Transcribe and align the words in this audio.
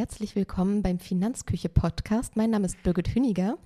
Herzlich 0.00 0.34
willkommen 0.34 0.80
beim 0.80 0.98
Finanzküche 0.98 1.68
Podcast. 1.68 2.34
Mein 2.34 2.48
Name 2.48 2.64
ist 2.64 2.82
Birgit 2.82 3.14
Hüniger 3.14 3.58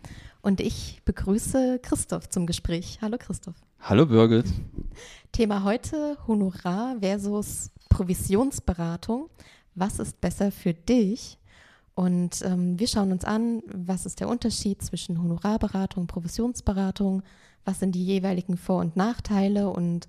und 0.42 0.60
ich 0.60 1.00
begrüße 1.04 1.78
Christoph 1.80 2.28
zum 2.28 2.44
Gespräch. 2.46 2.98
Hallo 3.00 3.18
Christoph. 3.20 3.54
Hallo 3.78 4.04
Birgit. 4.04 4.46
Thema 5.30 5.62
heute 5.62 6.18
Honorar 6.26 6.96
versus 6.98 7.70
Provisionsberatung. 7.88 9.30
Was 9.76 10.00
ist 10.00 10.20
besser 10.20 10.50
für 10.50 10.74
dich? 10.74 11.38
Und 11.94 12.42
ähm, 12.42 12.80
wir 12.80 12.88
schauen 12.88 13.12
uns 13.12 13.24
an, 13.24 13.62
was 13.72 14.04
ist 14.04 14.18
der 14.18 14.28
Unterschied 14.28 14.82
zwischen 14.82 15.22
Honorarberatung 15.22 16.00
und 16.00 16.08
Provisionsberatung, 16.08 17.22
was 17.64 17.78
sind 17.78 17.94
die 17.94 18.04
jeweiligen 18.04 18.56
Vor- 18.56 18.80
und 18.80 18.96
Nachteile 18.96 19.70
und 19.70 20.08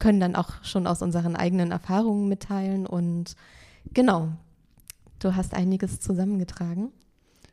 können 0.00 0.18
dann 0.18 0.34
auch 0.34 0.64
schon 0.64 0.88
aus 0.88 1.02
unseren 1.02 1.36
eigenen 1.36 1.70
Erfahrungen 1.70 2.26
mitteilen 2.26 2.84
und 2.84 3.36
Genau. 3.92 4.32
Du 5.24 5.34
hast 5.34 5.54
einiges 5.54 6.00
zusammengetragen. 6.00 6.90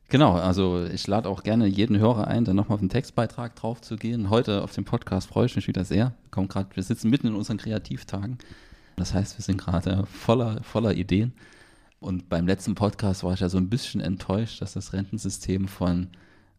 Genau, 0.10 0.34
also 0.34 0.84
ich 0.84 1.08
lade 1.08 1.30
auch 1.30 1.42
gerne 1.42 1.68
jeden 1.68 1.98
Hörer 1.98 2.28
ein, 2.28 2.44
dann 2.44 2.58
nochmal 2.58 2.74
auf 2.74 2.82
den 2.82 2.90
Textbeitrag 2.90 3.56
drauf 3.56 3.80
zu 3.80 3.96
gehen. 3.96 4.30
Heute 4.30 4.62
auf 4.62 4.74
dem 4.74 4.84
Podcast 4.84 5.30
freue 5.30 5.46
ich 5.46 5.56
mich 5.56 5.70
wieder 5.70 5.86
sehr. 5.86 6.14
Kommt 6.32 6.50
grad, 6.50 6.76
wir 6.76 6.84
sitzen 6.84 7.10
mitten 7.10 7.28
in 7.28 7.34
unseren 7.34 7.56
Kreativtagen. 7.56 8.40
Das 8.98 9.14
heißt, 9.14 9.38
wir 9.38 9.44
sind 9.46 9.56
gerade 9.58 10.06
voller, 10.06 10.62
voller 10.64 10.94
Ideen. 10.96 11.32
Und 12.02 12.28
beim 12.28 12.46
letzten 12.46 12.76
Podcast 12.76 13.24
war 13.24 13.36
ich 13.36 13.40
ja 13.40 13.48
so 13.48 13.58
ein 13.58 13.70
bisschen 13.70 14.02
enttäuscht, 14.02 14.62
dass 14.62 14.74
das 14.74 14.92
Rentensystem 14.92 15.70
von 15.70 16.10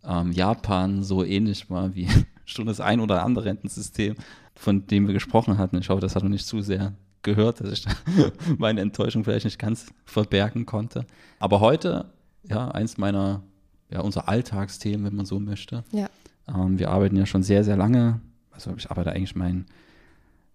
ähm, 0.05 0.33
Japan 0.33 1.03
so 1.03 1.23
ähnlich 1.25 1.69
war 1.69 1.95
wie 1.95 2.09
schon 2.47 2.65
das 2.65 2.81
ein 2.81 3.01
oder 3.01 3.23
andere 3.23 3.45
Rentensystem, 3.45 4.15
von 4.55 4.87
dem 4.87 5.09
wir 5.09 5.13
gesprochen 5.13 5.59
hatten. 5.59 5.77
Ich 5.77 5.91
hoffe, 5.91 6.01
das 6.01 6.17
hat 6.17 6.23
noch 6.23 6.31
nicht 6.31 6.47
zu 6.47 6.63
sehr 6.63 6.95
gehört, 7.23 7.61
dass 7.61 7.73
ich 7.73 7.85
meine 8.59 8.81
Enttäuschung 8.81 9.25
vielleicht 9.25 9.45
nicht 9.45 9.59
ganz 9.59 9.87
verbergen 10.05 10.67
konnte. 10.67 11.07
Aber 11.39 11.61
heute, 11.61 12.07
ja, 12.45 12.69
eins 12.69 12.99
meiner, 12.99 13.43
ja, 13.91 14.01
unser 14.01 14.29
Alltagsthemen, 14.29 15.07
wenn 15.07 15.17
man 15.17 15.27
so 15.27 15.41
möchte. 15.41 15.85
Ja. 15.93 16.09
Ähm, 16.49 16.79
wir 16.79 16.91
arbeiten 16.91 17.17
ja 17.17 17.27
schon 17.27 17.43
sehr, 17.43 17.65
sehr 17.65 17.77
lange. 17.77 18.21
Also 18.51 18.75
ich 18.77 18.91
arbeite 18.91 19.13
eigentlich 19.13 19.37
mein, 19.37 19.67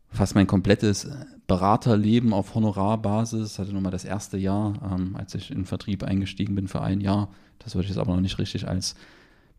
fast 0.10 0.36
mein 0.36 0.48
komplettes 0.48 1.10
Beraterleben 1.48 2.34
auf 2.34 2.56
Honorarbasis. 2.56 3.60
Hatte 3.60 3.74
nochmal 3.74 3.92
das 3.92 4.06
erste 4.06 4.38
Jahr, 4.38 4.74
ähm, 4.94 5.16
als 5.16 5.34
ich 5.36 5.52
in 5.52 5.66
Vertrieb 5.66 6.04
eingestiegen 6.04 6.56
bin 6.56 6.68
für 6.68 6.82
ein 6.82 7.02
Jahr. 7.02 7.30
Das 7.60 7.76
würde 7.76 7.86
ich 7.86 7.90
jetzt 7.90 8.00
aber 8.00 8.14
noch 8.14 8.22
nicht 8.22 8.40
richtig 8.40 8.68
als 8.68 8.96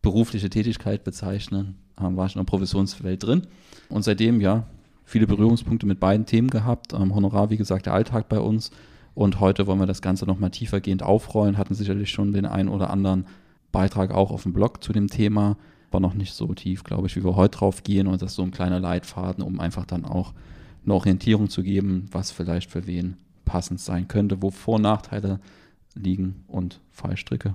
berufliche 0.03 0.51
Tätigkeit 0.51 1.05
bezeichnen. 1.05 1.77
Ähm, 2.01 2.17
war 2.17 2.27
ich 2.27 2.35
in 2.35 2.41
der 2.41 2.45
Provisionswelt 2.45 3.23
drin. 3.23 3.47
Und 3.89 4.05
seitdem, 4.05 4.41
ja, 4.41 4.67
viele 5.09 5.27
Berührungspunkte 5.27 5.87
mit 5.87 6.01
beiden 6.01 6.27
Themen 6.27 6.51
gehabt. 6.51 6.93
Ähm, 6.93 7.15
Honorar, 7.15 7.51
wie 7.51 7.57
gesagt, 7.57 7.87
der 7.87 7.95
Alltag 7.95 8.29
bei 8.29 8.39
uns. 8.39 8.71
Und 9.15 9.41
heute 9.41 9.67
wollen 9.67 9.81
wir 9.81 9.87
das 9.87 10.03
Ganze 10.03 10.27
nochmal 10.27 10.51
tiefergehend 10.51 11.03
aufrollen, 11.03 11.57
hatten 11.57 11.75
sicherlich 11.75 12.11
schon 12.11 12.33
den 12.33 12.47
einen 12.47 12.69
oder 12.69 12.91
anderen 12.91 13.27
Beitrag 13.73 14.13
auch 14.13 14.31
auf 14.31 14.45
dem 14.45 14.53
Blog 14.53 14.85
zu 14.85 14.93
dem 14.93 15.09
Thema, 15.09 15.57
war 15.91 16.01
noch 16.01 16.15
nicht 16.15 16.35
so 16.35 16.47
tief, 16.55 16.85
glaube 16.85 17.07
ich, 17.07 17.17
wie 17.17 17.25
wir 17.25 17.35
heute 17.35 17.59
drauf 17.59 17.83
gehen. 17.83 18.07
Und 18.07 18.23
das 18.23 18.33
ist 18.33 18.37
so 18.37 18.43
ein 18.43 18.51
kleiner 18.51 18.81
Leitfaden, 18.81 19.43
um 19.43 19.59
einfach 19.61 19.87
dann 19.87 20.05
auch 20.05 20.35
eine 20.85 20.95
Orientierung 20.95 21.49
zu 21.49 21.63
geben, 21.63 22.07
was 22.13 22.31
vielleicht 22.31 22.71
für 22.71 22.87
wen 22.87 23.17
passend 23.45 23.81
sein 23.81 24.09
könnte, 24.09 24.43
wo 24.43 24.51
Vor- 24.51 24.77
und 24.77 24.83
Nachteile 24.83 25.41
liegen 25.95 26.45
und 26.47 26.81
Fallstricke. 26.91 27.55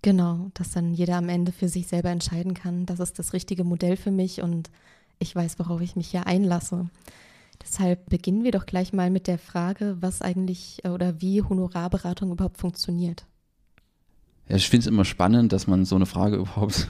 Genau, 0.00 0.50
dass 0.54 0.72
dann 0.72 0.94
jeder 0.94 1.18
am 1.18 1.28
Ende 1.28 1.52
für 1.52 1.68
sich 1.68 1.86
selber 1.86 2.08
entscheiden 2.08 2.54
kann, 2.54 2.86
das 2.86 2.98
ist 2.98 3.18
das 3.18 3.34
richtige 3.34 3.62
Modell 3.62 3.96
für 3.96 4.10
mich 4.10 4.42
und 4.42 4.70
ich 5.22 5.34
weiß, 5.34 5.58
worauf 5.58 5.80
ich 5.80 5.96
mich 5.96 6.08
hier 6.08 6.26
einlasse. 6.26 6.90
Deshalb 7.62 8.10
beginnen 8.10 8.44
wir 8.44 8.50
doch 8.50 8.66
gleich 8.66 8.92
mal 8.92 9.10
mit 9.10 9.26
der 9.26 9.38
Frage, 9.38 9.96
was 10.00 10.20
eigentlich 10.20 10.84
äh, 10.84 10.88
oder 10.88 11.20
wie 11.20 11.42
Honorarberatung 11.42 12.32
überhaupt 12.32 12.58
funktioniert. 12.58 13.24
Ja, 14.48 14.56
ich 14.56 14.68
finde 14.68 14.82
es 14.82 14.86
immer 14.88 15.04
spannend, 15.04 15.52
dass 15.52 15.66
man 15.66 15.84
so 15.84 15.94
eine 15.96 16.06
Frage 16.06 16.36
überhaupt 16.38 16.88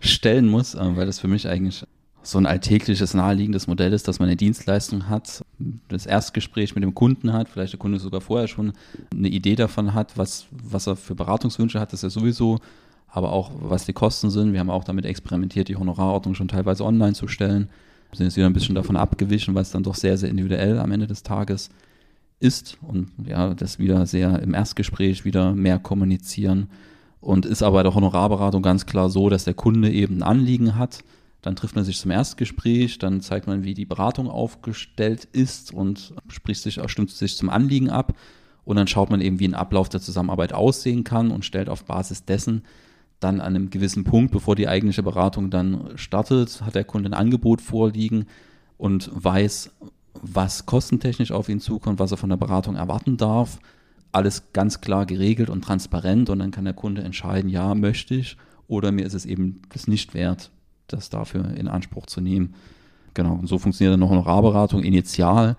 stellen 0.00 0.48
muss, 0.48 0.74
äh, 0.74 0.96
weil 0.96 1.06
das 1.06 1.20
für 1.20 1.28
mich 1.28 1.48
eigentlich 1.48 1.84
so 2.22 2.38
ein 2.38 2.46
alltägliches, 2.46 3.14
naheliegendes 3.14 3.66
Modell 3.66 3.92
ist, 3.92 4.08
dass 4.08 4.18
man 4.18 4.28
eine 4.28 4.36
Dienstleistung 4.36 5.08
hat, 5.08 5.44
das 5.88 6.06
Erstgespräch 6.06 6.74
mit 6.74 6.82
dem 6.82 6.94
Kunden 6.94 7.32
hat, 7.32 7.50
vielleicht 7.50 7.74
der 7.74 7.78
Kunde 7.78 7.98
sogar 8.00 8.22
vorher 8.22 8.48
schon 8.48 8.72
eine 9.12 9.28
Idee 9.28 9.56
davon 9.56 9.92
hat, 9.92 10.16
was, 10.16 10.46
was 10.50 10.86
er 10.86 10.96
für 10.96 11.14
Beratungswünsche 11.14 11.78
hat, 11.78 11.92
das 11.92 12.02
ist 12.02 12.14
ja 12.14 12.20
sowieso 12.20 12.60
aber 13.14 13.32
auch 13.32 13.52
was 13.60 13.86
die 13.86 13.92
Kosten 13.92 14.28
sind. 14.28 14.52
Wir 14.52 14.58
haben 14.58 14.70
auch 14.70 14.82
damit 14.82 15.06
experimentiert, 15.06 15.68
die 15.68 15.76
Honorarordnung 15.76 16.34
schon 16.34 16.48
teilweise 16.48 16.84
online 16.84 17.12
zu 17.12 17.28
stellen. 17.28 17.68
Wir 18.10 18.18
sind 18.18 18.26
jetzt 18.26 18.36
wieder 18.36 18.48
ein 18.48 18.52
bisschen 18.52 18.74
davon 18.74 18.96
abgewichen, 18.96 19.54
weil 19.54 19.62
es 19.62 19.70
dann 19.70 19.84
doch 19.84 19.94
sehr, 19.94 20.18
sehr 20.18 20.30
individuell 20.30 20.80
am 20.80 20.90
Ende 20.90 21.06
des 21.06 21.22
Tages 21.22 21.70
ist 22.40 22.76
und 22.82 23.12
ja, 23.24 23.54
das 23.54 23.78
wieder 23.78 24.04
sehr 24.06 24.42
im 24.42 24.52
Erstgespräch 24.52 25.24
wieder 25.24 25.52
mehr 25.52 25.78
kommunizieren 25.78 26.68
und 27.20 27.46
ist 27.46 27.62
aber 27.62 27.76
bei 27.76 27.82
der 27.84 27.94
Honorarberatung 27.94 28.62
ganz 28.62 28.84
klar 28.84 29.08
so, 29.08 29.28
dass 29.28 29.44
der 29.44 29.54
Kunde 29.54 29.92
eben 29.92 30.16
ein 30.16 30.22
Anliegen 30.24 30.76
hat. 30.76 31.04
Dann 31.40 31.54
trifft 31.54 31.76
man 31.76 31.84
sich 31.84 31.98
zum 32.00 32.10
Erstgespräch, 32.10 32.98
dann 32.98 33.20
zeigt 33.20 33.46
man, 33.46 33.62
wie 33.62 33.74
die 33.74 33.84
Beratung 33.84 34.28
aufgestellt 34.28 35.28
ist 35.30 35.72
und 35.72 36.14
spricht 36.26 36.62
sich, 36.62 36.80
stimmt 36.86 37.10
sich 37.10 37.36
zum 37.36 37.48
Anliegen 37.48 37.90
ab. 37.90 38.14
Und 38.64 38.76
dann 38.76 38.88
schaut 38.88 39.10
man 39.10 39.20
eben, 39.20 39.38
wie 39.38 39.46
ein 39.46 39.54
Ablauf 39.54 39.88
der 39.88 40.00
Zusammenarbeit 40.00 40.52
aussehen 40.52 41.04
kann 41.04 41.30
und 41.30 41.44
stellt 41.44 41.68
auf 41.68 41.84
Basis 41.84 42.24
dessen 42.24 42.62
dann 43.20 43.40
an 43.40 43.54
einem 43.54 43.70
gewissen 43.70 44.04
Punkt, 44.04 44.32
bevor 44.32 44.54
die 44.54 44.68
eigentliche 44.68 45.02
Beratung 45.02 45.50
dann 45.50 45.92
startet, 45.96 46.62
hat 46.62 46.74
der 46.74 46.84
Kunde 46.84 47.08
ein 47.08 47.14
Angebot 47.14 47.60
vorliegen 47.60 48.26
und 48.76 49.10
weiß, 49.14 49.70
was 50.20 50.66
kostentechnisch 50.66 51.32
auf 51.32 51.48
ihn 51.48 51.60
zukommt, 51.60 51.98
was 51.98 52.10
er 52.10 52.16
von 52.16 52.30
der 52.30 52.36
Beratung 52.36 52.76
erwarten 52.76 53.16
darf. 53.16 53.58
Alles 54.12 54.52
ganz 54.52 54.80
klar 54.80 55.06
geregelt 55.06 55.50
und 55.50 55.62
transparent 55.62 56.30
und 56.30 56.38
dann 56.38 56.50
kann 56.50 56.64
der 56.64 56.74
Kunde 56.74 57.02
entscheiden, 57.02 57.50
ja, 57.50 57.74
möchte 57.74 58.14
ich 58.14 58.36
oder 58.68 58.92
mir 58.92 59.06
ist 59.06 59.14
es 59.14 59.26
eben 59.26 59.62
das 59.70 59.88
nicht 59.88 60.14
wert, 60.14 60.50
das 60.86 61.10
dafür 61.10 61.54
in 61.54 61.68
Anspruch 61.68 62.06
zu 62.06 62.20
nehmen. 62.20 62.54
Genau, 63.14 63.34
und 63.34 63.46
so 63.46 63.58
funktioniert 63.58 63.92
dann 63.92 64.00
noch 64.00 64.10
eine 64.10 64.20
Honorarberatung 64.20 64.82
initial. 64.82 65.56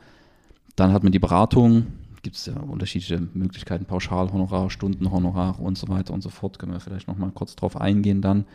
Dann 0.75 0.91
hat 0.91 1.03
man 1.03 1.11
die 1.11 1.19
Beratung, 1.19 1.87
gibt 2.25 2.37
es 2.37 2.47
ja 2.47 2.55
unterschiedliche 2.55 3.21
Möglichkeiten, 3.35 3.85
Pauschalhonorar, 3.85 4.71
Stundenhonorar 4.71 5.59
und 5.59 5.77
so 5.77 5.87
weiter 5.89 6.11
und 6.11 6.23
so 6.23 6.29
fort. 6.29 6.57
Können 6.57 6.71
wir 6.71 6.79
vielleicht 6.79 7.07
nochmal 7.07 7.29
kurz 7.29 7.55
drauf 7.55 7.79
eingehen 7.79 8.23
dann. 8.23 8.45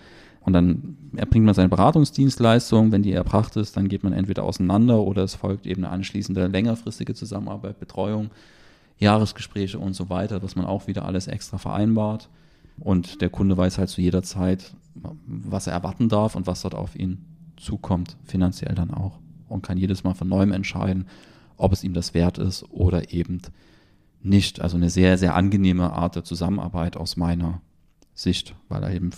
Und 0.41 0.54
dann 0.54 0.97
erbringt 1.14 1.44
man 1.47 1.54
seine 1.54 1.69
Beratungsdienstleistung. 1.69 2.91
Wenn 2.91 3.04
die 3.04 3.12
erbracht 3.12 3.54
ist, 3.54 3.76
dann 3.76 3.86
geht 3.86 4.03
man 4.03 4.12
entweder 4.12 4.42
auseinander 4.42 5.00
oder 5.00 5.22
es 5.22 5.36
folgt 5.36 5.66
eben 5.66 5.84
eine 5.84 5.92
anschließende 5.92 6.48
längerfristige 6.48 7.14
Zusammenarbeit, 7.14 7.78
Betreuung, 7.78 8.30
Jahresgespräche 8.98 9.78
und 9.78 9.94
so 9.94 10.10
weiter, 10.10 10.42
was 10.42 10.56
man 10.56 10.66
auch 10.66 10.88
wieder 10.88 11.04
alles 11.04 11.28
extra 11.28 11.59
vereinbart. 11.59 12.28
Und 12.80 13.20
der 13.20 13.28
Kunde 13.28 13.56
weiß 13.56 13.78
halt 13.78 13.91
zu 13.91 14.00
jeder 14.00 14.25
Zeit, 14.25 14.75
was 15.26 15.69
er 15.69 15.75
erwarten 15.75 16.09
darf 16.09 16.34
und 16.34 16.48
was 16.48 16.62
dort 16.62 16.75
auf 16.75 16.97
ihn 16.97 17.25
zukommt, 17.56 18.16
finanziell 18.25 18.75
dann 18.75 18.91
auch. 18.91 19.20
Und 19.48 19.62
kann 19.62 19.78
jedes 19.78 20.03
Mal 20.03 20.14
von 20.14 20.28
neuem 20.28 20.50
entscheiden, 20.50 21.06
ob 21.60 21.72
es 21.72 21.84
ihm 21.84 21.94
das 21.94 22.15
wert 22.15 22.38
ist 22.38 22.65
oder 22.71 23.12
eben 23.12 23.43
nicht. 24.22 24.60
Also 24.60 24.76
eine 24.76 24.91
sehr, 24.91 25.19
sehr 25.19 25.34
angenehme 25.34 25.93
Art 25.93 26.16
der 26.16 26.25
Zusammenarbeit 26.25 26.97
aus 26.97 27.16
meiner 27.16 27.60
Sicht, 28.15 28.54
weil 28.69 28.82
er 28.82 28.93
eben 28.93 29.10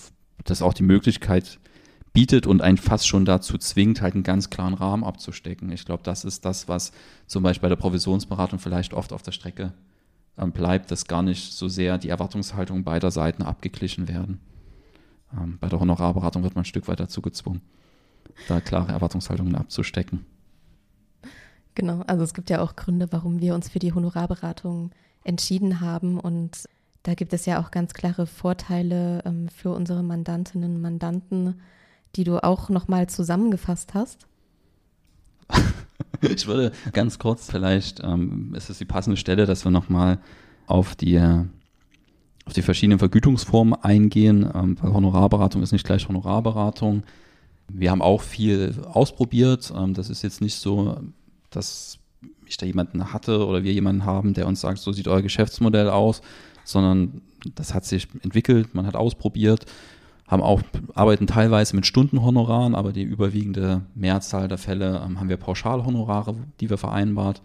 das 0.44 0.62
auch 0.62 0.74
die 0.74 0.82
Möglichkeit 0.82 1.58
bietet 2.12 2.46
und 2.46 2.60
einen 2.60 2.76
fast 2.76 3.06
schon 3.06 3.24
dazu 3.24 3.56
zwingt, 3.58 4.02
halt 4.02 4.14
einen 4.14 4.22
ganz 4.22 4.50
klaren 4.50 4.74
Rahmen 4.74 5.04
abzustecken. 5.04 5.70
Ich 5.72 5.84
glaube, 5.84 6.02
das 6.02 6.24
ist 6.24 6.44
das, 6.44 6.68
was 6.68 6.92
zum 7.26 7.42
Beispiel 7.42 7.62
bei 7.62 7.68
der 7.70 7.76
Provisionsberatung 7.76 8.58
vielleicht 8.58 8.92
oft 8.92 9.12
auf 9.12 9.22
der 9.22 9.32
Strecke 9.32 9.72
ähm, 10.36 10.52
bleibt, 10.52 10.90
dass 10.90 11.06
gar 11.06 11.22
nicht 11.22 11.52
so 11.52 11.68
sehr 11.68 11.98
die 11.98 12.10
Erwartungshaltung 12.10 12.84
beider 12.84 13.10
Seiten 13.10 13.42
abgeglichen 13.42 14.08
werden. 14.08 14.40
Ähm, 15.32 15.58
bei 15.58 15.68
der 15.68 15.80
Honorarberatung 15.80 16.42
wird 16.42 16.54
man 16.54 16.62
ein 16.62 16.66
Stück 16.66 16.88
weit 16.88 17.00
dazu 17.00 17.22
gezwungen, 17.22 17.62
da 18.48 18.60
klare 18.60 18.92
Erwartungshaltungen 18.92 19.54
abzustecken. 19.54 20.26
Genau, 21.74 22.02
also 22.06 22.22
es 22.22 22.34
gibt 22.34 22.50
ja 22.50 22.60
auch 22.60 22.76
Gründe, 22.76 23.08
warum 23.10 23.40
wir 23.40 23.54
uns 23.54 23.68
für 23.68 23.78
die 23.78 23.92
Honorarberatung 23.92 24.90
entschieden 25.24 25.80
haben 25.80 26.18
und 26.18 26.68
da 27.02 27.14
gibt 27.14 27.32
es 27.32 27.46
ja 27.46 27.60
auch 27.60 27.70
ganz 27.70 27.94
klare 27.94 28.26
Vorteile 28.26 29.22
ähm, 29.24 29.48
für 29.48 29.70
unsere 29.70 30.02
Mandantinnen 30.02 30.76
und 30.76 30.80
Mandanten, 30.80 31.60
die 32.14 32.24
du 32.24 32.42
auch 32.42 32.68
nochmal 32.68 33.08
zusammengefasst 33.08 33.94
hast. 33.94 34.26
ich 36.20 36.46
würde 36.46 36.72
ganz 36.92 37.18
kurz 37.18 37.50
vielleicht, 37.50 38.00
ähm, 38.00 38.54
ist 38.54 38.70
es 38.70 38.78
die 38.78 38.84
passende 38.84 39.16
Stelle, 39.16 39.46
dass 39.46 39.64
wir 39.64 39.72
nochmal 39.72 40.18
auf 40.66 40.94
die, 40.94 41.18
auf 41.18 42.52
die 42.52 42.62
verschiedenen 42.62 43.00
Vergütungsformen 43.00 43.74
eingehen, 43.74 44.48
ähm, 44.54 44.76
weil 44.80 44.92
Honorarberatung 44.92 45.62
ist 45.62 45.72
nicht 45.72 45.86
gleich 45.86 46.06
Honorarberatung. 46.08 47.02
Wir 47.68 47.90
haben 47.90 48.02
auch 48.02 48.22
viel 48.22 48.76
ausprobiert. 48.84 49.72
Ähm, 49.76 49.94
das 49.94 50.08
ist 50.08 50.22
jetzt 50.22 50.40
nicht 50.40 50.54
so 50.54 51.00
dass 51.56 51.98
ich 52.46 52.56
da 52.56 52.66
jemanden 52.66 53.12
hatte 53.12 53.46
oder 53.46 53.62
wir 53.62 53.72
jemanden 53.72 54.04
haben, 54.04 54.34
der 54.34 54.46
uns 54.46 54.60
sagt, 54.60 54.78
so 54.78 54.92
sieht 54.92 55.08
euer 55.08 55.22
Geschäftsmodell 55.22 55.88
aus, 55.88 56.22
sondern 56.64 57.22
das 57.54 57.74
hat 57.74 57.84
sich 57.84 58.08
entwickelt, 58.22 58.74
man 58.74 58.86
hat 58.86 58.94
ausprobiert, 58.94 59.66
haben 60.28 60.42
auch, 60.42 60.62
arbeiten 60.94 61.26
teilweise 61.26 61.74
mit 61.76 61.86
Stundenhonoraren, 61.86 62.74
aber 62.74 62.92
die 62.92 63.02
überwiegende 63.02 63.82
Mehrzahl 63.94 64.48
der 64.48 64.58
Fälle 64.58 65.02
ähm, 65.04 65.18
haben 65.20 65.28
wir 65.28 65.36
Pauschalhonorare, 65.36 66.34
die 66.60 66.70
wir 66.70 66.78
vereinbart 66.78 67.42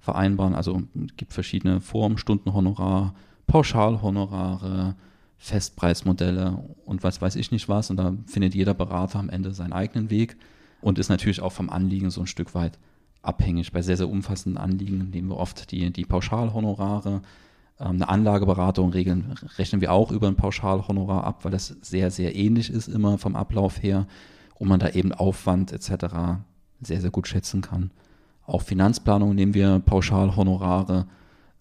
vereinbaren. 0.00 0.54
Also 0.54 0.82
es 0.94 1.16
gibt 1.16 1.32
verschiedene 1.32 1.80
Formen, 1.80 2.18
Stundenhonorar, 2.18 3.14
Pauschalhonorare, 3.46 4.94
Festpreismodelle 5.38 6.62
und 6.84 7.02
was 7.02 7.20
weiß 7.20 7.36
ich 7.36 7.50
nicht 7.50 7.68
was. 7.68 7.90
Und 7.90 7.96
da 7.96 8.14
findet 8.26 8.54
jeder 8.54 8.74
Berater 8.74 9.18
am 9.18 9.30
Ende 9.30 9.52
seinen 9.52 9.72
eigenen 9.72 10.10
Weg 10.10 10.36
und 10.80 10.98
ist 10.98 11.08
natürlich 11.08 11.40
auch 11.40 11.52
vom 11.52 11.70
Anliegen 11.70 12.10
so 12.10 12.22
ein 12.22 12.26
Stück 12.26 12.54
weit 12.54 12.78
abhängig. 13.22 13.72
Bei 13.72 13.82
sehr, 13.82 13.96
sehr 13.96 14.08
umfassenden 14.08 14.62
Anliegen 14.62 15.10
nehmen 15.10 15.28
wir 15.28 15.36
oft 15.36 15.70
die, 15.70 15.90
die 15.92 16.04
Pauschalhonorare. 16.04 17.22
Ähm, 17.78 17.88
eine 17.88 18.08
Anlageberatung 18.08 18.90
regeln, 18.90 19.34
rechnen 19.58 19.80
wir 19.80 19.92
auch 19.92 20.10
über 20.12 20.28
ein 20.28 20.36
Pauschalhonorar 20.36 21.24
ab, 21.24 21.44
weil 21.44 21.52
das 21.52 21.76
sehr, 21.80 22.10
sehr 22.10 22.34
ähnlich 22.36 22.70
ist 22.70 22.88
immer 22.88 23.18
vom 23.18 23.36
Ablauf 23.36 23.82
her 23.82 24.06
und 24.58 24.68
man 24.68 24.80
da 24.80 24.90
eben 24.90 25.12
Aufwand 25.12 25.72
etc. 25.72 26.40
sehr, 26.80 27.00
sehr 27.00 27.10
gut 27.10 27.26
schätzen 27.26 27.62
kann. 27.62 27.90
Auch 28.46 28.62
Finanzplanung 28.62 29.34
nehmen 29.34 29.54
wir 29.54 29.78
Pauschalhonorare, 29.80 31.06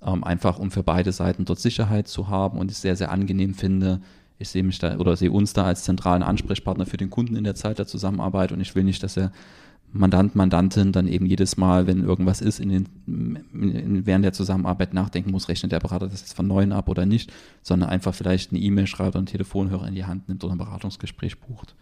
ähm, 0.02 0.24
einfach 0.24 0.60
um 0.60 0.72
für 0.72 0.84
beide 0.84 1.12
Seiten 1.12 1.46
dort 1.46 1.60
Sicherheit 1.60 2.08
zu 2.08 2.28
haben 2.28 2.58
und 2.60 2.72
ich 2.72 2.78
sehr, 2.78 2.96
sehr 2.96 3.12
angenehm 3.12 3.54
finde. 3.54 4.02
Ich 4.38 4.50
sehe 4.50 4.64
mich 4.64 4.80
da 4.80 4.98
oder 4.98 5.16
sehe 5.16 5.32
uns 5.32 5.54
da 5.54 5.66
als 5.66 5.84
zentralen 5.84 6.24
Ansprechpartner 6.24 6.86
für 6.86 6.98
den 6.98 7.10
Kunden 7.10 7.36
in 7.36 7.44
der 7.44 7.56
Zeit 7.56 7.78
der 7.78 7.88
Zusammenarbeit 7.88 8.52
und 8.52 8.62
ich 8.62 8.74
will 8.76 8.84
nicht, 8.84 9.04
dass 9.04 9.18
er 9.18 9.32
Mandant, 9.92 10.36
Mandantin 10.36 10.92
dann 10.92 11.08
eben 11.08 11.26
jedes 11.26 11.58
Mal, 11.58 11.88
wenn 11.88 12.04
irgendwas 12.04 12.42
ist, 12.42 12.60
in 12.60 12.70
den, 12.70 12.90
in, 13.08 14.06
während 14.06 14.24
der 14.24 14.34
Zusammenarbeit 14.34 14.94
nachdenken 14.94 15.32
muss, 15.32 15.50
rechnet 15.50 15.72
der 15.72 15.80
Berater 15.80 16.08
das 16.08 16.22
jetzt 16.22 16.34
von 16.34 16.48
neuem 16.48 16.72
ab 16.72 16.90
oder 16.90 17.06
nicht, 17.06 17.34
sondern 17.64 17.90
einfach 17.90 18.14
vielleicht 18.14 18.52
eine 18.52 18.60
E-Mail 18.60 18.86
schreibt 18.86 19.10
oder 19.10 19.20
einen 19.20 19.26
Telefonhörer 19.26 19.88
in 19.88 19.96
die 19.96 20.06
Hand 20.06 20.30
nimmt 20.30 20.44
oder 20.44 20.54
ein 20.54 20.60
Beratungsgespräch 20.60 21.40
bucht. 21.40 21.76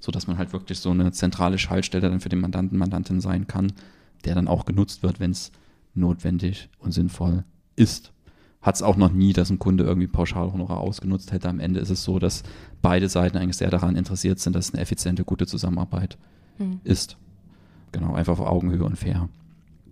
Sodass 0.00 0.26
man 0.26 0.38
halt 0.38 0.52
wirklich 0.52 0.80
so 0.80 0.90
eine 0.90 1.12
zentrale 1.12 1.58
Schaltstelle 1.58 2.10
dann 2.10 2.20
für 2.20 2.28
den 2.28 2.40
Mandanten, 2.40 2.78
Mandantin 2.78 3.20
sein 3.20 3.46
kann, 3.46 3.72
der 4.24 4.34
dann 4.34 4.48
auch 4.48 4.64
genutzt 4.64 5.02
wird, 5.02 5.20
wenn 5.20 5.30
es 5.30 5.52
notwendig 5.94 6.68
und 6.78 6.92
sinnvoll 6.92 7.44
ist. 7.76 8.12
Hat 8.60 8.74
es 8.74 8.82
auch 8.82 8.96
noch 8.96 9.12
nie, 9.12 9.32
dass 9.32 9.50
ein 9.50 9.60
Kunde 9.60 9.84
irgendwie 9.84 10.08
Pauschalhonorar 10.08 10.78
ausgenutzt 10.78 11.30
hätte. 11.30 11.48
Am 11.48 11.60
Ende 11.60 11.78
ist 11.78 11.90
es 11.90 12.02
so, 12.02 12.18
dass 12.18 12.42
beide 12.82 13.08
Seiten 13.08 13.38
eigentlich 13.38 13.56
sehr 13.56 13.70
daran 13.70 13.94
interessiert 13.94 14.40
sind, 14.40 14.56
dass 14.56 14.68
es 14.68 14.74
eine 14.74 14.82
effiziente, 14.82 15.24
gute 15.24 15.46
Zusammenarbeit 15.46 16.18
hm. 16.58 16.80
ist. 16.82 17.16
Genau, 17.92 18.14
einfach 18.14 18.38
auf 18.38 18.46
Augenhöhe 18.46 18.84
und 18.84 18.96
fair. 18.96 19.28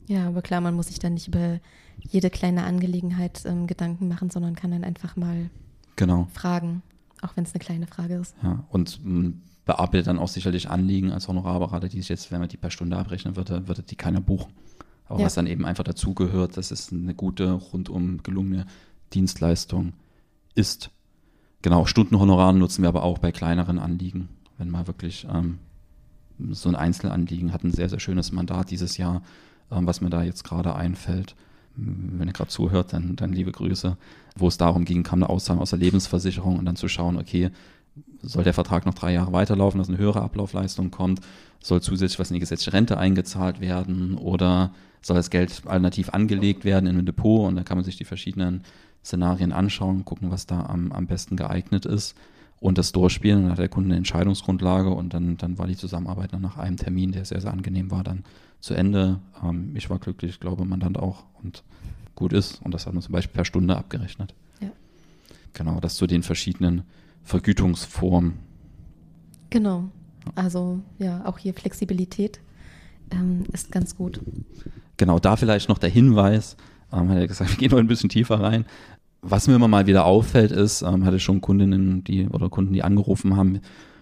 Ja, 0.06 0.28
aber 0.28 0.42
klar, 0.42 0.60
man 0.60 0.74
muss 0.74 0.88
sich 0.88 0.98
dann 0.98 1.14
nicht 1.14 1.28
über 1.28 1.60
jede 1.98 2.30
kleine 2.30 2.64
Angelegenheit 2.64 3.42
ähm, 3.46 3.66
Gedanken 3.66 4.08
machen, 4.08 4.30
sondern 4.30 4.54
kann 4.54 4.70
dann 4.70 4.84
einfach 4.84 5.16
mal 5.16 5.48
genau. 5.96 6.28
fragen, 6.32 6.82
auch 7.22 7.36
wenn 7.36 7.44
es 7.44 7.54
eine 7.54 7.60
kleine 7.60 7.86
Frage 7.86 8.16
ist. 8.16 8.34
Ja, 8.42 8.64
und 8.68 9.00
m, 9.04 9.40
bearbeitet 9.64 10.08
dann 10.08 10.18
auch 10.18 10.28
sicherlich 10.28 10.68
Anliegen 10.68 11.10
als 11.12 11.28
Honorarberater, 11.28 11.88
die 11.88 11.98
sich 11.98 12.08
jetzt, 12.08 12.30
wenn 12.30 12.40
man 12.40 12.48
die 12.48 12.56
per 12.56 12.70
Stunde 12.70 12.98
abrechnen 12.98 13.36
würde, 13.36 13.66
würde 13.66 13.82
die 13.82 13.96
keiner 13.96 14.20
buchen. 14.20 14.52
Aber 15.06 15.20
ja. 15.20 15.26
was 15.26 15.34
dann 15.34 15.46
eben 15.46 15.64
einfach 15.64 15.84
dazugehört, 15.84 16.56
dass 16.56 16.70
es 16.70 16.92
eine 16.92 17.14
gute, 17.14 17.52
rundum 17.52 18.22
gelungene 18.22 18.66
Dienstleistung 19.12 19.92
ist. 20.54 20.90
Genau, 21.62 21.86
Stundenhonoraren 21.86 22.58
nutzen 22.58 22.82
wir 22.82 22.88
aber 22.88 23.02
auch 23.02 23.18
bei 23.18 23.32
kleineren 23.32 23.78
Anliegen, 23.78 24.28
wenn 24.58 24.70
mal 24.70 24.86
wirklich 24.86 25.26
ähm, 25.32 25.58
so 26.50 26.68
ein 26.68 26.76
Einzelanliegen 26.76 27.52
hat 27.52 27.64
ein 27.64 27.72
sehr, 27.72 27.88
sehr 27.88 28.00
schönes 28.00 28.32
Mandat 28.32 28.70
dieses 28.70 28.96
Jahr, 28.96 29.22
ähm, 29.70 29.86
was 29.86 30.00
mir 30.00 30.10
da 30.10 30.22
jetzt 30.22 30.44
gerade 30.44 30.74
einfällt. 30.74 31.34
Wenn 31.76 32.28
ihr 32.28 32.32
gerade 32.32 32.50
zuhört, 32.50 32.92
dann, 32.92 33.16
dann 33.16 33.32
liebe 33.32 33.50
Grüße. 33.50 33.96
Wo 34.36 34.46
es 34.46 34.56
darum 34.56 34.84
ging, 34.84 35.02
kam 35.02 35.22
eine 35.22 35.28
Aussage 35.28 35.60
aus 35.60 35.70
der 35.70 35.78
Lebensversicherung 35.80 36.58
und 36.58 36.66
dann 36.66 36.76
zu 36.76 36.86
schauen, 36.86 37.16
okay, 37.16 37.50
soll 38.22 38.44
der 38.44 38.54
Vertrag 38.54 38.86
noch 38.86 38.94
drei 38.94 39.12
Jahre 39.12 39.32
weiterlaufen, 39.32 39.78
dass 39.78 39.88
eine 39.88 39.98
höhere 39.98 40.22
Ablaufleistung 40.22 40.90
kommt, 40.90 41.20
soll 41.60 41.80
zusätzlich 41.80 42.18
was 42.18 42.30
in 42.30 42.34
die 42.34 42.40
gesetzliche 42.40 42.72
Rente 42.72 42.98
eingezahlt 42.98 43.60
werden 43.60 44.16
oder 44.16 44.72
soll 45.02 45.16
das 45.16 45.30
Geld 45.30 45.62
alternativ 45.66 46.10
angelegt 46.10 46.64
werden 46.64 46.86
in 46.86 46.98
ein 46.98 47.06
Depot 47.06 47.46
und 47.46 47.56
dann 47.56 47.64
kann 47.64 47.76
man 47.76 47.84
sich 47.84 47.96
die 47.96 48.04
verschiedenen 48.04 48.62
Szenarien 49.04 49.52
anschauen, 49.52 50.04
gucken, 50.04 50.30
was 50.30 50.46
da 50.46 50.64
am, 50.64 50.92
am 50.92 51.06
besten 51.06 51.36
geeignet 51.36 51.86
ist 51.86 52.16
und 52.60 52.78
das 52.78 52.92
durchspielen. 52.92 53.42
Dann 53.42 53.52
hat 53.52 53.58
der 53.58 53.68
Kunde 53.68 53.88
eine 53.88 53.96
Entscheidungsgrundlage 53.96 54.90
und 54.90 55.14
dann, 55.14 55.36
dann 55.36 55.58
war 55.58 55.66
die 55.66 55.76
Zusammenarbeit 55.76 56.32
dann 56.32 56.42
nach 56.42 56.56
einem 56.56 56.76
Termin, 56.76 57.12
der 57.12 57.24
sehr, 57.24 57.40
sehr 57.40 57.52
angenehm 57.52 57.90
war, 57.90 58.04
dann 58.04 58.24
zu 58.60 58.74
Ende. 58.74 59.20
Ähm, 59.42 59.72
ich 59.74 59.90
war 59.90 59.98
glücklich, 59.98 60.32
ich 60.32 60.40
glaube, 60.40 60.64
Mandant 60.64 60.98
auch 60.98 61.24
und 61.42 61.62
gut 62.14 62.32
ist. 62.32 62.60
Und 62.62 62.72
das 62.72 62.86
hat 62.86 62.94
man 62.94 63.02
zum 63.02 63.12
Beispiel 63.12 63.34
per 63.34 63.44
Stunde 63.44 63.76
abgerechnet. 63.76 64.34
Ja. 64.60 64.70
Genau, 65.52 65.80
das 65.80 65.96
zu 65.96 66.06
den 66.06 66.22
verschiedenen 66.22 66.82
Vergütungsformen. 67.22 68.34
Genau. 69.50 69.90
Also 70.34 70.80
ja, 70.98 71.24
auch 71.26 71.38
hier 71.38 71.54
Flexibilität 71.54 72.40
ähm, 73.10 73.44
ist 73.52 73.70
ganz 73.70 73.96
gut. 73.96 74.20
Genau, 74.96 75.18
da 75.18 75.36
vielleicht 75.36 75.68
noch 75.68 75.78
der 75.78 75.90
Hinweis, 75.90 76.56
ähm, 76.92 77.08
hat 77.08 77.18
er 77.18 77.28
gesagt, 77.28 77.50
wir 77.52 77.56
gehen 77.56 77.70
noch 77.70 77.78
ein 77.78 77.86
bisschen 77.86 78.08
tiefer 78.08 78.40
rein. 78.40 78.64
Was 79.26 79.48
mir 79.48 79.54
immer 79.54 79.68
mal 79.68 79.86
wieder 79.86 80.04
auffällt, 80.04 80.52
ist, 80.52 80.82
ähm, 80.82 81.06
hatte 81.06 81.18
schon 81.18 81.40
Kundinnen, 81.40 82.04
die 82.04 82.28
oder 82.28 82.50
Kunden, 82.50 82.74
die 82.74 82.82
angerufen 82.82 83.36
haben, 83.36 83.60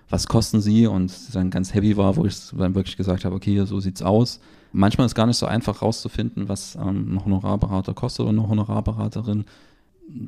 was 0.09 0.27
kosten 0.27 0.61
sie 0.61 0.89
und 0.89 1.13
dann 1.33 1.51
ganz 1.51 1.73
happy 1.75 1.97
war, 1.97 2.17
wo 2.17 2.27
ich 2.27 2.51
dann 2.51 2.75
wirklich 2.75 2.97
gesagt 2.97 3.25
habe, 3.25 3.37
okay, 3.37 3.65
so 3.65 3.79
sieht's 3.79 4.03
aus. 4.03 4.41
Manchmal 4.73 5.07
ist 5.07 5.15
gar 5.15 5.27
nicht 5.27 5.37
so 5.37 5.47
einfach 5.47 5.81
rauszufinden, 5.81 6.49
was 6.49 6.75
ähm, 6.75 7.15
ein 7.15 7.25
Honorarberater 7.25 7.95
kostet 7.95 8.25
oder 8.25 8.31
eine 8.31 8.49
Honorarberaterin. 8.49 9.45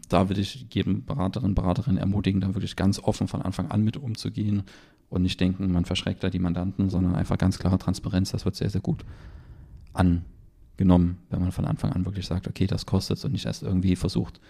Da 0.09 0.29
würde 0.29 0.41
ich 0.41 0.67
jedem 0.71 1.05
Beraterin, 1.05 1.57
Beraterin 1.57 1.97
ermutigen, 1.97 2.41
da 2.41 2.55
wirklich 2.55 2.77
ganz 2.77 3.01
offen 3.01 3.27
von 3.27 3.43
Anfang 3.43 3.73
an 3.73 3.83
mit 3.83 3.97
umzugehen 3.97 4.63
und 5.11 5.23
nicht 5.23 5.41
denken, 5.41 5.73
man 5.73 5.87
verschreckt 5.87 6.23
da 6.23 6.31
die 6.31 6.39
Mandanten, 6.39 6.89
sondern 6.89 7.17
einfach 7.17 7.37
ganz 7.37 7.59
klare 7.59 7.79
Transparenz. 7.79 8.31
Das 8.31 8.45
wird 8.45 8.55
sehr, 8.55 8.71
sehr 8.71 8.81
gut 8.81 9.05
angenommen, 9.93 11.19
wenn 11.31 11.41
man 11.41 11.51
von 11.51 11.65
Anfang 11.65 11.93
an 11.93 12.05
wirklich 12.05 12.27
sagt, 12.27 12.47
okay, 12.47 12.69
das 12.69 12.87
kostet 12.87 13.25
und 13.25 13.33
nicht 13.33 13.45
erst 13.45 13.65
irgendwie 13.65 13.97
versucht, 13.97 14.41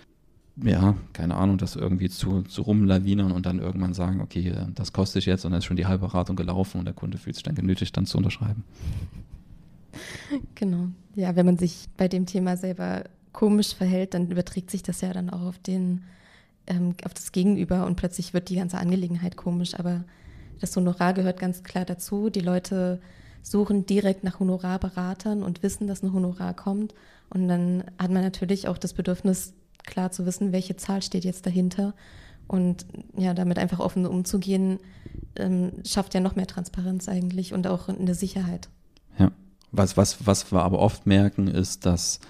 ja, 0.63 0.95
keine 1.13 1.35
Ahnung, 1.35 1.59
das 1.59 1.75
irgendwie 1.75 2.09
zu, 2.09 2.43
zu 2.43 2.63
rumlawinern 2.63 3.33
und 3.33 3.45
dann 3.45 3.59
irgendwann 3.59 3.93
sagen, 3.93 4.21
okay, 4.21 4.53
das 4.75 4.93
kostet 4.93 5.21
ich 5.23 5.27
jetzt 5.27 5.45
und 5.45 5.51
dann 5.51 5.59
ist 5.59 5.65
schon 5.65 5.77
die 5.77 5.87
halbe 5.87 6.07
Beratung 6.07 6.37
gelaufen 6.37 6.79
und 6.79 6.85
der 6.85 6.95
Kunde 6.95 7.19
fühlt 7.19 7.35
sich 7.35 7.43
dann 7.43 7.57
genötigt, 7.57 7.97
dann 7.97 8.07
zu 8.07 8.19
unterschreiben. 8.19 8.63
Genau. 10.55 10.89
Ja, 11.15 11.37
wenn 11.37 11.47
man 11.47 11.59
sich 11.59 11.87
bei 11.97 12.09
dem 12.09 12.27
Thema 12.27 12.57
selber 12.57 13.05
komisch 13.33 13.75
verhält, 13.75 14.15
dann 14.15 14.31
überträgt 14.31 14.71
sich 14.71 14.83
das 14.83 15.01
ja 15.01 15.13
dann 15.13 15.31
auch 15.31 15.43
auf 15.43 15.59
den, 15.59 16.03
ähm, 16.67 16.95
auf 17.05 17.15
das 17.15 17.33
Gegenüber 17.33 17.87
und 17.87 17.97
plötzlich 17.97 18.35
wird 18.35 18.49
die 18.49 18.57
ganze 18.57 18.79
Angelegenheit 18.79 19.37
komisch. 19.37 19.75
Aber 19.79 20.05
das 20.61 20.75
Honorar 20.77 21.15
gehört 21.15 21.39
ganz 21.39 21.63
klar 21.63 21.85
dazu. 21.85 22.31
Die 22.31 22.41
Leute 22.41 23.01
suchen 23.43 23.87
direkt 23.87 24.25
nach 24.25 24.41
Honorarberatern 24.41 25.43
und 25.43 25.63
wissen, 25.63 25.87
dass 25.87 26.03
ein 26.03 26.13
Honorar 26.13 26.55
kommt. 26.55 26.95
Und 27.31 27.49
dann 27.49 27.85
hat 27.99 28.11
man 28.11 28.23
natürlich 28.23 28.69
auch 28.69 28.79
das 28.79 28.95
Bedürfnis, 28.95 29.55
klar 29.85 30.11
zu 30.11 30.27
wissen, 30.27 30.53
welche 30.53 30.77
Zahl 30.77 31.03
steht 31.03 31.25
jetzt 31.25 31.47
dahinter. 31.47 31.95
Und 32.47 32.85
ja, 33.17 33.33
damit 33.33 33.59
einfach 33.59 33.79
offen 33.79 34.07
umzugehen, 34.07 34.79
ähm, 35.37 35.73
schafft 35.87 36.13
ja 36.15 36.21
noch 36.21 36.37
mehr 36.37 36.47
Transparenz 36.47 37.09
eigentlich 37.09 37.55
und 37.55 37.67
auch 37.67 37.89
eine 37.89 38.15
Sicherheit. 38.15 38.69
Ja. 39.19 39.31
Was, 39.73 39.97
was, 39.97 40.27
was 40.27 40.53
wir 40.53 40.63
aber 40.63 40.79
oft 40.79 41.07
merken, 41.07 41.49
ist, 41.49 41.87
dass 41.87 42.21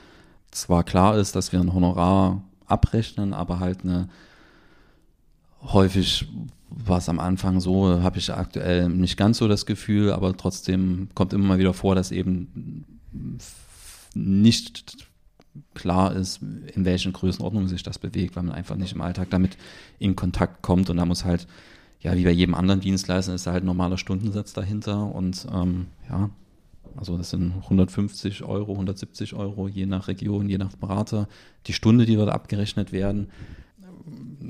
zwar 0.53 0.85
klar 0.85 1.19
ist, 1.19 1.35
dass 1.35 1.53
wir 1.53 1.61
ein 1.61 1.75
Honorar 1.75 2.43
abrechnen, 2.67 3.35
aber 3.35 3.59
halt 3.59 3.83
eine 3.83 4.09
häufig 5.73 6.27
war 6.69 6.99
es 6.99 7.09
am 7.09 7.21
Anfang 7.21 7.61
so, 7.61 8.03
habe 8.03 8.19
ich 8.19 8.33
aktuell 8.33 8.89
nicht 8.89 9.17
ganz 9.17 9.39
so 9.39 9.49
das 9.49 9.67
Gefühl, 9.67 10.13
aber 10.13 10.37
trotzdem 10.37 11.09
kommt 11.15 11.33
immer 11.33 11.47
mal 11.47 11.59
wieder 11.59 11.75
vor, 11.75 11.95
dass 11.95 12.11
eben 12.11 12.85
nicht 14.15 15.09
klar 15.75 16.15
ist, 16.15 16.41
in 16.43 16.85
welchen 16.85 17.13
Größenordnungen 17.13 17.69
sich 17.69 17.83
das 17.83 17.99
bewegt, 17.99 18.37
weil 18.37 18.43
man 18.43 18.55
einfach 18.55 18.77
nicht 18.77 18.93
im 18.93 19.01
Alltag 19.01 19.31
damit 19.31 19.57
in 19.99 20.17
Kontakt 20.17 20.63
kommt 20.63 20.91
und 20.91 20.97
da 20.97 21.05
muss 21.05 21.25
halt, 21.25 21.47
ja, 22.01 22.17
wie 22.17 22.25
bei 22.25 22.31
jedem 22.31 22.55
anderen 22.55 22.81
Dienstleister 22.81 23.35
ist 23.35 23.47
da 23.47 23.53
halt 23.53 23.65
ein 23.65 23.67
normaler 23.67 23.99
Stundensatz 23.99 24.53
dahinter 24.53 25.15
und 25.15 25.47
ähm, 25.53 25.87
ja, 26.09 26.31
also 26.97 27.17
das 27.17 27.31
sind 27.31 27.55
150 27.63 28.45
Euro, 28.45 28.73
170 28.73 29.35
Euro, 29.35 29.69
je 29.69 29.87
nach 29.87 30.09
Region, 30.09 30.49
je 30.49 30.59
nach 30.59 30.77
Berater. 30.77 31.29
Die 31.67 31.73
Stunde, 31.73 32.07
die 32.07 32.15
dort 32.15 32.31
abgerechnet 32.31 32.93
werden, 32.93 33.29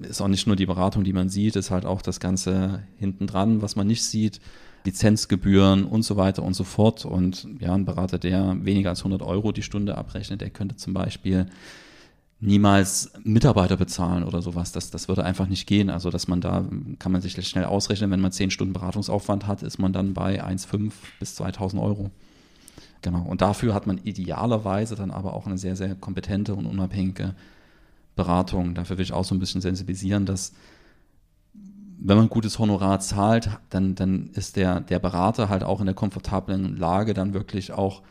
ist 0.03 0.21
auch 0.21 0.29
nicht 0.29 0.47
nur 0.47 0.57
die 0.57 0.67
Beratung, 0.67 1.05
die 1.05 1.13
man 1.13 1.29
sieht, 1.29 1.57
ist 1.57 1.71
halt 1.71 1.87
auch 1.87 2.03
das 2.03 2.21
Ganze 2.21 2.83
hinten 2.99 3.27
dran, 3.27 3.63
was 3.63 3.77
man 3.77 3.87
nicht 3.87 4.03
sieht. 4.03 4.41
Lizenzgebühren 4.85 5.85
und 5.85 6.03
so 6.03 6.17
weiter 6.17 6.43
und 6.43 6.55
so 6.55 6.65
fort. 6.65 7.05
Und 7.05 7.49
ja, 7.59 7.75
ein 7.75 7.85
Berater, 7.85 8.19
der 8.19 8.57
weniger 8.65 8.91
als 8.91 9.01
100 9.01 9.23
Euro 9.23 9.53
die 9.53 9.63
Stunde 9.63 9.97
abrechnet, 9.97 10.41
der 10.41 10.51
könnte 10.51 10.77
zum 10.77 10.93
Beispiel 10.95 11.47
niemals 12.41 13.13
Mitarbeiter 13.23 13.77
bezahlen 13.77 14.25
oder 14.25 14.43
sowas. 14.43 14.73
Das, 14.73 14.91
das 14.91 15.09
würde 15.09 15.25
einfach 15.25 15.49
nicht 15.49 15.67
gehen. 15.67 15.89
Also, 15.89 16.11
dass 16.11 16.29
man 16.29 16.41
da, 16.41 16.65
kann 16.99 17.13
man 17.13 17.23
sich 17.23 17.33
schnell 17.49 17.65
ausrechnen, 17.65 18.11
wenn 18.11 18.21
man 18.21 18.33
10 18.33 18.51
Stunden 18.51 18.75
Beratungsaufwand 18.75 19.47
hat, 19.47 19.63
ist 19.63 19.79
man 19.79 19.93
dann 19.93 20.13
bei 20.13 20.45
1,5 20.45 20.93
bis 21.19 21.35
2000 21.37 21.83
Euro. 21.83 22.11
Genau. 23.01 23.23
Und 23.23 23.41
dafür 23.41 23.75
hat 23.75 23.87
man 23.87 23.99
idealerweise 24.05 24.97
dann 24.97 25.11
aber 25.11 25.35
auch 25.35 25.47
eine 25.47 25.59
sehr, 25.59 25.77
sehr 25.77 25.95
kompetente 25.95 26.55
und 26.55 26.67
unabhängige 26.67 27.35
Beratung. 28.17 28.75
Dafür 28.75 28.99
will 28.99 29.05
ich 29.05 29.13
auch 29.13 29.25
so 29.25 29.35
ein 29.35 29.41
bisschen 29.41 29.61
sensibilisieren, 29.61 30.27
dass 30.27 30.53
wenn 31.99 32.17
man 32.17 32.27
ein 32.27 32.31
gutes 32.31 32.59
Honorar 32.59 33.01
zahlt, 33.01 33.51
dann, 33.71 33.95
dann 33.95 34.31
ist 34.31 34.57
der, 34.57 34.81
der 34.81 34.99
Berater 34.99 35.49
halt 35.49 35.65
auch 35.65 35.81
in 35.81 35.87
der 35.87 35.95
komfortablen 35.95 36.77
Lage, 36.77 37.15
dann 37.15 37.35
wirklich 37.35 37.73
auch 37.73 38.03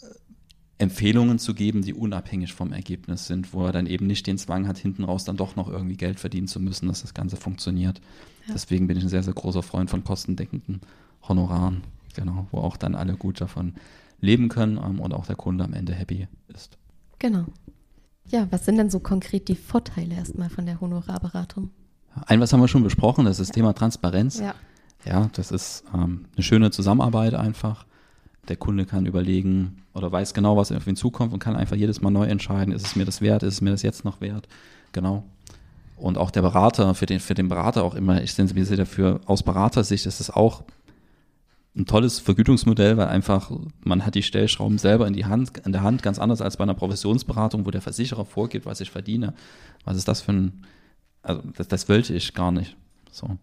äh, 0.00 0.06
Empfehlungen 0.78 1.38
zu 1.38 1.54
geben, 1.54 1.82
die 1.82 1.94
unabhängig 1.94 2.52
vom 2.52 2.72
Ergebnis 2.72 3.26
sind, 3.26 3.52
wo 3.52 3.66
er 3.66 3.72
dann 3.72 3.86
eben 3.86 4.06
nicht 4.06 4.26
den 4.26 4.38
Zwang 4.38 4.66
hat, 4.68 4.78
hinten 4.78 5.04
raus 5.04 5.24
dann 5.24 5.36
doch 5.36 5.56
noch 5.56 5.68
irgendwie 5.68 5.96
Geld 5.96 6.20
verdienen 6.20 6.48
zu 6.48 6.60
müssen, 6.60 6.88
dass 6.88 7.02
das 7.02 7.14
Ganze 7.14 7.36
funktioniert. 7.36 8.00
Ja. 8.46 8.54
Deswegen 8.54 8.86
bin 8.86 8.96
ich 8.96 9.04
ein 9.04 9.10
sehr, 9.10 9.22
sehr 9.22 9.34
großer 9.34 9.62
Freund 9.62 9.90
von 9.90 10.04
kostendeckenden 10.04 10.80
Honoraren, 11.22 11.82
genau, 12.14 12.46
wo 12.50 12.58
auch 12.58 12.76
dann 12.76 12.94
alle 12.94 13.16
gut 13.16 13.40
davon 13.40 13.74
leben 14.20 14.48
können 14.48 14.78
ähm, 14.78 15.00
und 15.00 15.12
auch 15.14 15.26
der 15.26 15.36
Kunde 15.36 15.64
am 15.64 15.74
Ende 15.74 15.92
happy 15.92 16.26
ist. 16.48 16.78
Genau. 17.18 17.46
Ja, 18.28 18.46
was 18.50 18.64
sind 18.64 18.78
denn 18.78 18.90
so 18.90 19.00
konkret 19.00 19.48
die 19.48 19.56
Vorteile 19.56 20.14
erstmal 20.14 20.48
von 20.48 20.64
der 20.64 20.80
Honorarberatung? 20.80 21.70
Ein 22.26 22.40
was 22.40 22.52
haben 22.52 22.60
wir 22.60 22.68
schon 22.68 22.82
besprochen, 22.82 23.24
das 23.24 23.38
ist 23.38 23.48
das 23.48 23.54
Thema 23.54 23.72
Transparenz. 23.72 24.38
Ja. 24.38 24.54
Ja, 25.04 25.30
das 25.32 25.50
ist 25.50 25.84
ähm, 25.92 26.26
eine 26.36 26.42
schöne 26.42 26.70
Zusammenarbeit 26.70 27.34
einfach. 27.34 27.86
Der 28.48 28.56
Kunde 28.56 28.86
kann 28.86 29.06
überlegen 29.06 29.82
oder 29.94 30.10
weiß 30.10 30.34
genau, 30.34 30.56
was 30.56 30.72
auf 30.72 30.86
ihn 30.86 30.96
zukommt 30.96 31.32
und 31.32 31.38
kann 31.38 31.56
einfach 31.56 31.76
jedes 31.76 32.00
Mal 32.00 32.10
neu 32.10 32.26
entscheiden, 32.26 32.72
ist 32.72 32.86
es 32.86 32.96
mir 32.96 33.04
das 33.04 33.20
wert, 33.20 33.42
ist 33.42 33.54
es 33.54 33.60
mir 33.60 33.70
das 33.70 33.82
jetzt 33.82 34.04
noch 34.04 34.20
wert. 34.20 34.48
Genau. 34.92 35.24
Und 35.96 36.18
auch 36.18 36.30
der 36.30 36.42
Berater, 36.42 36.94
für 36.94 37.06
den, 37.06 37.20
für 37.20 37.34
den 37.34 37.48
Berater 37.48 37.84
auch 37.84 37.94
immer, 37.94 38.22
ich 38.22 38.34
sensibilisiere 38.34 38.78
dafür, 38.78 39.20
aus 39.26 39.42
Beratersicht 39.42 40.06
ist 40.06 40.20
es 40.20 40.30
auch 40.30 40.64
ein 41.76 41.86
tolles 41.86 42.18
Vergütungsmodell, 42.18 42.96
weil 42.96 43.08
einfach 43.08 43.50
man 43.82 44.04
hat 44.04 44.14
die 44.14 44.22
Stellschrauben 44.22 44.78
selber 44.78 45.06
in 45.06 45.14
die 45.14 45.24
Hand, 45.24 45.58
in 45.64 45.72
der 45.72 45.82
Hand, 45.82 46.02
ganz 46.02 46.18
anders 46.18 46.42
als 46.42 46.56
bei 46.56 46.64
einer 46.64 46.74
Professionsberatung, 46.74 47.64
wo 47.64 47.70
der 47.70 47.80
Versicherer 47.80 48.24
vorgibt, 48.24 48.66
was 48.66 48.80
ich 48.80 48.90
verdiene. 48.90 49.32
Was 49.84 49.96
ist 49.96 50.08
das 50.08 50.20
für 50.20 50.32
ein, 50.32 50.64
also 51.22 51.42
das, 51.56 51.68
das 51.68 51.88
wollte 51.88 52.14
ich 52.14 52.34
gar 52.34 52.52
nicht. 52.52 52.76
So. 53.10 53.38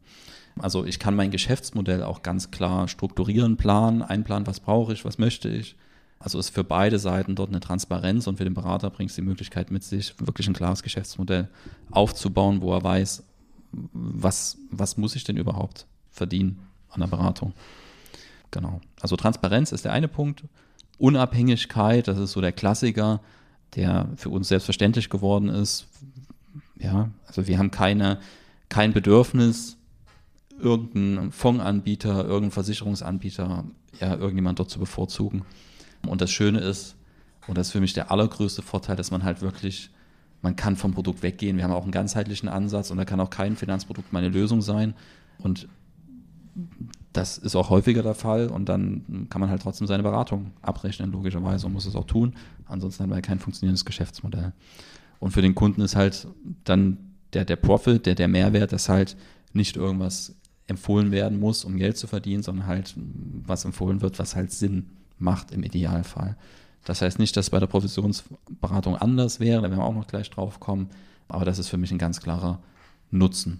Also 0.57 0.86
ich 0.86 1.00
kann 1.00 1.15
mein 1.15 1.31
Geschäftsmodell 1.31 2.03
auch 2.03 2.21
ganz 2.21 2.51
klar 2.51 2.88
strukturieren, 2.88 3.57
planen, 3.57 4.01
einplanen, 4.01 4.48
was 4.48 4.59
brauche 4.59 4.93
ich, 4.93 5.05
was 5.05 5.17
möchte 5.17 5.50
ich. 5.50 5.75
Also 6.19 6.38
ist 6.38 6.50
für 6.50 6.65
beide 6.65 7.00
Seiten 7.00 7.36
dort 7.36 7.50
eine 7.50 7.62
Transparenz 7.62 8.27
und 8.27 8.38
für 8.38 8.43
den 8.43 8.53
Berater 8.53 8.89
bringt 8.89 9.09
es 9.09 9.15
die 9.15 9.21
Möglichkeit 9.21 9.71
mit 9.71 9.83
sich, 9.83 10.15
wirklich 10.19 10.48
ein 10.48 10.53
klares 10.53 10.83
Geschäftsmodell 10.83 11.48
aufzubauen, 11.91 12.62
wo 12.62 12.74
er 12.74 12.83
weiß, 12.83 13.24
was, 13.71 14.57
was 14.69 14.98
muss 14.98 15.15
ich 15.15 15.24
denn 15.24 15.38
überhaupt 15.38 15.86
verdienen 16.12 16.59
an 16.89 17.00
der 17.00 17.07
Beratung. 17.07 17.53
Genau. 18.51 18.81
Also 19.00 19.15
Transparenz 19.15 19.71
ist 19.71 19.86
der 19.86 19.93
eine 19.93 20.09
Punkt. 20.09 20.43
Unabhängigkeit, 20.98 22.07
das 22.09 22.17
ist 22.17 22.33
so 22.33 22.41
der 22.41 22.51
Klassiker, 22.51 23.21
der 23.75 24.09
für 24.17 24.29
uns 24.29 24.50
selbstverständlich 24.50 25.09
geworden 25.09 25.48
ist. 25.48 25.88
Ja, 26.79 27.09
also 27.27 27.48
wir 27.48 27.57
haben 27.59 27.71
keine, 27.71 28.19
kein 28.69 28.93
Bedürfnis, 28.93 29.77
irgendeinen 30.59 31.31
Fondsanbieter, 31.31 32.24
irgendeinen 32.24 32.51
Versicherungsanbieter, 32.51 33.65
ja, 34.00 34.15
irgendjemand 34.15 34.59
dort 34.59 34.69
zu 34.69 34.79
bevorzugen. 34.79 35.43
Und 36.07 36.21
das 36.21 36.31
Schöne 36.31 36.59
ist, 36.59 36.95
und 37.48 37.57
das 37.57 37.67
ist 37.67 37.74
für 37.74 37.81
mich 37.81 37.93
der 37.93 38.12
allergrößte 38.12 38.62
Vorteil, 38.62 38.95
dass 38.95 39.12
man 39.12 39.24
halt 39.24 39.41
wirklich, 39.41 39.89
man 40.41 40.55
kann 40.55 40.75
vom 40.75 40.93
Produkt 40.93 41.24
weggehen. 41.24 41.57
Wir 41.57 41.63
haben 41.63 41.74
auch 41.74 41.83
einen 41.83 41.91
ganzheitlichen 41.91 42.48
Ansatz 42.48 42.91
und 42.91 42.98
da 42.98 43.05
kann 43.05 43.19
auch 43.19 43.29
kein 43.29 43.55
Finanzprodukt 43.55 44.13
meine 44.13 44.29
Lösung 44.29 44.62
sein. 44.62 44.93
Und 45.39 45.67
das 47.13 47.38
ist 47.38 47.55
auch 47.55 47.69
häufiger 47.69 48.03
der 48.03 48.15
Fall 48.15 48.48
und 48.48 48.69
dann 48.69 49.27
kann 49.29 49.41
man 49.41 49.50
halt 49.50 49.62
trotzdem 49.62 49.88
seine 49.88 50.03
Beratung 50.03 50.51
abrechnen, 50.62 51.12
logischerweise, 51.12 51.65
und 51.65 51.74
muss 51.74 51.86
es 51.86 51.95
auch 51.95 52.05
tun. 52.05 52.36
Ansonsten 52.65 53.03
haben 53.03 53.09
wir 53.09 53.21
kein 53.21 53.39
funktionierendes 53.39 53.86
Geschäftsmodell. 53.86 54.53
Und 55.19 55.31
für 55.31 55.41
den 55.41 55.55
Kunden 55.55 55.81
ist 55.81 55.95
halt 55.95 56.27
dann 56.63 56.97
der, 57.33 57.45
der 57.45 57.57
Profit, 57.57 58.05
der, 58.05 58.15
der 58.15 58.27
Mehrwert, 58.27 58.71
dass 58.71 58.89
halt 58.89 59.15
nicht 59.53 59.75
irgendwas 59.75 60.35
empfohlen 60.67 61.11
werden 61.11 61.39
muss, 61.39 61.65
um 61.65 61.77
Geld 61.77 61.97
zu 61.97 62.07
verdienen, 62.07 62.43
sondern 62.43 62.67
halt 62.67 62.93
was 62.95 63.65
empfohlen 63.65 64.01
wird, 64.01 64.19
was 64.19 64.35
halt 64.35 64.51
Sinn 64.51 64.91
macht 65.17 65.51
im 65.51 65.63
Idealfall. 65.63 66.38
Das 66.85 67.01
heißt 67.01 67.19
nicht, 67.19 67.35
dass 67.35 67.49
bei 67.49 67.59
der 67.59 67.67
Provisionsberatung 67.67 68.95
anders 68.95 69.39
wäre, 69.39 69.61
da 69.61 69.69
werden 69.69 69.79
wir 69.79 69.85
auch 69.85 69.93
noch 69.93 70.07
gleich 70.07 70.29
drauf 70.29 70.59
kommen, 70.59 70.89
aber 71.27 71.45
das 71.45 71.59
ist 71.59 71.69
für 71.69 71.77
mich 71.77 71.91
ein 71.91 71.97
ganz 71.97 72.21
klarer 72.21 72.59
Nutzen, 73.11 73.59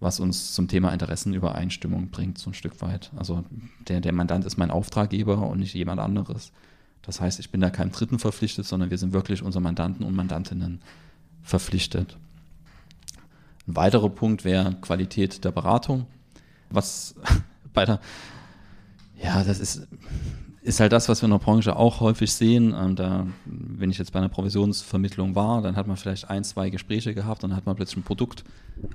was 0.00 0.20
uns 0.20 0.54
zum 0.54 0.68
Thema 0.68 0.92
Interessenübereinstimmung 0.92 2.10
bringt, 2.10 2.38
so 2.38 2.50
ein 2.50 2.54
Stück 2.54 2.80
weit. 2.80 3.10
Also 3.16 3.44
der, 3.88 4.00
der 4.00 4.12
Mandant 4.12 4.44
ist 4.44 4.56
mein 4.56 4.70
Auftraggeber 4.70 5.46
und 5.48 5.58
nicht 5.58 5.74
jemand 5.74 6.00
anderes. 6.00 6.52
Das 7.02 7.20
heißt, 7.20 7.40
ich 7.40 7.50
bin 7.50 7.60
da 7.60 7.70
keinem 7.70 7.92
Dritten 7.92 8.18
verpflichtet, 8.18 8.66
sondern 8.66 8.90
wir 8.90 8.98
sind 8.98 9.12
wirklich 9.12 9.42
unseren 9.42 9.62
Mandanten 9.62 10.04
und 10.04 10.14
Mandantinnen 10.14 10.80
verpflichtet. 11.42 12.16
Ein 13.66 13.76
weiterer 13.76 14.10
Punkt 14.10 14.44
wäre 14.44 14.74
Qualität 14.80 15.44
der 15.44 15.52
Beratung 15.52 16.06
was 16.70 17.14
bei 17.74 17.84
der, 17.84 18.00
ja, 19.22 19.42
das 19.44 19.58
ist, 19.58 19.86
ist 20.62 20.80
halt 20.80 20.92
das, 20.92 21.08
was 21.08 21.22
wir 21.22 21.26
in 21.26 21.32
der 21.32 21.38
Branche 21.38 21.76
auch 21.76 22.00
häufig 22.00 22.32
sehen. 22.32 22.74
Ähm, 22.78 22.96
da, 22.96 23.26
wenn 23.44 23.90
ich 23.90 23.98
jetzt 23.98 24.12
bei 24.12 24.18
einer 24.18 24.28
Provisionsvermittlung 24.28 25.34
war, 25.34 25.62
dann 25.62 25.76
hat 25.76 25.86
man 25.86 25.96
vielleicht 25.96 26.30
ein, 26.30 26.44
zwei 26.44 26.70
Gespräche 26.70 27.14
gehabt 27.14 27.42
und 27.44 27.50
dann 27.50 27.56
hat 27.56 27.66
man 27.66 27.76
plötzlich 27.76 27.98
ein 27.98 28.02
Produkt 28.02 28.44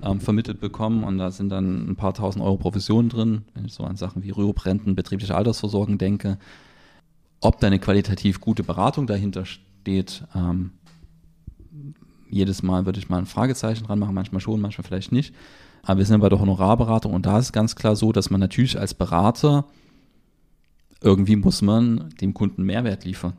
ähm, 0.01 0.22
vermittelt 0.22 0.60
bekommen 0.60 1.03
und 1.03 1.17
da 1.17 1.31
sind 1.31 1.50
dann 1.50 1.89
ein 1.89 1.95
paar 1.95 2.13
tausend 2.13 2.43
Euro 2.43 2.57
Provisionen 2.57 3.10
drin, 3.10 3.43
wenn 3.53 3.65
ich 3.65 3.74
so 3.74 3.83
an 3.83 3.98
Sachen 3.98 4.24
wie 4.24 4.29
Rüruprenten, 4.29 4.95
betriebliche 4.95 5.36
Altersvorsorgen 5.36 5.98
denke. 5.98 6.38
Ob 7.43 7.59
da 7.59 7.67
eine 7.67 7.79
qualitativ 7.79 8.39
gute 8.39 8.63
Beratung 8.63 9.05
dahinter 9.05 9.45
steht, 9.45 10.23
ähm, 10.33 10.71
jedes 12.29 12.63
Mal 12.63 12.85
würde 12.85 13.00
ich 13.00 13.09
mal 13.09 13.17
ein 13.17 13.25
Fragezeichen 13.25 13.83
dran 13.85 14.00
machen, 14.00 14.15
manchmal 14.15 14.39
schon, 14.39 14.62
manchmal 14.62 14.88
vielleicht 14.88 15.12
nicht. 15.12 15.35
Aber 15.81 15.97
wir 15.97 16.05
sind 16.05 16.21
bei 16.21 16.29
der 16.29 16.39
Honorarberatung 16.39 17.13
und 17.13 17.25
da 17.25 17.38
ist 17.38 17.51
ganz 17.51 17.75
klar 17.75 17.97
so, 17.97 18.13
dass 18.13 18.29
man 18.29 18.39
natürlich 18.39 18.79
als 18.79 18.93
Berater 18.93 19.65
irgendwie 21.01 21.35
muss 21.35 21.62
man 21.62 22.12
dem 22.21 22.33
Kunden 22.33 22.63
Mehrwert 22.63 23.03
liefern. 23.03 23.33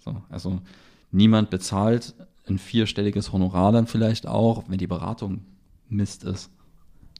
So, 0.00 0.20
also 0.28 0.60
niemand 1.12 1.48
bezahlt 1.48 2.14
ein 2.48 2.58
vierstelliges 2.58 3.32
Honorar 3.32 3.70
dann 3.70 3.86
vielleicht 3.86 4.26
auch, 4.26 4.64
wenn 4.66 4.78
die 4.78 4.88
Beratung 4.88 5.44
Mist 5.88 6.24
ist. 6.24 6.50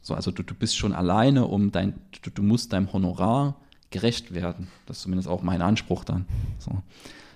So, 0.02 0.14
also 0.14 0.32
du, 0.32 0.42
du 0.42 0.54
bist 0.54 0.76
schon 0.76 0.94
alleine, 0.94 1.46
um 1.46 1.70
dein, 1.70 1.94
du, 2.22 2.30
du 2.30 2.42
musst 2.42 2.72
deinem 2.72 2.92
Honorar 2.92 3.54
gerecht 3.92 4.34
werden. 4.34 4.68
Das 4.86 4.98
ist 4.98 5.02
zumindest 5.04 5.28
auch 5.28 5.42
mein 5.42 5.62
Anspruch 5.62 6.04
dann. 6.04 6.26
So. 6.58 6.82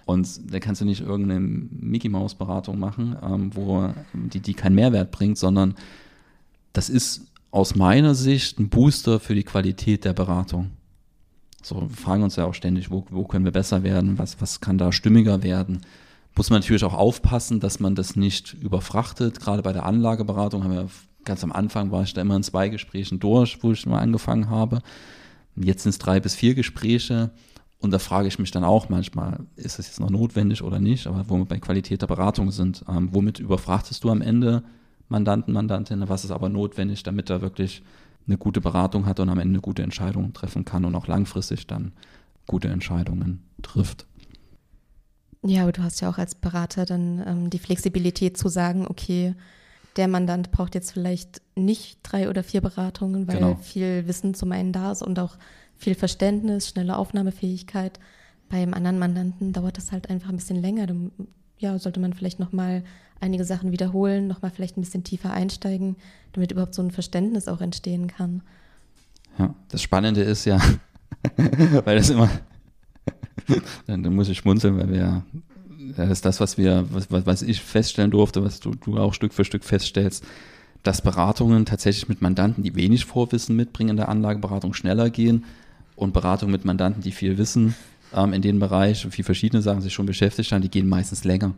Und 0.07 0.53
da 0.53 0.61
kannst 0.61 0.81
du 0.81 0.85
nicht 0.85 1.01
irgendeine 1.01 1.41
Mickey 1.41 2.09
Maus 2.09 2.35
Beratung 2.35 2.79
machen, 2.79 3.17
ähm, 3.23 3.51
wo 3.55 3.93
die, 4.13 4.41
die 4.41 4.55
keinen 4.55 4.75
Mehrwert 4.75 5.11
bringt, 5.11 5.39
sondern 5.39 5.75
das 6.73 6.89
ist 6.89 7.27
aus 7.51 7.75
meiner 7.75 8.15
Sicht 8.15 8.59
ein 8.59 8.69
Booster 8.69 9.19
für 9.19 9.35
die 9.35 9.43
Qualität 9.43 10.05
der 10.05 10.13
Beratung. 10.13 10.71
So, 11.63 11.81
wir 11.81 11.89
fragen 11.89 12.23
uns 12.23 12.37
ja 12.37 12.45
auch 12.45 12.55
ständig, 12.55 12.91
wo, 12.91 13.05
wo 13.11 13.25
können 13.25 13.45
wir 13.45 13.53
besser 13.53 13.83
werden, 13.83 14.19
was, 14.19 14.41
was 14.41 14.61
kann 14.61 14.79
da 14.79 14.93
stimmiger 14.93 15.43
werden. 15.43 15.81
Muss 16.37 16.51
man 16.51 16.61
natürlich 16.61 16.85
auch 16.85 16.95
aufpassen, 16.95 17.61
dass 17.61 17.81
man 17.81 17.95
das 17.95 18.15
nicht 18.15 18.55
überfrachtet. 18.55 19.41
Gerade 19.41 19.63
bei 19.63 19.73
der 19.73 19.87
Anlageberatung 19.87 20.63
haben 20.63 20.75
wir 20.75 20.89
ganz 21.25 21.43
am 21.43 21.53
Anfang 21.53 21.91
war 21.91 22.03
ich 22.03 22.15
da 22.15 22.23
immer 22.23 22.37
in 22.37 22.43
zwei 22.43 22.69
Gesprächen 22.69 23.19
durch, 23.19 23.59
wo 23.63 23.73
ich 23.73 23.85
mal 23.85 23.99
angefangen 23.99 24.49
habe. 24.49 24.81
Jetzt 25.57 25.83
sind 25.83 25.91
es 25.91 25.99
drei 25.99 26.21
bis 26.21 26.35
vier 26.35 26.55
Gespräche. 26.55 27.31
Und 27.79 27.91
da 27.91 27.99
frage 27.99 28.29
ich 28.29 28.39
mich 28.39 28.51
dann 28.51 28.65
auch 28.65 28.89
manchmal, 28.89 29.41
ist 29.57 29.79
das 29.79 29.87
jetzt 29.87 30.01
noch 30.01 30.11
notwendig 30.11 30.63
oder 30.63 30.79
nicht? 30.79 31.07
Aber 31.07 31.29
wo 31.29 31.37
wir 31.37 31.45
bei 31.45 31.59
Qualität 31.59 32.03
der 32.03 32.07
Beratung 32.07 32.51
sind, 32.51 32.85
ähm, 32.89 33.11
womit 33.13 33.39
überfrachtest 33.39 34.03
du 34.03 34.11
am 34.11 34.23
Ende 34.23 34.63
Mandanten, 35.09 35.53
Mandantinnen, 35.53 36.09
was 36.09 36.25
ist 36.25 36.31
aber 36.31 36.49
notwendig, 36.49 37.03
damit 37.03 37.31
er 37.31 37.43
wirklich 37.43 37.83
eine 38.27 38.39
gute 38.39 38.61
Beratung 38.61 39.07
hat 39.07 39.21
und 39.21 39.29
am 39.29 39.39
Ende 39.39 39.61
gute 39.61 39.83
Entscheidung 39.83 40.33
treffen 40.33 40.65
kann 40.65 40.85
und 40.85 40.95
auch 40.95 41.07
langfristig 41.07 41.67
dann 41.67 41.93
gute 42.47 42.69
Entscheidungen 42.69 43.43
trifft. 43.63 44.07
Ja, 45.43 45.63
aber 45.63 45.73
du 45.73 45.83
hast 45.83 46.01
ja 46.01 46.11
auch 46.11 46.19
als 46.19 46.35
Berater 46.35 46.87
dann 46.87 47.23
ähm, 47.25 47.51
die 47.51 47.59
Flexibilität 47.59 48.37
zu 48.37 48.49
sagen, 48.49 48.87
okay, 48.89 49.35
der 49.97 50.09
Mandant 50.09 50.51
braucht 50.51 50.75
jetzt 50.75 50.93
vielleicht 50.93 51.41
nicht 51.57 51.99
drei 52.03 52.29
oder 52.29 52.43
vier 52.43 52.61
Beratungen, 52.61 53.27
weil 53.27 53.37
genau. 53.37 53.55
viel 53.57 54.07
Wissen 54.07 54.35
zum 54.35 54.53
einen 54.53 54.73
da 54.73 54.93
ist 54.93 55.03
und 55.03 55.19
auch 55.19 55.37
viel 55.75 55.95
Verständnis, 55.95 56.69
schnelle 56.69 56.97
Aufnahmefähigkeit. 56.97 57.99
Beim 58.49 58.75
anderen 58.75 58.99
Mandanten 58.99 59.53
dauert 59.53 59.77
das 59.77 59.91
halt 59.91 60.09
einfach 60.11 60.29
ein 60.29 60.37
bisschen 60.37 60.61
länger. 60.61 60.87
Dann, 60.87 61.11
ja, 61.59 61.79
sollte 61.79 62.01
man 62.01 62.13
vielleicht 62.13 62.39
nochmal 62.39 62.85
einige 63.21 63.45
Sachen 63.45 63.73
wiederholen, 63.73 64.27
nochmal 64.29 64.51
vielleicht 64.51 64.77
ein 64.77 64.83
bisschen 64.83 65.05
tiefer 65.05 65.33
einsteigen, 65.33 65.97
damit 66.33 66.53
überhaupt 66.53 66.75
so 66.75 66.83
ein 66.83 66.91
Verständnis 66.91 67.49
auch 67.49 67.61
entstehen 67.61 68.07
kann. 68.07 68.43
Ja, 69.39 69.55
das 69.69 69.83
Spannende 69.83 70.23
ist 70.23 70.45
ja, 70.45 70.61
weil 71.85 71.97
das 71.97 72.11
immer, 72.11 72.31
dann, 73.87 74.03
dann, 74.03 74.15
muss 74.15 74.29
ich 74.29 74.39
schmunzeln, 74.39 74.79
weil 74.79 74.91
wir, 74.91 75.23
das 75.97 76.11
ist 76.11 76.25
das, 76.25 76.41
was 76.41 76.59
wir, 76.59 76.87
was, 76.91 77.11
was 77.11 77.43
ich 77.43 77.61
feststellen 77.61 78.11
durfte, 78.11 78.45
was 78.45 78.61
du, 78.61 78.73
du 78.73 78.99
auch 78.99 79.15
Stück 79.15 79.33
für 79.33 79.45
Stück 79.45 79.65
feststellst, 79.65 80.25
dass 80.83 81.03
Beratungen 81.03 81.67
tatsächlich 81.67 82.09
mit 82.09 82.23
Mandanten, 82.23 82.63
die 82.63 82.75
wenig 82.75 83.05
Vorwissen 83.05 83.57
mitbringen 83.57 83.91
in 83.91 83.97
der 83.97 84.09
Anlageberatung, 84.09 84.75
schneller 84.75 85.11
gehen 85.11 85.45
und 85.97 86.13
Beratungen 86.13 86.53
mit 86.53 86.65
Mandanten, 86.65 87.03
die 87.03 87.13
viel 87.13 87.39
wissen 87.39 87.75
ähm, 88.15 88.33
in 88.33 88.43
dem 88.43 88.59
Bereich 88.59 89.05
und 89.05 89.13
viel 89.13 89.25
verschiedene 89.25 89.63
Sachen 89.63 89.81
sich 89.81 89.95
schon 89.95 90.07
beschäftigt 90.07 90.53
haben, 90.53 90.63
die 90.63 90.71
gehen 90.71 90.89
meistens 90.89 91.25
länger. 91.25 91.55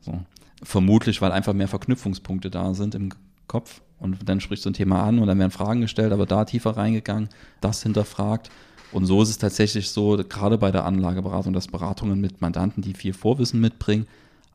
So. 0.00 0.20
Vermutlich, 0.62 1.20
weil 1.20 1.32
einfach 1.32 1.52
mehr 1.52 1.68
Verknüpfungspunkte 1.68 2.50
da 2.50 2.74
sind 2.74 2.94
im 2.94 3.10
Kopf. 3.48 3.82
Und 3.98 4.28
dann 4.28 4.40
sprichst 4.40 4.64
du 4.64 4.70
ein 4.70 4.74
Thema 4.74 5.04
an 5.04 5.18
und 5.20 5.28
dann 5.28 5.38
werden 5.38 5.52
Fragen 5.52 5.80
gestellt, 5.80 6.12
aber 6.12 6.26
da 6.26 6.44
tiefer 6.44 6.76
reingegangen, 6.76 7.28
das 7.60 7.82
hinterfragt. 7.82 8.50
Und 8.90 9.06
so 9.06 9.22
ist 9.22 9.30
es 9.30 9.38
tatsächlich 9.38 9.90
so, 9.90 10.16
gerade 10.28 10.58
bei 10.58 10.70
der 10.70 10.84
Anlageberatung, 10.84 11.52
dass 11.52 11.68
Beratungen 11.68 12.20
mit 12.20 12.40
Mandanten, 12.40 12.82
die 12.82 12.94
viel 12.94 13.12
Vorwissen 13.12 13.60
mitbringen, 13.60 14.06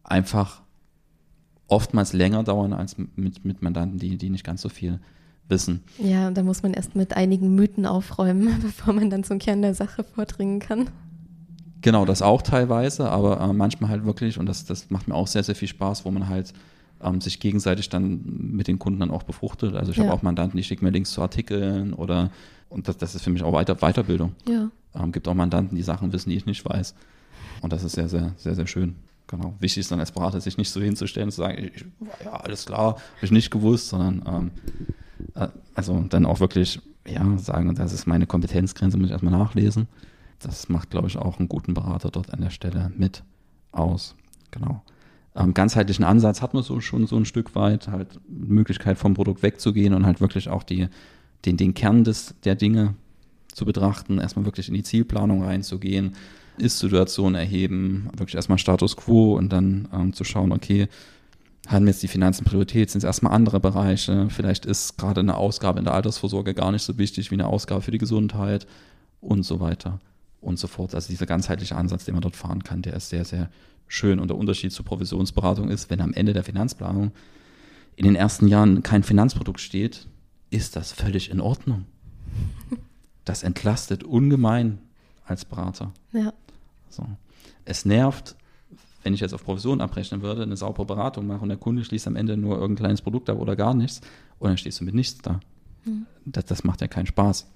einfach 0.03 0.61
oftmals 1.67 2.13
länger 2.13 2.43
dauern 2.43 2.73
als 2.73 2.95
mit, 3.15 3.43
mit 3.45 3.61
Mandanten, 3.61 3.99
die, 3.99 4.17
die 4.17 4.29
nicht 4.29 4.45
ganz 4.45 4.61
so 4.61 4.69
viel 4.69 4.99
wissen. 5.49 5.83
Ja, 5.97 6.31
da 6.31 6.43
muss 6.43 6.63
man 6.63 6.73
erst 6.73 6.95
mit 6.95 7.15
einigen 7.15 7.55
Mythen 7.55 7.85
aufräumen, 7.85 8.59
bevor 8.61 8.93
man 8.93 9.09
dann 9.09 9.23
zum 9.23 9.39
Kern 9.39 9.61
der 9.61 9.73
Sache 9.73 10.03
vordringen 10.03 10.59
kann. 10.59 10.89
Genau, 11.81 12.05
das 12.05 12.21
auch 12.21 12.41
teilweise, 12.41 13.09
aber 13.09 13.39
äh, 13.39 13.53
manchmal 13.53 13.89
halt 13.89 14.05
wirklich, 14.05 14.39
und 14.39 14.47
das, 14.47 14.65
das 14.65 14.89
macht 14.89 15.07
mir 15.07 15.15
auch 15.15 15.27
sehr, 15.27 15.43
sehr 15.43 15.55
viel 15.55 15.67
Spaß, 15.67 16.05
wo 16.05 16.11
man 16.11 16.27
halt 16.27 16.53
ähm, 17.01 17.21
sich 17.21 17.39
gegenseitig 17.39 17.89
dann 17.89 18.21
mit 18.25 18.67
den 18.67 18.79
Kunden 18.79 18.99
dann 18.99 19.11
auch 19.11 19.23
befruchtet. 19.23 19.75
Also 19.75 19.91
ich 19.91 19.97
ja. 19.97 20.05
habe 20.05 20.13
auch 20.13 20.23
Mandanten, 20.23 20.57
die 20.57 20.63
schicken 20.63 20.85
mir 20.85 20.91
Links 20.91 21.11
zu 21.11 21.21
Artikeln 21.21 21.93
oder 21.93 22.31
und 22.69 22.87
das, 22.87 22.97
das 22.97 23.15
ist 23.15 23.21
für 23.21 23.29
mich 23.29 23.43
auch 23.43 23.53
Weiter, 23.53 23.75
Weiterbildung. 23.75 24.33
Ja. 24.47 24.69
Ähm, 24.95 25.11
gibt 25.11 25.27
auch 25.27 25.33
Mandanten, 25.33 25.75
die 25.75 25.83
Sachen 25.83 26.11
wissen, 26.11 26.29
die 26.29 26.35
ich 26.35 26.45
nicht 26.45 26.65
weiß. 26.65 26.95
Und 27.61 27.71
das 27.71 27.83
ist 27.83 27.93
sehr, 27.93 28.09
sehr, 28.09 28.33
sehr, 28.37 28.55
sehr 28.55 28.67
schön. 28.67 28.95
Genau. 29.27 29.55
Wichtig 29.59 29.81
ist 29.81 29.91
dann 29.91 29.99
als 29.99 30.11
Berater, 30.11 30.39
sich 30.39 30.57
nicht 30.57 30.71
so 30.71 30.81
hinzustellen 30.81 31.31
zu 31.31 31.37
sagen, 31.37 31.69
ich, 31.73 31.85
ja, 32.23 32.31
alles 32.31 32.65
klar, 32.65 32.95
habe 32.95 33.01
ich 33.21 33.31
nicht 33.31 33.51
gewusst, 33.51 33.89
sondern 33.89 34.23
ähm, 34.25 34.51
äh, 35.35 35.49
also 35.75 36.03
dann 36.09 36.25
auch 36.25 36.39
wirklich, 36.39 36.79
ja, 37.05 37.37
sagen, 37.37 37.75
das 37.75 37.91
ist 37.91 38.07
meine 38.07 38.25
Kompetenzgrenze, 38.25 38.97
muss 38.97 39.07
ich 39.07 39.11
erstmal 39.11 39.37
nachlesen. 39.37 39.87
Das 40.39 40.69
macht, 40.69 40.91
glaube 40.91 41.07
ich, 41.07 41.17
auch 41.17 41.39
einen 41.39 41.49
guten 41.49 41.73
Berater 41.73 42.09
dort 42.09 42.31
an 42.33 42.41
der 42.41 42.51
Stelle 42.51 42.91
mit 42.95 43.23
aus. 43.71 44.15
Genau. 44.51 44.81
Ähm, 45.35 45.53
ganzheitlichen 45.53 46.05
Ansatz 46.05 46.41
hat 46.41 46.53
man 46.53 46.63
so 46.63 46.79
schon 46.79 47.05
so 47.05 47.17
ein 47.17 47.25
Stück 47.25 47.53
weit, 47.53 47.89
halt 47.89 48.19
Möglichkeit 48.27 48.97
vom 48.97 49.13
Produkt 49.13 49.43
wegzugehen 49.43 49.93
und 49.93 50.05
halt 50.05 50.21
wirklich 50.21 50.49
auch 50.49 50.63
die, 50.63 50.87
den, 51.45 51.57
den 51.57 51.73
Kern 51.73 52.03
des, 52.03 52.35
der 52.43 52.55
Dinge 52.55 52.95
zu 53.53 53.65
betrachten, 53.65 54.19
erstmal 54.19 54.45
wirklich 54.45 54.67
in 54.67 54.73
die 54.73 54.83
Zielplanung 54.83 55.43
reinzugehen, 55.43 56.13
Ist-Situation 56.59 57.35
erheben, 57.35 58.09
wirklich 58.15 58.35
erstmal 58.35 58.57
Status 58.57 58.95
Quo 58.95 59.35
und 59.35 59.49
dann 59.51 59.87
ähm, 59.93 60.13
zu 60.13 60.23
schauen, 60.23 60.51
okay, 60.51 60.87
haben 61.67 61.87
jetzt 61.87 62.01
die 62.01 62.07
Finanzen 62.07 62.45
Priorität, 62.45 62.89
sind 62.89 62.99
es 62.99 63.03
erstmal 63.03 63.33
andere 63.33 63.59
Bereiche, 63.59 64.29
vielleicht 64.29 64.65
ist 64.65 64.97
gerade 64.97 65.19
eine 65.19 65.35
Ausgabe 65.35 65.79
in 65.79 65.85
der 65.85 65.93
Altersvorsorge 65.93 66.53
gar 66.53 66.71
nicht 66.71 66.83
so 66.83 66.97
wichtig 66.97 67.29
wie 67.29 67.35
eine 67.35 67.47
Ausgabe 67.47 67.81
für 67.81 67.91
die 67.91 67.97
Gesundheit 67.97 68.67
und 69.19 69.43
so 69.43 69.59
weiter 69.59 69.99
und 70.39 70.59
so 70.59 70.67
fort. 70.67 70.95
Also 70.95 71.09
dieser 71.09 71.25
ganzheitliche 71.25 71.75
Ansatz, 71.75 72.05
den 72.05 72.13
man 72.13 72.21
dort 72.21 72.35
fahren 72.35 72.63
kann, 72.63 72.81
der 72.81 72.93
ist 72.93 73.09
sehr, 73.09 73.25
sehr 73.25 73.49
schön. 73.87 74.19
Und 74.19 74.29
der 74.29 74.37
Unterschied 74.37 74.71
zur 74.71 74.85
Provisionsberatung 74.85 75.69
ist, 75.69 75.89
wenn 75.89 76.01
am 76.01 76.13
Ende 76.13 76.33
der 76.33 76.43
Finanzplanung 76.43 77.11
in 77.95 78.05
den 78.05 78.15
ersten 78.15 78.47
Jahren 78.47 78.83
kein 78.83 79.03
Finanzprodukt 79.03 79.59
steht, 79.59 80.07
ist 80.49 80.75
das 80.75 80.91
völlig 80.91 81.29
in 81.29 81.41
Ordnung. 81.41 81.85
Das 83.25 83.43
entlastet 83.43 84.05
ungemein 84.05 84.79
als 85.25 85.43
Berater. 85.43 85.91
Ja. 86.13 86.31
So. 86.89 87.05
Es 87.65 87.85
nervt, 87.85 88.35
wenn 89.03 89.13
ich 89.13 89.19
jetzt 89.19 89.33
auf 89.33 89.43
Provision 89.43 89.81
abrechnen 89.81 90.21
würde, 90.21 90.43
eine 90.43 90.57
saubere 90.57 90.85
Beratung 90.85 91.27
mache 91.27 91.41
und 91.41 91.49
der 91.49 91.57
Kunde 91.57 91.83
schließt 91.83 92.07
am 92.07 92.15
Ende 92.15 92.37
nur 92.37 92.57
irgendein 92.57 92.85
kleines 92.85 93.01
Produkt 93.01 93.29
ab 93.29 93.39
oder 93.39 93.55
gar 93.55 93.73
nichts 93.73 94.01
und 94.39 94.49
dann 94.49 94.57
stehst 94.57 94.79
du 94.79 94.85
mit 94.85 94.95
nichts 94.95 95.19
da. 95.19 95.39
Mhm. 95.85 96.05
Das, 96.25 96.45
das 96.45 96.63
macht 96.63 96.81
ja 96.81 96.87
keinen 96.87 97.05
Spaß. 97.05 97.47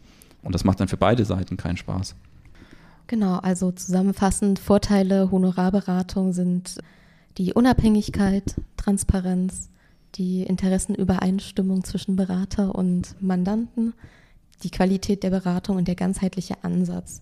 Und 0.44 0.56
das 0.56 0.64
macht 0.64 0.80
dann 0.80 0.88
für 0.88 0.98
beide 0.98 1.26
Seiten 1.26 1.58
keinen 1.58 1.78
Spaß. 1.78 2.16
Genau, 3.08 3.38
also 3.40 3.72
zusammenfassend, 3.72 4.60
Vorteile 4.60 5.30
Honorarberatung 5.32 6.34
sind 6.34 6.78
die 7.38 7.54
Unabhängigkeit, 7.54 8.56
Transparenz, 8.78 9.70
die 10.16 10.44
Interessenübereinstimmung 10.44 11.84
zwischen 11.84 12.16
Berater 12.16 12.74
und 12.76 13.22
Mandanten, 13.22 13.94
die 14.64 14.72
Qualität 14.72 15.24
der 15.24 15.30
Beratung 15.30 15.78
und 15.78 15.88
der 15.88 15.96
ganzheitliche 15.96 16.64
Ansatz. 16.64 17.22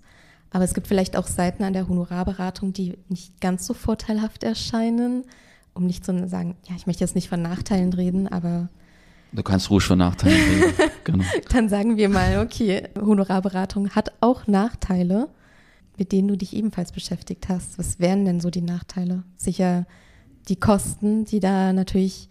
Aber 0.52 0.64
es 0.64 0.74
gibt 0.74 0.88
vielleicht 0.88 1.16
auch 1.16 1.28
Seiten 1.28 1.64
an 1.64 1.74
der 1.74 1.88
Honorarberatung, 1.88 2.74
die 2.74 2.98
nicht 3.08 3.40
ganz 3.40 3.66
so 3.66 3.74
vorteilhaft 3.74 4.44
erscheinen, 4.44 5.26
um 5.74 5.86
nicht 5.86 6.04
zu 6.04 6.28
sagen, 6.28 6.58
ja, 6.68 6.76
ich 6.76 6.88
möchte 6.88 7.04
jetzt 7.04 7.16
nicht 7.16 7.30
von 7.30 7.42
Nachteilen 7.42 7.94
reden, 7.94 8.28
aber 8.28 8.70
Du 9.32 9.44
kannst 9.44 9.70
ruhig 9.70 9.84
von 9.84 10.00
Nachteilen 10.00 10.38
reden. 10.38 10.74
genau. 11.04 11.24
Dann 11.52 11.70
sagen 11.70 11.98
wir 11.98 12.10
mal, 12.10 12.40
okay, 12.40 12.88
Honorarberatung 13.00 13.92
hat 13.92 14.12
auch 14.22 14.48
Nachteile, 14.48 15.30
mit 15.98 16.12
denen 16.12 16.30
du 16.30 16.36
dich 16.36 16.56
ebenfalls 16.56 16.92
beschäftigt 16.92 17.48
hast. 17.48 17.78
Was 17.78 18.00
wären 18.00 18.26
denn 18.26 18.40
so 18.40 18.50
die 18.50 18.62
Nachteile? 18.62 19.24
Sicher 19.38 19.86
die 20.48 20.56
Kosten, 20.56 21.26
die 21.26 21.40
da 21.40 21.74
natürlich 21.74 22.28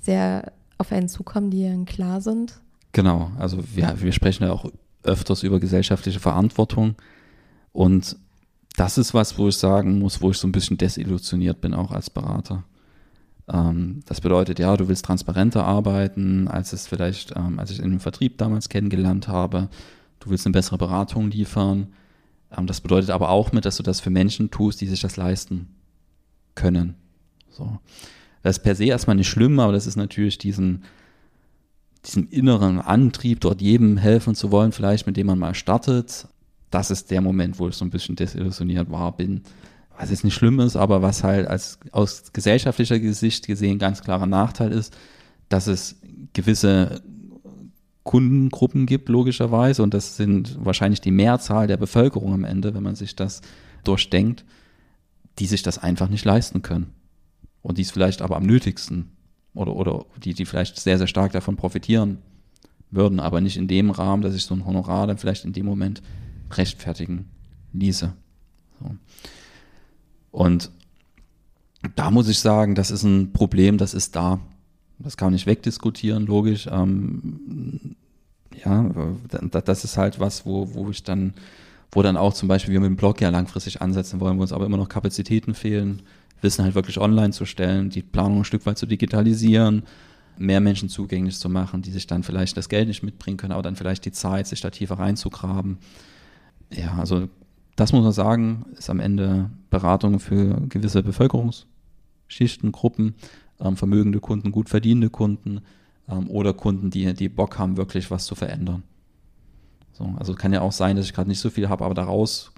sehr 0.00 0.52
auf 0.78 0.90
einen 0.92 1.08
zukommen, 1.08 1.50
die 1.50 1.64
ihnen 1.64 1.84
klar 1.84 2.22
sind. 2.22 2.60
Genau, 2.92 3.30
also 3.38 3.58
wir, 3.74 4.00
wir 4.00 4.12
sprechen 4.12 4.44
ja 4.44 4.52
auch 4.52 4.64
öfters 5.02 5.42
über 5.42 5.60
gesellschaftliche 5.60 6.20
Verantwortung 6.20 6.94
und 7.72 8.16
das 8.76 8.96
ist 8.96 9.12
was, 9.12 9.38
wo 9.38 9.48
ich 9.48 9.56
sagen 9.56 9.98
muss, 9.98 10.20
wo 10.20 10.30
ich 10.30 10.38
so 10.38 10.46
ein 10.46 10.52
bisschen 10.52 10.78
desillusioniert 10.78 11.60
bin, 11.60 11.74
auch 11.74 11.90
als 11.90 12.10
Berater. 12.10 12.64
Ähm, 13.48 14.00
das 14.06 14.20
bedeutet, 14.20 14.58
ja, 14.58 14.76
du 14.76 14.88
willst 14.88 15.04
transparenter 15.04 15.64
arbeiten, 15.64 16.48
als 16.48 16.72
es 16.72 16.86
vielleicht, 16.86 17.34
ähm, 17.36 17.58
als 17.58 17.70
ich 17.70 17.80
in 17.80 17.90
dem 17.90 18.00
Vertrieb 18.00 18.38
damals 18.38 18.68
kennengelernt 18.68 19.28
habe. 19.28 19.68
Du 20.20 20.30
willst 20.30 20.46
eine 20.46 20.52
bessere 20.52 20.78
Beratung 20.78 21.30
liefern. 21.30 21.88
Ähm, 22.56 22.66
das 22.66 22.80
bedeutet 22.80 23.10
aber 23.10 23.30
auch 23.30 23.52
mit, 23.52 23.64
dass 23.64 23.76
du 23.76 23.82
das 23.82 24.00
für 24.00 24.10
Menschen 24.10 24.50
tust, 24.50 24.80
die 24.80 24.86
sich 24.86 25.00
das 25.00 25.16
leisten 25.16 25.68
können. 26.54 26.94
So. 27.50 27.78
Das 28.42 28.58
ist 28.58 28.62
per 28.62 28.74
se 28.74 28.84
erstmal 28.84 29.16
nicht 29.16 29.28
schlimm, 29.28 29.58
aber 29.58 29.72
das 29.72 29.86
ist 29.86 29.96
natürlich 29.96 30.38
diesen, 30.38 30.84
diesen 32.04 32.28
inneren 32.28 32.80
Antrieb, 32.80 33.40
dort 33.40 33.60
jedem 33.60 33.96
helfen 33.96 34.34
zu 34.34 34.52
wollen, 34.52 34.72
vielleicht 34.72 35.06
mit 35.06 35.16
dem 35.16 35.26
man 35.26 35.38
mal 35.38 35.54
startet. 35.54 36.28
Das 36.70 36.90
ist 36.90 37.10
der 37.10 37.20
Moment, 37.20 37.58
wo 37.58 37.68
ich 37.68 37.74
so 37.74 37.84
ein 37.84 37.90
bisschen 37.90 38.16
desillusioniert 38.16 38.90
war, 38.90 39.16
bin. 39.16 39.42
Was 39.96 40.10
jetzt 40.10 40.24
nicht 40.24 40.34
schlimm 40.34 40.60
ist, 40.60 40.76
aber 40.76 41.02
was 41.02 41.24
halt 41.24 41.48
als 41.48 41.78
aus 41.92 42.32
gesellschaftlicher 42.32 43.00
Sicht 43.12 43.46
gesehen 43.46 43.78
ganz 43.78 44.02
klarer 44.02 44.26
Nachteil 44.26 44.72
ist, 44.72 44.96
dass 45.48 45.66
es 45.66 46.00
gewisse 46.34 47.02
Kundengruppen 48.04 48.86
gibt, 48.86 49.08
logischerweise, 49.08 49.82
und 49.82 49.92
das 49.92 50.16
sind 50.16 50.56
wahrscheinlich 50.64 51.00
die 51.00 51.10
Mehrzahl 51.10 51.66
der 51.66 51.76
Bevölkerung 51.76 52.32
am 52.32 52.44
Ende, 52.44 52.74
wenn 52.74 52.82
man 52.82 52.94
sich 52.94 53.16
das 53.16 53.42
durchdenkt, 53.84 54.44
die 55.38 55.46
sich 55.46 55.62
das 55.62 55.78
einfach 55.78 56.08
nicht 56.08 56.24
leisten 56.24 56.62
können 56.62 56.94
und 57.62 57.78
die 57.78 57.82
es 57.82 57.90
vielleicht 57.90 58.22
aber 58.22 58.36
am 58.36 58.44
nötigsten 58.44 59.10
oder, 59.54 59.74
oder 59.74 60.06
die, 60.22 60.34
die 60.34 60.44
vielleicht 60.44 60.78
sehr, 60.78 60.98
sehr 60.98 61.06
stark 61.06 61.32
davon 61.32 61.56
profitieren 61.56 62.18
würden, 62.90 63.20
aber 63.20 63.40
nicht 63.40 63.56
in 63.56 63.68
dem 63.68 63.90
Rahmen, 63.90 64.22
dass 64.22 64.34
ich 64.34 64.44
so 64.44 64.54
ein 64.54 64.64
Honorar 64.64 65.06
dann 65.06 65.18
vielleicht 65.18 65.44
in 65.44 65.52
dem 65.52 65.66
Moment 65.66 66.02
rechtfertigen 66.52 67.28
ließe. 67.72 68.12
So. 68.80 68.90
Und 70.30 70.70
da 71.94 72.10
muss 72.10 72.28
ich 72.28 72.38
sagen, 72.38 72.74
das 72.74 72.90
ist 72.90 73.02
ein 73.02 73.32
Problem, 73.32 73.78
das 73.78 73.94
ist 73.94 74.16
da. 74.16 74.40
Das 74.98 75.16
kann 75.16 75.26
man 75.26 75.34
nicht 75.34 75.46
wegdiskutieren, 75.46 76.26
logisch. 76.26 76.68
Ähm, 76.70 77.96
ja, 78.64 78.90
das 79.50 79.84
ist 79.84 79.96
halt 79.96 80.18
was, 80.18 80.44
wo, 80.44 80.74
wo 80.74 80.90
ich 80.90 81.04
dann, 81.04 81.34
wo 81.92 82.02
dann 82.02 82.16
auch 82.16 82.34
zum 82.34 82.48
Beispiel 82.48 82.72
wir 82.72 82.80
mit 82.80 82.88
dem 82.88 82.96
Blog 82.96 83.20
ja 83.20 83.30
langfristig 83.30 83.80
ansetzen 83.80 84.18
wollen, 84.20 84.38
wo 84.38 84.42
uns 84.42 84.52
aber 84.52 84.66
immer 84.66 84.76
noch 84.76 84.88
Kapazitäten 84.88 85.54
fehlen, 85.54 86.02
Wissen 86.40 86.64
halt 86.64 86.74
wirklich 86.74 86.98
online 86.98 87.32
zu 87.32 87.46
stellen, 87.46 87.90
die 87.90 88.02
Planung 88.02 88.38
ein 88.38 88.44
Stück 88.44 88.64
weit 88.64 88.78
zu 88.78 88.86
digitalisieren, 88.86 89.82
mehr 90.36 90.60
Menschen 90.60 90.88
zugänglich 90.88 91.38
zu 91.38 91.48
machen, 91.48 91.82
die 91.82 91.90
sich 91.90 92.06
dann 92.06 92.22
vielleicht 92.22 92.56
das 92.56 92.68
Geld 92.68 92.86
nicht 92.86 93.02
mitbringen 93.02 93.36
können, 93.36 93.52
aber 93.52 93.62
dann 93.62 93.74
vielleicht 93.74 94.04
die 94.04 94.12
Zeit, 94.12 94.46
sich 94.46 94.60
da 94.60 94.70
tiefer 94.70 94.98
reinzugraben. 94.98 95.78
Ja, 96.70 96.98
also 96.98 97.28
das 97.76 97.92
muss 97.92 98.02
man 98.02 98.12
sagen, 98.12 98.66
ist 98.76 98.90
am 98.90 99.00
Ende 99.00 99.50
Beratung 99.70 100.18
für 100.20 100.60
gewisse 100.68 101.02
Bevölkerungsschichten, 101.02 102.72
Gruppen, 102.72 103.14
ähm, 103.60 103.76
vermögende 103.76 104.20
Kunden, 104.20 104.52
gut 104.52 104.68
verdienende 104.68 105.10
Kunden 105.10 105.60
ähm, 106.08 106.28
oder 106.28 106.52
Kunden, 106.52 106.90
die, 106.90 107.12
die 107.14 107.28
Bock 107.28 107.58
haben, 107.58 107.76
wirklich 107.76 108.10
was 108.10 108.26
zu 108.26 108.34
verändern. 108.34 108.82
So, 109.92 110.14
also 110.18 110.34
kann 110.34 110.52
ja 110.52 110.60
auch 110.60 110.72
sein, 110.72 110.96
dass 110.96 111.06
ich 111.06 111.14
gerade 111.14 111.28
nicht 111.28 111.40
so 111.40 111.50
viel 111.50 111.68
habe, 111.68 111.84
aber 111.84 111.94
da 111.94 112.04
raus 112.04 112.52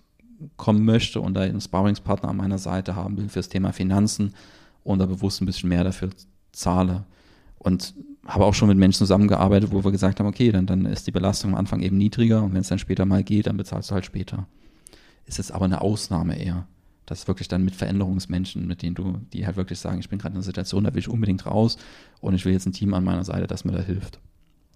kommen 0.56 0.84
möchte 0.84 1.20
und 1.20 1.34
da 1.34 1.42
einen 1.42 1.60
Sparringspartner 1.60 2.28
an 2.28 2.36
meiner 2.36 2.58
Seite 2.58 2.96
haben 2.96 3.16
will 3.16 3.28
fürs 3.28 3.48
Thema 3.48 3.72
Finanzen 3.72 4.34
und 4.84 4.98
da 4.98 5.06
bewusst 5.06 5.40
ein 5.40 5.46
bisschen 5.46 5.68
mehr 5.68 5.84
dafür 5.84 6.10
zahle. 6.52 7.04
Und 7.62 7.94
habe 8.26 8.44
auch 8.44 8.54
schon 8.54 8.68
mit 8.68 8.78
Menschen 8.78 8.98
zusammengearbeitet, 8.98 9.70
wo 9.72 9.84
wir 9.84 9.90
gesagt 9.90 10.18
haben, 10.18 10.26
okay, 10.26 10.50
dann, 10.50 10.66
dann 10.66 10.86
ist 10.86 11.06
die 11.06 11.10
Belastung 11.10 11.52
am 11.52 11.56
Anfang 11.58 11.80
eben 11.80 11.96
niedriger 11.96 12.42
und 12.42 12.54
wenn 12.54 12.60
es 12.60 12.68
dann 12.68 12.78
später 12.78 13.04
mal 13.04 13.22
geht, 13.22 13.46
dann 13.46 13.56
bezahlst 13.56 13.90
du 13.90 13.94
halt 13.94 14.04
später. 14.04 14.46
Ist 15.26 15.38
jetzt 15.38 15.52
aber 15.52 15.66
eine 15.66 15.80
Ausnahme 15.80 16.38
eher. 16.38 16.66
Das 17.06 17.20
ist 17.20 17.28
wirklich 17.28 17.48
dann 17.48 17.64
mit 17.64 17.74
Veränderungsmenschen, 17.74 18.66
mit 18.66 18.82
denen 18.82 18.94
du, 18.94 19.18
die 19.32 19.46
halt 19.46 19.56
wirklich 19.56 19.78
sagen, 19.78 19.98
ich 19.98 20.08
bin 20.08 20.18
gerade 20.18 20.32
in 20.32 20.36
einer 20.36 20.44
Situation, 20.44 20.84
da 20.84 20.94
will 20.94 21.00
ich 21.00 21.08
unbedingt 21.08 21.44
raus 21.44 21.76
und 22.20 22.34
ich 22.34 22.44
will 22.44 22.52
jetzt 22.52 22.66
ein 22.66 22.72
Team 22.72 22.94
an 22.94 23.04
meiner 23.04 23.24
Seite, 23.24 23.46
das 23.46 23.64
mir 23.64 23.72
da 23.72 23.82
hilft. 23.82 24.20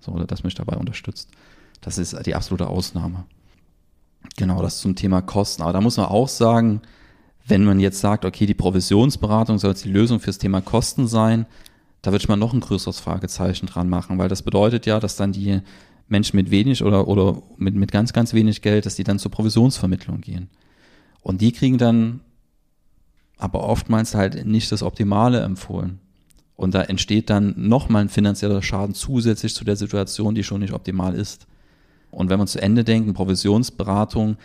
So, 0.01 0.12
oder 0.12 0.27
das 0.27 0.42
mich 0.42 0.55
dabei 0.55 0.77
unterstützt. 0.77 1.31
Das 1.81 1.97
ist 1.97 2.27
die 2.27 2.35
absolute 2.35 2.66
Ausnahme. 2.66 3.25
Genau, 4.37 4.62
das 4.62 4.81
zum 4.81 4.97
Thema 4.97 5.23
Kosten. 5.23 5.62
Aber 5.62 5.73
da 5.73 5.81
muss 5.81 5.97
man 5.97 6.07
auch 6.07 6.29
sagen, 6.29 6.83
wenn 7.47 7.64
man 7.64 7.79
jetzt 7.79 8.01
sagt, 8.01 8.25
okay, 8.25 8.47
die 8.47 8.55
Provisionsberatung 8.55 9.59
soll 9.59 9.70
jetzt 9.70 9.85
die 9.85 9.92
Lösung 9.92 10.18
fürs 10.18 10.38
Thema 10.38 10.61
Kosten 10.61 11.07
sein, 11.07 11.47
da 12.05 12.12
würde 12.12 12.23
ich 12.23 12.29
mal 12.29 12.37
noch 12.37 12.53
ein 12.53 12.61
größeres 12.61 13.01
Fragezeichen 13.01 13.67
dran 13.67 13.88
machen, 13.88 14.19
weil 14.19 14.29
das 14.29 14.43
bedeutet 14.43 14.85
ja, 14.85 15.01
dass 15.01 15.17
dann 15.17 15.33
die 15.33 15.61
Menschen 16.07 16.37
mit 16.37 16.51
wenig 16.51 16.85
oder, 16.85 17.09
oder 17.09 17.43
mit, 17.57 17.75
mit 17.75 17.93
ganz, 17.93 18.12
ganz 18.12 18.35
wenig 18.35 18.61
Geld, 18.61 18.85
dass 18.85 18.95
die 18.95 19.05
dann 19.05 19.19
zur 19.19 19.31
Provisionsvermittlung 19.31 20.21
gehen. 20.21 20.51
Und 21.23 21.40
die 21.40 21.53
kriegen 21.53 21.79
dann 21.79 22.21
aber 23.38 23.64
oftmals 23.64 24.14
halt 24.14 24.45
nicht 24.45 24.71
das 24.71 24.83
Optimale 24.83 25.40
empfohlen. 25.40 25.99
Und 26.57 26.75
da 26.75 26.83
entsteht 26.83 27.31
dann 27.31 27.55
nochmal 27.57 28.03
ein 28.03 28.11
finanzieller 28.11 28.61
Schaden 28.61 28.95
zusätzlich 28.95 29.55
zu 29.55 29.64
der 29.64 29.77
Situation, 29.77 30.35
die 30.35 30.45
schon 30.45 30.61
nicht 30.61 30.75
optimal 30.75 31.14
ist. 31.14 31.47
Und 32.11 32.29
wenn 32.29 32.38
man 32.38 32.47
zu 32.47 32.61
Ende 32.61 32.85
denkt, 32.85 33.12
Provisionsberatung 33.14 34.37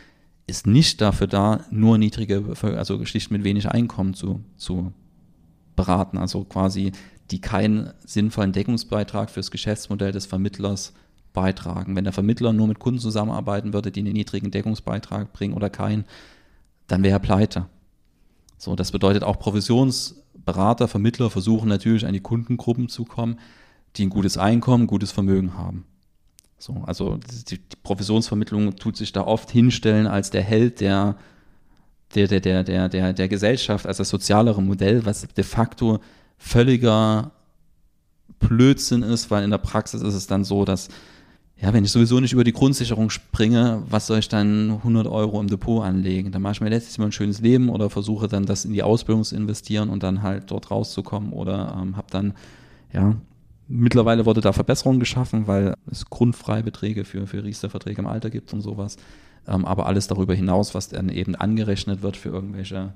ist 0.48 0.66
nicht 0.66 1.02
dafür 1.02 1.28
da, 1.28 1.66
nur 1.72 1.98
niedrige, 1.98 2.56
also 2.62 3.06
schlicht 3.06 3.32
mit 3.32 3.44
wenig 3.44 3.70
Einkommen 3.70 4.14
zu, 4.14 4.40
zu 4.56 4.94
beraten. 5.76 6.18
Also 6.18 6.44
quasi, 6.46 6.92
die 7.32 7.42
keinen 7.42 7.94
sinnvollen 8.06 8.52
Deckungsbeitrag 8.52 9.30
fürs 9.30 9.52
Geschäftsmodell 9.52 10.12
des 10.12 10.26
Vermittlers 10.26 10.94
beitragen. 11.34 11.96
Wenn 11.96 12.04
der 12.04 12.14
Vermittler 12.14 12.54
nur 12.54 12.68
mit 12.68 12.80
Kunden 12.80 13.00
zusammenarbeiten 13.00 13.74
würde, 13.74 13.92
die 13.92 14.00
einen 14.00 14.14
niedrigen 14.14 14.52
Deckungsbeitrag 14.52 15.32
bringen 15.32 15.54
oder 15.54 15.70
keinen, 15.70 16.06
dann 16.88 17.04
wäre 17.04 17.18
er 17.18 17.20
pleite. 17.20 17.68
So, 18.58 18.76
das 18.76 18.92
bedeutet 18.92 19.24
auch 19.24 19.40
Provisionsberater, 19.40 20.88
Vermittler 20.88 21.30
versuchen 21.30 21.70
natürlich 21.70 22.06
an 22.06 22.14
die 22.14 22.20
Kundengruppen 22.20 22.90
zu 22.90 23.06
kommen, 23.06 23.40
die 23.96 24.06
ein 24.06 24.10
gutes 24.10 24.38
Einkommen, 24.38 24.88
gutes 24.88 25.12
Vermögen 25.12 25.58
haben. 25.58 25.86
So, 26.58 26.84
also 26.86 27.18
die, 27.18 27.58
die 27.58 27.76
Provisionsvermittlung 27.84 28.76
tut 28.76 28.98
sich 28.98 29.14
da 29.14 29.22
oft 29.22 29.50
hinstellen 29.50 30.08
als 30.08 30.30
der 30.30 30.42
Held 30.42 30.82
der, 30.82 31.16
der, 32.16 32.28
der, 32.28 32.42
der, 32.42 32.64
der, 32.64 32.90
der, 32.90 33.14
der 33.14 33.28
Gesellschaft, 33.30 33.86
als 33.86 33.98
das 33.98 34.10
sozialere 34.10 34.62
Modell, 34.62 35.06
was 35.06 35.28
de 35.28 35.44
facto 35.44 36.00
völliger 36.40 37.32
Blödsinn 38.40 39.04
ist, 39.04 39.30
weil 39.30 39.44
in 39.44 39.52
der 39.52 39.60
Praxis 39.60 40.02
ist 40.02 40.16
es 40.16 40.26
dann 40.26 40.44
so, 40.44 40.66
dass 40.66 40.90
ja, 41.62 41.74
wenn 41.74 41.84
ich 41.84 41.92
sowieso 41.92 42.22
nicht 42.22 42.32
über 42.32 42.46
die 42.46 42.54
Grundsicherung 42.54 43.10
springe, 43.10 43.84
was 43.90 44.08
soll 44.08 44.20
ich 44.20 44.30
dann 44.30 44.72
100 44.72 45.08
Euro 45.08 45.42
im 45.42 45.48
Depot 45.48 45.84
anlegen? 45.84 46.32
Dann 46.32 46.42
mache 46.42 46.54
ich 46.54 46.62
mir 46.62 46.70
letztlich 46.70 46.98
mal 47.00 47.08
ein 47.08 47.12
schönes 47.12 47.42
Leben 47.42 47.68
oder 47.68 47.90
versuche 47.90 48.30
dann 48.30 48.46
das 48.46 48.64
in 48.64 48.72
die 48.72 48.82
Ausbildung 48.82 49.26
zu 49.26 49.36
investieren 49.36 49.90
und 49.90 50.02
dann 50.02 50.24
halt 50.24 50.52
dort 50.52 50.72
rauszukommen 50.72 51.34
oder 51.34 51.78
ähm, 51.82 51.98
habe 51.98 52.08
dann, 52.12 52.34
ja, 52.94 53.16
mittlerweile 53.68 54.26
wurde 54.26 54.40
da 54.40 54.54
Verbesserung 54.54 55.02
geschaffen, 55.02 55.48
weil 55.48 55.76
es 55.92 56.06
Grundfreibeträge 56.06 57.04
für, 57.04 57.28
für 57.28 57.44
Riester-Verträge 57.44 58.02
im 58.02 58.08
Alter 58.08 58.30
gibt 58.30 58.54
und 58.54 58.62
sowas. 58.62 58.96
Ähm, 59.46 59.66
aber 59.66 59.86
alles 59.86 60.08
darüber 60.08 60.34
hinaus, 60.34 60.74
was 60.74 60.88
dann 60.88 61.10
eben 61.10 61.36
angerechnet 61.36 62.02
wird 62.02 62.16
für 62.16 62.30
irgendwelche 62.30 62.94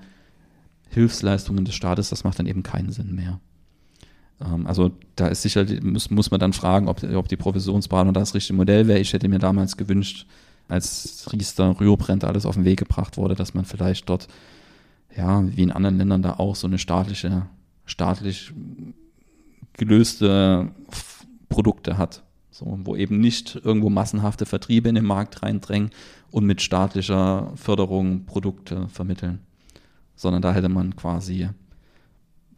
Hilfsleistungen 0.93 1.65
des 1.65 1.75
Staates, 1.75 2.10
das 2.10 2.23
macht 2.23 2.39
dann 2.39 2.45
eben 2.45 2.63
keinen 2.63 2.91
Sinn 2.91 3.15
mehr. 3.15 3.39
Ähm, 4.41 4.67
also 4.67 4.91
da 5.15 5.27
ist 5.27 5.41
sicher, 5.41 5.65
muss, 5.82 6.10
muss 6.10 6.32
man 6.32 6.39
dann 6.39 6.53
fragen, 6.53 6.88
ob, 6.88 7.03
ob 7.03 7.27
die 7.27 7.38
Provisionsberatung 7.38 8.13
das 8.13 8.34
richtige 8.34 8.58
Modell 8.58 8.88
wäre. 8.88 8.99
Ich 8.99 9.13
hätte 9.13 9.27
mir 9.27 9.39
damals 9.39 9.77
gewünscht, 9.77 10.27
als 10.67 11.27
Riester, 11.32 11.79
Rüobrent 11.79 12.23
alles 12.23 12.45
auf 12.45 12.56
den 12.56 12.65
Weg 12.65 12.79
gebracht 12.79 13.17
wurde, 13.17 13.36
dass 13.36 13.53
man 13.53 13.65
vielleicht 13.65 14.10
dort, 14.10 14.27
ja, 15.15 15.43
wie 15.56 15.63
in 15.63 15.71
anderen 15.71 15.97
Ländern 15.97 16.21
da 16.21 16.34
auch 16.34 16.56
so 16.56 16.67
eine 16.67 16.79
staatliche, 16.79 17.47
staatlich 17.86 18.53
gelöste 19.73 20.71
Produkte 21.49 21.97
hat. 21.97 22.23
So, 22.51 22.79
wo 22.84 22.95
eben 22.95 23.19
nicht 23.19 23.60
irgendwo 23.63 23.89
massenhafte 23.89 24.45
Vertriebe 24.45 24.88
in 24.88 24.95
den 24.95 25.06
Markt 25.06 25.41
reindrängen 25.41 25.89
und 26.29 26.45
mit 26.45 26.62
staatlicher 26.62 27.51
Förderung 27.56 28.25
Produkte 28.25 28.88
vermitteln. 28.89 29.39
Sondern 30.23 30.41
da 30.41 30.53
hätte 30.53 30.69
man 30.69 30.95
quasi 30.95 31.49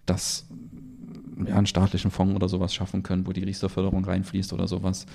das 0.06 0.46
ja, 1.48 1.56
einen 1.56 1.66
staatlichen 1.66 2.12
Fonds 2.12 2.36
oder 2.36 2.48
sowas 2.48 2.76
schaffen 2.76 3.02
können, 3.02 3.26
wo 3.26 3.34
die 3.34 3.44
Riester-Förderung 3.44 4.06
reinfließt 4.06 4.54
oder 4.54 4.68
sowas. 4.68 5.08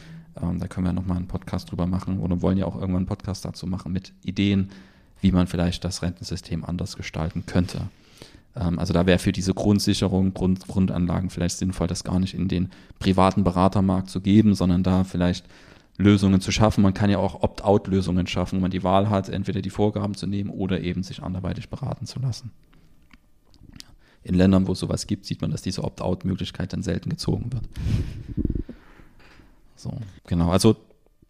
Ähm, 0.43 0.59
da 0.59 0.67
können 0.67 0.85
wir 0.85 0.93
nochmal 0.93 1.17
einen 1.17 1.29
Podcast 1.29 1.71
drüber 1.71 1.87
machen 1.87 2.19
oder 2.19 2.43
wollen 2.43 2.59
ja 2.59 2.67
auch 2.67 2.75
irgendwann 2.75 3.03
einen 3.03 3.07
Podcast 3.07 3.45
dazu 3.45 3.69
machen 3.69 3.93
mit 3.93 4.13
Ideen, 4.25 4.71
wie 5.21 5.31
man 5.31 5.47
vielleicht 5.47 5.85
das 5.85 6.03
Rentensystem 6.03 6.65
anders 6.65 6.97
gestalten 6.97 7.47
könnte. 7.47 7.83
Ähm, 8.57 8.81
also 8.81 8.93
da 8.93 9.07
wäre 9.07 9.21
für 9.21 9.31
diese 9.31 9.55
Grundsicherung, 9.55 10.35
Grund, 10.35 10.67
Grundanlagen 10.67 11.31
vielleicht 11.31 11.57
sinnvoll, 11.57 11.87
das 11.87 12.03
gar 12.03 12.19
nicht 12.19 12.35
in 12.35 12.49
den 12.49 12.71
privaten 12.99 13.45
Beratermarkt 13.45 14.11
zu 14.11 14.21
geben, 14.21 14.57
sondern 14.57 14.83
da 14.83 15.05
vielleicht 15.05 15.47
Lösungen 16.01 16.41
zu 16.41 16.51
schaffen. 16.51 16.83
Man 16.83 16.95
kann 16.95 17.11
ja 17.11 17.19
auch 17.19 17.43
Opt-out-Lösungen 17.43 18.27
schaffen, 18.27 18.59
wo 18.59 18.63
man 18.63 18.71
die 18.71 18.83
Wahl 18.83 19.11
hat, 19.11 19.29
entweder 19.29 19.63
die 19.63 19.71
Vorgaben 19.71 20.15
zu 20.15 20.27
nehmen 20.27 20.51
oder 20.51 20.81
eben 20.81 21.03
sich 21.03 21.23
anderweitig 21.23 21.69
beraten 21.69 22.07
zu 22.07 22.19
lassen 22.19 22.51
in 24.23 24.35
Ländern, 24.35 24.67
wo 24.67 24.73
es 24.73 24.79
sowas 24.79 25.07
gibt, 25.07 25.25
sieht 25.25 25.41
man, 25.41 25.51
dass 25.51 25.63
diese 25.63 25.83
Opt-out-Möglichkeit 25.83 26.73
dann 26.73 26.83
selten 26.83 27.09
gezogen 27.09 27.53
wird. 27.53 27.65
So, 29.77 29.93
genau. 30.27 30.51
Also 30.51 30.77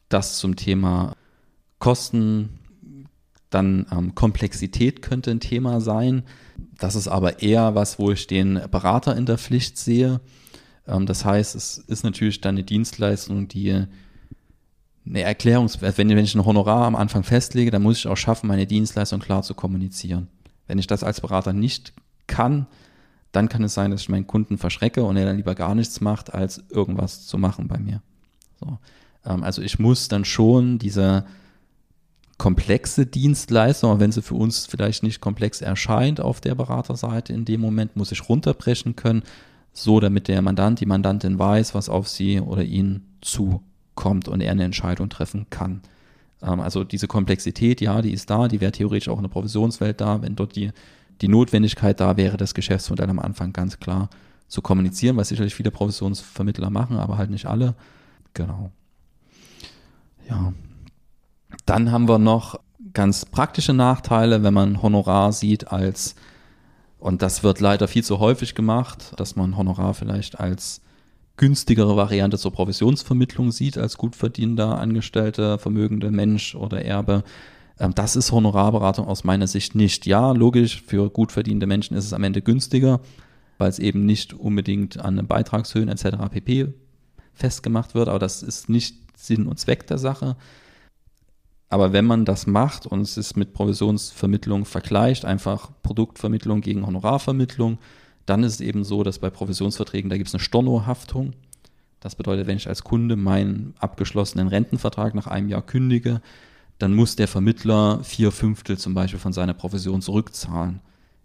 das 0.08 0.38
zum 0.38 0.56
Thema 0.56 1.14
Kosten. 1.78 2.56
Dann 3.48 3.86
ähm, 3.90 4.14
Komplexität 4.14 5.02
könnte 5.02 5.32
ein 5.32 5.40
Thema 5.40 5.80
sein. 5.80 6.22
Das 6.78 6.94
ist 6.94 7.08
aber 7.08 7.42
eher 7.42 7.74
was, 7.74 7.98
wo 7.98 8.12
ich 8.12 8.28
den 8.28 8.60
Berater 8.70 9.16
in 9.16 9.26
der 9.26 9.38
Pflicht 9.38 9.76
sehe. 9.76 10.20
Ähm, 10.86 11.04
das 11.06 11.24
heißt, 11.24 11.56
es 11.56 11.78
ist 11.78 12.04
natürlich 12.04 12.40
dann 12.40 12.54
eine 12.54 12.62
Dienstleistung, 12.62 13.48
die 13.48 13.86
eine 15.06 15.22
Erklärung, 15.22 15.70
wenn, 15.80 16.08
wenn 16.08 16.18
ich 16.18 16.34
ein 16.34 16.44
Honorar 16.44 16.86
am 16.86 16.96
Anfang 16.96 17.22
festlege, 17.22 17.70
dann 17.70 17.82
muss 17.82 17.98
ich 17.98 18.06
auch 18.06 18.16
schaffen, 18.16 18.46
meine 18.46 18.66
Dienstleistung 18.66 19.20
klar 19.20 19.42
zu 19.42 19.54
kommunizieren. 19.54 20.28
Wenn 20.66 20.78
ich 20.78 20.86
das 20.86 21.02
als 21.02 21.20
Berater 21.20 21.52
nicht 21.52 21.92
kann, 22.26 22.66
dann 23.32 23.48
kann 23.48 23.64
es 23.64 23.74
sein, 23.74 23.90
dass 23.90 24.02
ich 24.02 24.08
meinen 24.08 24.26
Kunden 24.26 24.58
verschrecke 24.58 25.04
und 25.04 25.16
er 25.16 25.24
dann 25.24 25.36
lieber 25.36 25.54
gar 25.54 25.74
nichts 25.74 26.00
macht, 26.00 26.34
als 26.34 26.62
irgendwas 26.70 27.26
zu 27.26 27.38
machen 27.38 27.68
bei 27.68 27.78
mir. 27.78 28.02
So. 28.58 28.78
Ähm, 29.24 29.42
also 29.42 29.62
ich 29.62 29.78
muss 29.78 30.08
dann 30.08 30.24
schon 30.24 30.78
diese 30.78 31.24
komplexe 32.38 33.04
Dienstleistung, 33.06 34.00
wenn 34.00 34.12
sie 34.12 34.22
für 34.22 34.34
uns 34.34 34.66
vielleicht 34.66 35.02
nicht 35.02 35.20
komplex 35.20 35.60
erscheint 35.60 36.20
auf 36.20 36.40
der 36.40 36.54
Beraterseite 36.54 37.32
in 37.32 37.44
dem 37.44 37.60
Moment, 37.60 37.96
muss 37.96 38.12
ich 38.12 38.28
runterbrechen 38.28 38.96
können, 38.96 39.22
so 39.72 40.00
damit 40.00 40.26
der 40.26 40.40
Mandant, 40.40 40.80
die 40.80 40.86
Mandantin 40.86 41.38
weiß, 41.38 41.74
was 41.74 41.88
auf 41.88 42.08
sie 42.08 42.40
oder 42.40 42.64
ihn 42.64 43.02
zukommt 44.00 44.28
und 44.28 44.40
er 44.40 44.52
eine 44.52 44.64
Entscheidung 44.64 45.08
treffen 45.10 45.46
kann. 45.50 45.82
Ähm, 46.42 46.60
also 46.60 46.84
diese 46.84 47.06
Komplexität, 47.06 47.80
ja, 47.80 48.00
die 48.02 48.12
ist 48.12 48.30
da, 48.30 48.48
die 48.48 48.60
wäre 48.60 48.72
theoretisch 48.72 49.08
auch 49.08 49.18
in 49.18 49.22
der 49.22 49.30
Provisionswelt 49.30 50.00
da, 50.00 50.22
wenn 50.22 50.36
dort 50.36 50.56
die 50.56 50.72
die 51.20 51.28
Notwendigkeit 51.28 52.00
da 52.00 52.16
wäre, 52.16 52.38
das 52.38 52.54
Geschäftsmodell 52.54 53.10
am 53.10 53.18
Anfang 53.18 53.52
ganz 53.52 53.78
klar 53.78 54.08
zu 54.48 54.62
kommunizieren, 54.62 55.18
was 55.18 55.28
sicherlich 55.28 55.54
viele 55.54 55.70
Provisionsvermittler 55.70 56.70
machen, 56.70 56.96
aber 56.96 57.18
halt 57.18 57.28
nicht 57.28 57.44
alle. 57.44 57.74
Genau. 58.32 58.70
Ja. 60.30 60.54
Dann 61.66 61.92
haben 61.92 62.08
wir 62.08 62.18
noch 62.18 62.58
ganz 62.94 63.26
praktische 63.26 63.74
Nachteile, 63.74 64.42
wenn 64.42 64.54
man 64.54 64.80
Honorar 64.80 65.34
sieht 65.34 65.70
als, 65.70 66.14
und 66.98 67.20
das 67.20 67.42
wird 67.42 67.60
leider 67.60 67.86
viel 67.86 68.02
zu 68.02 68.18
häufig 68.18 68.54
gemacht, 68.54 69.12
dass 69.18 69.36
man 69.36 69.58
Honorar 69.58 69.92
vielleicht 69.92 70.40
als 70.40 70.80
günstigere 71.40 71.96
Variante 71.96 72.36
zur 72.36 72.52
Provisionsvermittlung 72.52 73.50
sieht, 73.50 73.78
als 73.78 73.96
gut 73.96 74.14
verdienender, 74.14 74.78
angestellter, 74.78 75.58
vermögender 75.58 76.10
Mensch 76.10 76.54
oder 76.54 76.84
Erbe. 76.84 77.24
Ähm, 77.78 77.94
das 77.94 78.14
ist 78.14 78.30
Honorarberatung 78.30 79.06
aus 79.06 79.24
meiner 79.24 79.46
Sicht 79.46 79.74
nicht. 79.74 80.04
Ja, 80.04 80.32
logisch, 80.32 80.82
für 80.86 81.08
gut 81.08 81.32
verdienende 81.32 81.66
Menschen 81.66 81.96
ist 81.96 82.04
es 82.04 82.12
am 82.12 82.24
Ende 82.24 82.42
günstiger, 82.42 83.00
weil 83.56 83.70
es 83.70 83.78
eben 83.78 84.04
nicht 84.04 84.34
unbedingt 84.34 85.00
an 85.00 85.26
Beitragshöhen 85.26 85.88
etc. 85.88 86.28
pp. 86.30 86.74
festgemacht 87.32 87.94
wird, 87.94 88.10
aber 88.10 88.18
das 88.18 88.42
ist 88.42 88.68
nicht 88.68 88.96
Sinn 89.16 89.46
und 89.46 89.58
Zweck 89.58 89.86
der 89.86 89.96
Sache. 89.96 90.36
Aber 91.70 91.94
wenn 91.94 92.04
man 92.04 92.26
das 92.26 92.46
macht 92.46 92.84
und 92.84 93.00
es 93.00 93.16
ist 93.16 93.38
mit 93.38 93.54
Provisionsvermittlung 93.54 94.66
vergleicht, 94.66 95.24
einfach 95.24 95.70
Produktvermittlung 95.82 96.60
gegen 96.60 96.86
Honorarvermittlung, 96.86 97.78
dann 98.26 98.44
ist 98.44 98.54
es 98.54 98.60
eben 98.60 98.84
so, 98.84 99.02
dass 99.02 99.18
bei 99.18 99.30
Provisionsverträgen, 99.30 100.10
da 100.10 100.16
gibt 100.16 100.28
es 100.28 100.34
eine 100.34 100.42
Stornohaftung. 100.42 101.32
Das 102.00 102.14
bedeutet, 102.14 102.46
wenn 102.46 102.56
ich 102.56 102.68
als 102.68 102.84
Kunde 102.84 103.16
meinen 103.16 103.74
abgeschlossenen 103.78 104.48
Rentenvertrag 104.48 105.14
nach 105.14 105.26
einem 105.26 105.48
Jahr 105.48 105.62
kündige, 105.62 106.20
dann 106.78 106.94
muss 106.94 107.16
der 107.16 107.28
Vermittler 107.28 108.02
vier 108.02 108.32
Fünftel 108.32 108.78
zum 108.78 108.94
Beispiel 108.94 109.20
von 109.20 109.34
seiner 109.34 109.52
Provision 109.52 110.00
zurückzahlen. 110.00 110.80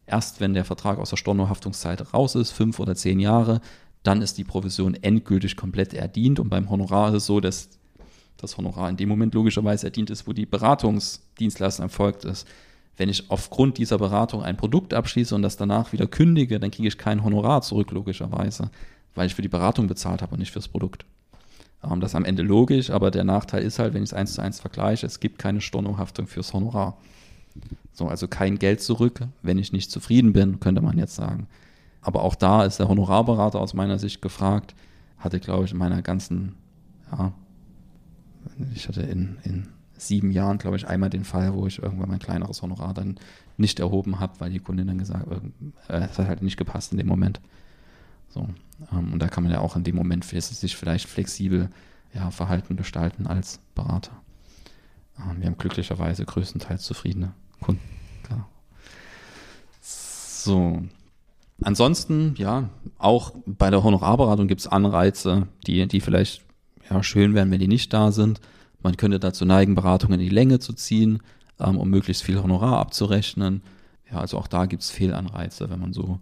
Erst 0.06 0.40
wenn 0.40 0.54
der 0.54 0.66
Vertrag 0.66 1.00
aus 1.00 1.10
der 1.10 1.18
Stornohaftungszeit 1.18 2.14
raus 2.14 2.36
ist, 2.36 2.52
fünf 2.52 2.80
oder 2.80 2.96
zehn 2.96 3.20
Jahre, 3.20 3.62
dann 4.04 4.22
ist 4.22 4.38
die 4.38 4.44
Provision 4.44 4.94
endgültig 4.96 5.56
komplett 5.56 5.94
erdient. 5.94 6.40
Und 6.40 6.50
beim 6.50 6.70
Honorar 6.70 7.10
ist 7.10 7.16
es 7.16 7.26
so, 7.26 7.40
dass 7.40 7.70
das 8.38 8.58
Honorar 8.58 8.90
in 8.90 8.98
dem 8.98 9.10
Moment 9.10 9.34
logischerweise 9.34 9.88
erdient 9.88 10.10
ist, 10.10 10.28
wo 10.28 10.34
die 10.34 10.46
Beratungsdienstleistung 10.46 11.86
erfolgt 11.86 12.26
ist. 12.26 12.48
Wenn 12.98 13.10
ich 13.10 13.30
aufgrund 13.30 13.78
dieser 13.78 13.98
Beratung 13.98 14.44
ein 14.44 14.58
Produkt 14.58 14.94
abschließe 14.94 15.36
und 15.36 15.42
das 15.42 15.58
danach 15.58 15.92
wieder 15.92 16.08
kündige, 16.08 16.60
dann 16.60 16.72
kriege 16.72 16.88
ich 16.88 16.98
kein 16.98 17.24
Honorar 17.24 17.62
zurück, 17.62 17.92
logischerweise, 17.92 18.70
weil 19.16 19.28
ich 19.28 19.36
für 19.36 19.42
die 19.42 19.50
Beratung 19.50 19.88
bezahlt 19.88 20.22
habe 20.22 20.34
und 20.34 20.40
nicht 20.40 20.52
fürs 20.52 20.68
Produkt. 20.68 21.06
Ähm, 21.84 22.00
das 22.00 22.12
ist 22.12 22.16
am 22.16 22.26
Ende 22.26 22.44
logisch, 22.44 22.90
aber 22.90 23.12
der 23.12 23.24
Nachteil 23.24 23.64
ist 23.64 23.80
halt, 23.80 23.94
wenn 23.94 24.04
ich 24.04 24.10
es 24.10 24.14
eins 24.14 24.34
zu 24.34 24.42
eins 24.42 24.60
vergleiche, 24.60 25.06
es 25.06 25.20
gibt 25.20 25.40
keine 25.40 25.62
Stornohaftung 25.62 26.28
fürs 26.28 26.54
Honorar. 26.54 26.98
So, 27.94 28.08
also 28.08 28.28
kein 28.28 28.60
Geld 28.60 28.82
zurück, 28.82 29.22
wenn 29.42 29.58
ich 29.58 29.72
nicht 29.72 29.92
zufrieden 29.92 30.34
bin, 30.34 30.60
könnte 30.60 30.82
man 30.82 30.98
jetzt 30.98 31.16
sagen. 31.16 31.48
Aber 32.02 32.24
auch 32.24 32.36
da 32.36 32.66
ist 32.66 32.80
der 32.80 32.88
Honorarberater 32.88 33.60
aus 33.60 33.74
meiner 33.74 33.98
Sicht 34.00 34.22
gefragt. 34.22 34.76
Hatte, 35.18 35.40
glaube 35.40 35.66
ich, 35.66 35.72
in 35.72 35.78
meiner 35.78 36.02
ganzen 36.02 36.56
ja, 37.12 37.34
ich 38.74 38.88
hatte 38.88 39.02
in, 39.02 39.38
in 39.44 39.68
sieben 39.98 40.32
Jahren, 40.32 40.58
glaube 40.58 40.78
ich, 40.78 40.88
einmal 40.88 41.10
den 41.10 41.24
Fall, 41.24 41.54
wo 41.54 41.68
ich 41.68 41.82
irgendwann 41.82 42.10
mein 42.10 42.20
kleineres 42.20 42.62
Honorar 42.62 42.94
dann 42.94 43.20
nicht 43.58 43.80
erhoben 43.80 44.20
habe, 44.20 44.40
weil 44.40 44.52
die 44.52 44.60
Kundin 44.60 44.88
dann 44.88 44.98
gesagt 44.98 45.30
hat, 45.30 45.42
äh, 45.90 46.08
es 46.10 46.20
hat 46.20 46.28
halt 46.28 46.42
nicht 46.42 46.58
gepasst 46.58 46.92
in 46.92 46.98
dem 46.98 47.08
Moment. 47.08 47.40
So. 48.30 48.48
Ähm, 48.92 49.14
und 49.14 49.20
da 49.20 49.28
kann 49.28 49.44
man 49.44 49.54
ja 49.54 49.60
auch 49.60 49.76
in 49.76 49.84
dem 49.84 49.96
Moment 49.96 50.26
sich 50.26 50.76
vielleicht 50.76 51.08
flexibel 51.08 51.70
ja, 52.14 52.32
verhalten, 52.32 52.76
gestalten 52.76 53.28
als 53.28 53.60
Berater. 53.76 54.12
Ähm, 55.20 55.40
wir 55.40 55.48
haben 55.48 55.58
glücklicherweise 55.58 56.26
größtenteils 56.26 56.84
zufriedene 56.84 57.34
Kunden. 57.62 57.82
Klar. 58.24 58.48
So. 59.82 60.84
Ansonsten, 61.62 62.36
ja, 62.38 62.70
auch 62.98 63.34
bei 63.46 63.70
der 63.70 63.84
Honorarberatung 63.84 64.48
gibt 64.48 64.62
es 64.62 64.68
Anreize, 64.68 65.48
die, 65.66 65.88
die 65.88 66.02
vielleicht 66.02 66.44
ja, 66.90 67.02
schön 67.02 67.34
wären, 67.34 67.50
wenn 67.50 67.62
die 67.62 67.70
nicht 67.70 67.94
da 67.94 68.12
sind. 68.12 68.42
Man 68.86 68.98
könnte 68.98 69.20
dazu 69.20 69.46
neigen, 69.46 69.74
Beratungen 69.74 70.20
in 70.20 70.28
die 70.28 70.32
Länge 70.32 70.60
zu 70.60 70.72
ziehen, 70.72 71.24
ähm, 71.60 71.80
um 71.80 71.90
möglichst 71.90 72.22
viel 72.22 72.40
Honorar 72.44 72.78
abzurechnen. 72.78 73.64
Ja, 74.12 74.20
also 74.20 74.38
auch 74.38 74.46
da 74.46 74.68
gibt 74.68 74.84
es 74.84 74.92
Fehlanreize, 74.92 75.72
wenn 75.72 75.80
man 75.80 75.92
so 75.92 76.20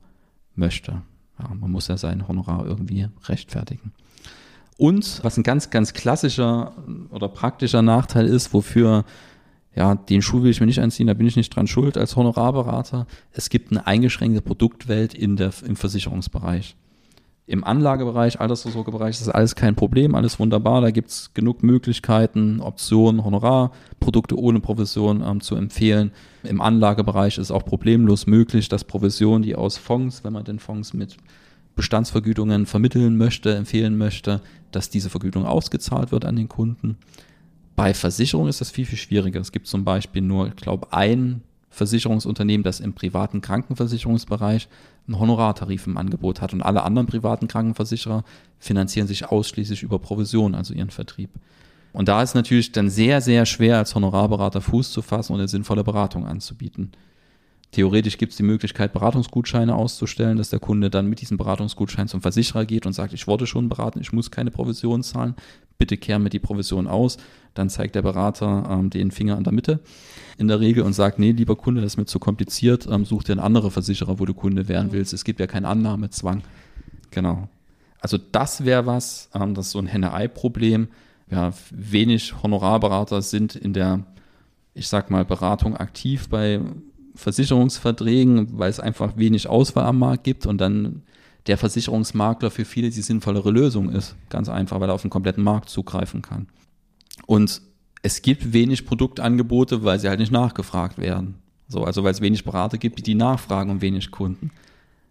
möchte. 0.56 1.02
Ja, 1.38 1.54
man 1.54 1.70
muss 1.72 1.90
ja 1.90 1.98
sein 1.98 2.26
Honorar 2.26 2.66
irgendwie 2.66 3.10
rechtfertigen. 3.26 3.92
Und 4.78 5.22
was 5.26 5.36
ein 5.36 5.44
ganz, 5.44 5.72
ganz 5.72 5.92
klassischer 5.92 6.72
oder 7.10 7.28
praktischer 7.28 7.82
Nachteil 7.82 8.28
ist, 8.28 8.54
wofür, 8.54 9.04
ja, 9.76 9.96
den 9.96 10.22
Schuh 10.22 10.42
will 10.42 10.52
ich 10.52 10.62
mir 10.62 10.68
nicht 10.68 10.80
anziehen, 10.80 11.08
da 11.08 11.14
bin 11.14 11.28
ich 11.28 11.36
nicht 11.36 11.54
dran 11.54 11.68
schuld 11.68 11.98
als 11.98 12.16
Honorarberater. 12.16 13.08
Es 13.34 13.50
gibt 13.50 13.72
eine 13.72 13.88
eingeschränkte 13.88 14.42
Produktwelt 14.42 15.14
in 15.14 15.36
der, 15.36 15.52
im 15.68 15.76
Versicherungsbereich. 15.76 16.78
Im 17.46 17.66
Anlagebereich, 17.66 18.40
Altersvorsorgebereich 18.40 19.20
ist 19.20 19.28
alles 19.28 19.56
kein 19.56 19.76
Problem, 19.76 20.16
alles 20.16 20.40
wunderbar. 20.40 20.80
Da 20.80 20.92
gibt 20.92 21.10
es 21.10 21.34
genug 21.34 21.62
Möglichkeiten, 21.62 22.62
Optionen, 22.62 23.26
Honorarprodukte 23.26 24.40
ohne 24.40 24.62
Provision 24.62 25.22
ähm, 25.22 25.42
zu 25.42 25.56
empfehlen. 25.56 26.12
Im 26.44 26.62
Anlagebereich 26.62 27.38
ist 27.38 27.52
auch 27.52 27.66
problemlos 27.66 28.28
möglich, 28.28 28.70
dass 28.70 28.86
Provisionen, 28.86 29.44
die 29.44 29.56
aus 29.56 29.78
Fonds, 29.78 30.24
wenn 30.24 30.32
man 30.32 30.46
den 30.46 30.60
Fonds 30.60 30.94
mit 30.94 31.18
Bestandsvergütungen 31.76 32.66
vermitteln 32.66 33.18
möchte, 33.18 33.54
empfehlen 33.56 33.98
möchte, 33.98 34.40
dass 34.72 34.90
diese 34.90 35.10
Vergütung 35.10 35.46
ausgezahlt 35.46 36.14
wird 36.14 36.24
an 36.24 36.38
den 36.38 36.48
Kunden. 36.48 36.98
Bei 37.76 37.94
Versicherungen 37.94 38.50
ist 38.50 38.62
das 38.62 38.72
viel, 38.72 38.86
viel 38.86 38.98
schwieriger. 39.00 39.42
Es 39.42 39.52
gibt 39.52 39.68
zum 39.68 39.84
Beispiel 39.84 40.22
nur, 40.22 40.48
ich 40.48 40.56
glaube, 40.56 40.94
ein 40.94 41.42
Versicherungsunternehmen, 41.74 42.64
das 42.64 42.80
im 42.80 42.94
privaten 42.94 43.42
Krankenversicherungsbereich 43.42 44.70
einen 45.08 45.20
Honorartarif 45.20 45.88
im 45.88 45.98
Angebot 45.98 46.40
hat 46.40 46.54
und 46.54 46.62
alle 46.62 46.84
anderen 46.84 47.08
privaten 47.08 47.48
Krankenversicherer 47.48 48.24
finanzieren 48.60 49.08
sich 49.08 49.26
ausschließlich 49.26 49.84
über 49.84 50.00
Provision, 50.00 50.56
also 50.56 50.74
ihren 50.74 50.92
Vertrieb. 50.92 51.32
Und 51.92 52.08
da 52.08 52.22
ist 52.22 52.36
natürlich 52.36 52.72
dann 52.72 52.90
sehr, 52.90 53.22
sehr 53.22 53.46
schwer 53.46 53.78
als 53.78 53.94
Honorarberater 53.96 54.62
Fuß 54.62 54.92
zu 54.92 55.02
fassen 55.02 55.34
und 55.34 55.40
eine 55.40 55.48
sinnvolle 55.48 55.84
Beratung 55.84 56.26
anzubieten. 56.26 56.92
Theoretisch 57.72 58.20
gibt 58.20 58.34
es 58.34 58.38
die 58.38 58.44
Möglichkeit, 58.44 58.94
Beratungsgutscheine 58.94 59.76
auszustellen, 59.76 60.38
dass 60.38 60.52
der 60.52 60.60
Kunde 60.60 60.92
dann 60.92 61.08
mit 61.08 61.22
diesem 61.22 61.38
Beratungsgutschein 61.38 62.08
zum 62.08 62.22
Versicherer 62.22 62.66
geht 62.66 62.86
und 62.86 62.94
sagt, 62.94 63.14
ich 63.14 63.26
wurde 63.26 63.48
schon 63.48 63.68
beraten, 63.68 64.00
ich 64.00 64.14
muss 64.14 64.30
keine 64.30 64.52
Provision 64.52 65.02
zahlen, 65.02 65.34
bitte 65.80 65.98
kehren 65.98 66.22
mir 66.22 66.30
die 66.30 66.40
Provision 66.40 66.88
aus. 66.88 67.18
Dann 67.54 67.70
zeigt 67.70 67.96
der 67.96 68.02
Berater 68.02 68.68
ähm, 68.70 68.90
den 68.90 69.12
Finger 69.12 69.38
an 69.38 69.44
der 69.44 69.54
Mitte 69.54 69.80
in 70.38 70.48
der 70.48 70.60
Regel 70.60 70.84
und 70.84 70.94
sagt, 70.94 71.20
nee, 71.20 71.32
lieber 71.32 71.56
Kunde, 71.56 71.82
das 71.82 71.94
ist 71.94 71.98
mir 71.98 72.06
zu 72.06 72.20
kompliziert, 72.20 72.88
ähm, 72.90 73.06
such 73.06 73.24
dir 73.24 73.34
einen 73.34 73.42
anderen 73.42 73.72
Versicherer, 73.72 74.20
wo 74.20 74.26
du 74.26 74.34
Kunde 74.34 74.68
werden 74.68 74.92
willst. 74.92 75.14
Es 75.14 75.24
gibt 75.24 75.40
ja 75.40 75.48
keinen 75.48 75.66
Annahmezwang. 75.66 76.42
Genau. 77.12 77.48
Also 78.00 78.18
das 78.18 78.66
wäre 78.66 78.86
was, 78.86 79.30
ähm, 79.34 79.54
das 79.54 79.68
ist 79.68 79.72
so 79.74 79.80
ein 79.80 79.88
Henne-Ei-Problem. 79.88 80.88
Ja, 81.30 81.54
wenig 81.72 82.34
Honorarberater 82.44 83.22
sind 83.22 83.56
in 83.56 83.74
der, 83.74 84.04
ich 84.74 84.88
sag 84.88 85.10
mal, 85.10 85.24
Beratung 85.24 85.78
aktiv 85.78 86.28
bei 86.30 86.60
Versicherungsverträgen, 87.16 88.58
weil 88.58 88.70
es 88.70 88.80
einfach 88.80 89.16
wenig 89.18 89.48
Auswahl 89.48 89.86
am 89.86 90.00
Markt 90.00 90.24
gibt 90.24 90.46
und 90.46 90.60
dann 90.60 91.04
der 91.48 91.58
Versicherungsmakler 91.58 92.52
für 92.52 92.66
viele 92.66 92.90
die 92.90 93.02
sinnvollere 93.02 93.52
Lösung 93.52 93.90
ist. 93.90 94.16
Ganz 94.30 94.50
einfach, 94.50 94.80
weil 94.80 94.90
er 94.90 94.96
auf 94.96 95.02
den 95.02 95.10
kompletten 95.10 95.44
Markt 95.44 95.70
zugreifen 95.70 96.22
kann. 96.22 96.48
Und 97.26 97.62
es 98.02 98.22
gibt 98.22 98.54
wenig 98.54 98.86
Produktangebote, 98.86 99.84
weil 99.84 100.00
sie 100.00 100.10
halt 100.10 100.20
nicht 100.20 100.32
nachgefragt 100.32 100.98
werden. 100.98 101.36
So, 101.68 101.84
also 101.84 102.04
weil 102.04 102.12
es 102.12 102.22
wenig 102.22 102.44
Berater 102.44 102.78
gibt, 102.78 103.06
die 103.06 103.16
nachfragen 103.16 103.72
und 103.72 103.82
wenig 103.82 104.12
Kunden. 104.12 104.52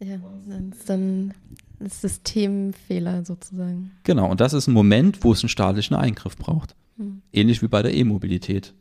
Ja, 0.01 0.17
das 0.47 0.79
ist 0.79 0.91
dann 0.91 1.35
ein 1.81 1.89
Systemfehler 1.89 3.25
sozusagen. 3.25 3.93
Genau, 4.05 4.31
und 4.31 4.41
das 4.41 4.53
ist 4.53 4.67
ein 4.67 4.75
Moment, 4.75 5.25
wo 5.25 5.33
es 5.33 5.43
einen 5.43 5.49
staatlichen 5.49 5.95
Eingriff 5.95 6.37
braucht. 6.37 6.75
Hm. 6.99 7.23
Ähnlich 7.33 7.63
wie 7.63 7.69
bei 7.69 7.83
der 7.83 7.95
E-Mobilität 7.95 8.75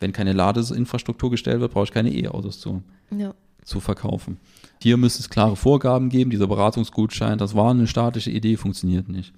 wenn 0.00 0.12
keine 0.12 0.32
Ladeinfrastruktur 0.32 1.30
gestellt 1.30 1.60
wird, 1.60 1.72
brauche 1.72 1.84
ich 1.84 1.92
keine 1.92 2.12
E-Autos 2.12 2.60
zu, 2.60 2.82
ja. 3.10 3.34
zu 3.64 3.80
verkaufen. 3.80 4.38
Hier 4.80 4.96
müsste 4.96 5.20
es 5.20 5.30
klare 5.30 5.56
Vorgaben 5.56 6.08
geben. 6.08 6.30
Dieser 6.30 6.46
Beratungsgutschein, 6.46 7.38
das 7.38 7.54
war 7.54 7.70
eine 7.70 7.86
staatliche 7.86 8.30
Idee, 8.30 8.56
funktioniert 8.56 9.08
nicht. 9.08 9.32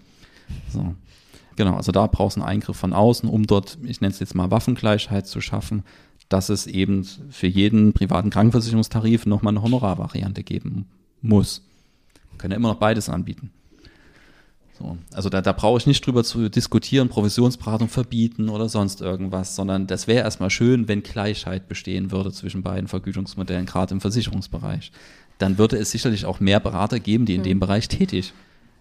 So. 0.70 0.94
Genau, 1.60 1.76
also 1.76 1.92
da 1.92 2.06
brauchst 2.06 2.38
du 2.38 2.40
einen 2.40 2.48
Eingriff 2.48 2.78
von 2.78 2.94
außen, 2.94 3.28
um 3.28 3.46
dort, 3.46 3.76
ich 3.84 4.00
nenne 4.00 4.14
es 4.14 4.18
jetzt 4.18 4.34
mal 4.34 4.50
Waffengleichheit 4.50 5.26
zu 5.26 5.42
schaffen, 5.42 5.82
dass 6.30 6.48
es 6.48 6.66
eben 6.66 7.04
für 7.04 7.48
jeden 7.48 7.92
privaten 7.92 8.30
Krankenversicherungstarif 8.30 9.26
nochmal 9.26 9.52
eine 9.52 9.62
Honorarvariante 9.62 10.42
geben 10.42 10.86
muss. 11.20 11.60
Wir 12.30 12.38
können 12.38 12.52
ja 12.52 12.56
immer 12.56 12.70
noch 12.70 12.78
beides 12.78 13.10
anbieten. 13.10 13.50
So. 14.78 14.96
Also 15.12 15.28
da, 15.28 15.42
da 15.42 15.52
brauche 15.52 15.76
ich 15.76 15.86
nicht 15.86 16.06
drüber 16.06 16.24
zu 16.24 16.48
diskutieren, 16.48 17.10
Provisionsberatung 17.10 17.88
verbieten 17.88 18.48
oder 18.48 18.70
sonst 18.70 19.02
irgendwas, 19.02 19.54
sondern 19.54 19.86
das 19.86 20.06
wäre 20.06 20.24
erstmal 20.24 20.48
schön, 20.48 20.88
wenn 20.88 21.02
Gleichheit 21.02 21.68
bestehen 21.68 22.10
würde 22.10 22.32
zwischen 22.32 22.62
beiden 22.62 22.88
Vergütungsmodellen, 22.88 23.66
gerade 23.66 23.92
im 23.92 24.00
Versicherungsbereich. 24.00 24.92
Dann 25.36 25.58
würde 25.58 25.76
es 25.76 25.90
sicherlich 25.90 26.24
auch 26.24 26.40
mehr 26.40 26.58
Berater 26.58 27.00
geben, 27.00 27.26
die 27.26 27.34
in 27.34 27.42
mhm. 27.42 27.44
dem 27.44 27.60
Bereich 27.60 27.88
tätig 27.88 28.32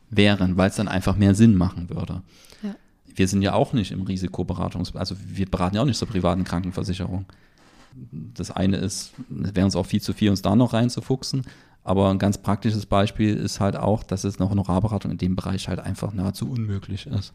wären, 0.10 0.56
weil 0.56 0.70
es 0.70 0.78
dann 0.78 0.88
einfach 0.88 1.18
mehr 1.18 1.36
Sinn 1.36 1.58
machen 1.58 1.90
würde. 1.90 2.22
Wir 3.16 3.28
sind 3.28 3.42
ja 3.42 3.54
auch 3.54 3.74
nicht 3.74 3.92
im 3.92 4.02
Risikoberatungs, 4.02 4.96
also 4.96 5.16
wir 5.26 5.50
beraten 5.50 5.76
ja 5.76 5.82
auch 5.82 5.86
nicht 5.86 5.98
zur 5.98 6.08
privaten 6.08 6.44
Krankenversicherung. 6.44 7.26
Das 8.12 8.52
eine 8.52 8.78
ist, 8.78 9.14
wäre 9.30 9.66
uns 9.66 9.76
auch 9.76 9.86
viel 9.86 10.02
zu 10.02 10.14
viel, 10.14 10.30
uns 10.30 10.42
da 10.42 10.56
noch 10.56 10.74
reinzufuchsen. 10.74 11.44
Aber 11.84 12.10
ein 12.12 12.20
ganz 12.20 12.38
praktisches 12.38 12.86
Beispiel 12.86 13.36
ist 13.36 13.60
halt 13.60 13.76
auch, 13.76 14.04
dass 14.04 14.24
es 14.24 14.40
eine 14.40 14.50
Honorarberatung 14.50 15.12
in 15.12 15.18
dem 15.18 15.36
Bereich 15.36 15.68
halt 15.68 15.80
einfach 15.80 16.14
nahezu 16.14 16.50
unmöglich 16.50 17.08
ist. 17.08 17.34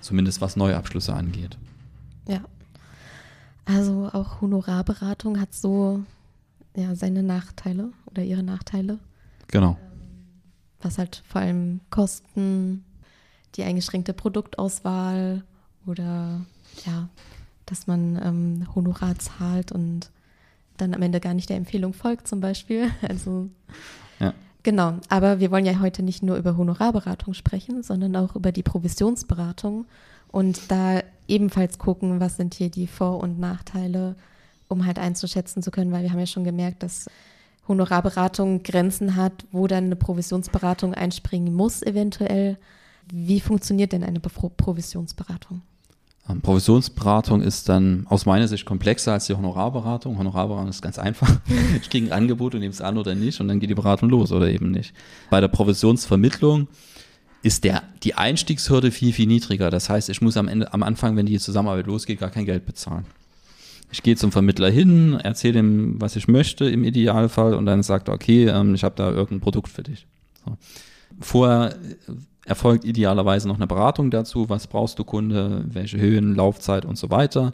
Zumindest 0.00 0.40
was 0.40 0.56
Neuabschlüsse 0.56 1.14
angeht. 1.14 1.56
Ja. 2.28 2.40
Also 3.64 4.10
auch 4.12 4.40
Honorarberatung 4.40 5.40
hat 5.40 5.54
so 5.54 6.04
ja, 6.76 6.94
seine 6.94 7.22
Nachteile 7.22 7.92
oder 8.06 8.22
ihre 8.22 8.42
Nachteile. 8.42 8.98
Genau. 9.48 9.78
Was 10.80 10.98
halt 10.98 11.22
vor 11.26 11.40
allem 11.40 11.80
Kosten, 11.90 12.84
die 13.56 13.64
eingeschränkte 13.64 14.12
Produktauswahl 14.12 15.42
oder 15.86 16.40
ja, 16.86 17.08
dass 17.66 17.86
man 17.86 18.20
ähm, 18.22 18.66
Honorar 18.74 19.18
zahlt 19.18 19.72
und 19.72 20.10
dann 20.76 20.94
am 20.94 21.02
Ende 21.02 21.20
gar 21.20 21.34
nicht 21.34 21.48
der 21.48 21.56
Empfehlung 21.56 21.92
folgt 21.92 22.28
zum 22.28 22.40
Beispiel. 22.40 22.90
Also 23.08 23.48
ja. 24.18 24.32
genau, 24.62 24.94
aber 25.08 25.40
wir 25.40 25.50
wollen 25.50 25.66
ja 25.66 25.80
heute 25.80 26.02
nicht 26.02 26.22
nur 26.22 26.36
über 26.36 26.56
Honorarberatung 26.56 27.34
sprechen, 27.34 27.82
sondern 27.82 28.16
auch 28.16 28.36
über 28.36 28.52
die 28.52 28.62
Provisionsberatung 28.62 29.86
und 30.30 30.70
da 30.70 31.02
ebenfalls 31.28 31.78
gucken, 31.78 32.20
was 32.20 32.36
sind 32.36 32.54
hier 32.54 32.70
die 32.70 32.86
Vor- 32.86 33.20
und 33.20 33.38
Nachteile, 33.38 34.16
um 34.68 34.86
halt 34.86 34.98
einzuschätzen 34.98 35.62
zu 35.62 35.70
können, 35.70 35.92
weil 35.92 36.02
wir 36.02 36.12
haben 36.12 36.18
ja 36.18 36.26
schon 36.26 36.44
gemerkt, 36.44 36.82
dass 36.82 37.06
Honorarberatung 37.68 38.62
Grenzen 38.62 39.14
hat, 39.16 39.44
wo 39.52 39.66
dann 39.66 39.84
eine 39.84 39.96
Provisionsberatung 39.96 40.94
einspringen 40.94 41.54
muss 41.54 41.82
eventuell. 41.82 42.58
Wie 43.12 43.40
funktioniert 43.40 43.92
denn 43.92 44.04
eine 44.04 44.20
Provisionsberatung? 44.20 45.62
Ähm, 46.28 46.40
Provisionsberatung 46.40 47.42
ist 47.42 47.68
dann 47.68 48.06
aus 48.08 48.26
meiner 48.26 48.46
Sicht 48.46 48.64
komplexer 48.64 49.12
als 49.12 49.26
die 49.26 49.34
Honorarberatung. 49.34 50.18
Honorarberatung 50.18 50.68
ist 50.68 50.82
ganz 50.82 50.98
einfach. 50.98 51.40
ich 51.80 51.90
kriege 51.90 52.06
ein 52.06 52.12
Angebot 52.12 52.54
und 52.54 52.60
nehme 52.60 52.72
es 52.72 52.80
an 52.80 52.98
oder 52.98 53.14
nicht 53.14 53.40
und 53.40 53.48
dann 53.48 53.60
geht 53.60 53.70
die 53.70 53.74
Beratung 53.74 54.08
los 54.08 54.32
oder 54.32 54.48
eben 54.48 54.70
nicht. 54.70 54.94
Bei 55.30 55.40
der 55.40 55.48
Provisionsvermittlung 55.48 56.68
ist 57.42 57.64
der, 57.64 57.82
die 58.04 58.14
Einstiegshürde 58.14 58.92
viel, 58.92 59.12
viel 59.12 59.26
niedriger. 59.26 59.70
Das 59.70 59.88
heißt, 59.88 60.08
ich 60.10 60.20
muss 60.20 60.36
am 60.36 60.46
Ende, 60.46 60.72
am 60.72 60.82
Anfang, 60.82 61.16
wenn 61.16 61.26
die 61.26 61.38
Zusammenarbeit 61.38 61.86
losgeht, 61.86 62.20
gar 62.20 62.30
kein 62.30 62.44
Geld 62.44 62.66
bezahlen. 62.66 63.04
Ich 63.90 64.02
gehe 64.02 64.16
zum 64.16 64.32
Vermittler 64.32 64.70
hin, 64.70 65.18
erzähle 65.22 65.58
ihm, 65.58 66.00
was 66.00 66.16
ich 66.16 66.28
möchte 66.28 66.64
im 66.64 66.84
Idealfall 66.84 67.54
und 67.54 67.66
dann 67.66 67.82
sagt 67.82 68.08
er, 68.08 68.14
okay, 68.14 68.46
ähm, 68.46 68.74
ich 68.74 68.84
habe 68.84 68.94
da 68.96 69.10
irgendein 69.10 69.40
Produkt 69.40 69.68
für 69.68 69.82
dich. 69.82 70.06
So. 70.46 70.56
Vorher 71.20 71.76
erfolgt 72.44 72.84
idealerweise 72.84 73.48
noch 73.48 73.56
eine 73.56 73.66
Beratung 73.66 74.10
dazu, 74.10 74.48
was 74.48 74.66
brauchst 74.66 74.98
du 74.98 75.04
Kunde, 75.04 75.64
welche 75.68 75.98
Höhen, 75.98 76.34
Laufzeit 76.34 76.84
und 76.84 76.96
so 76.96 77.10
weiter. 77.10 77.52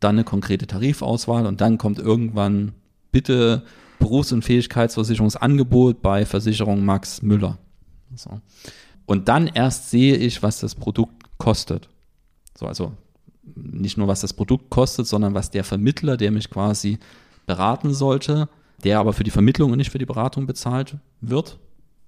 Dann 0.00 0.16
eine 0.16 0.24
konkrete 0.24 0.66
Tarifauswahl 0.66 1.46
und 1.46 1.60
dann 1.60 1.78
kommt 1.78 1.98
irgendwann 1.98 2.72
bitte 3.12 3.62
Berufs- 3.98 4.32
und 4.32 4.42
Fähigkeitsversicherungsangebot 4.42 6.02
bei 6.02 6.26
Versicherung 6.26 6.84
Max 6.84 7.22
Müller. 7.22 7.58
So. 8.16 8.40
Und 9.06 9.28
dann 9.28 9.46
erst 9.46 9.90
sehe 9.90 10.16
ich, 10.16 10.42
was 10.42 10.60
das 10.60 10.74
Produkt 10.74 11.22
kostet. 11.38 11.88
So, 12.58 12.66
also 12.66 12.92
nicht 13.54 13.98
nur 13.98 14.08
was 14.08 14.20
das 14.20 14.32
Produkt 14.32 14.70
kostet, 14.70 15.06
sondern 15.06 15.34
was 15.34 15.50
der 15.50 15.64
Vermittler, 15.64 16.16
der 16.16 16.30
mich 16.30 16.50
quasi 16.50 16.98
beraten 17.46 17.92
sollte, 17.92 18.48
der 18.84 18.98
aber 18.98 19.12
für 19.12 19.24
die 19.24 19.30
Vermittlung 19.30 19.72
und 19.72 19.78
nicht 19.78 19.90
für 19.90 19.98
die 19.98 20.06
Beratung 20.06 20.46
bezahlt 20.46 20.96
wird. 21.20 21.58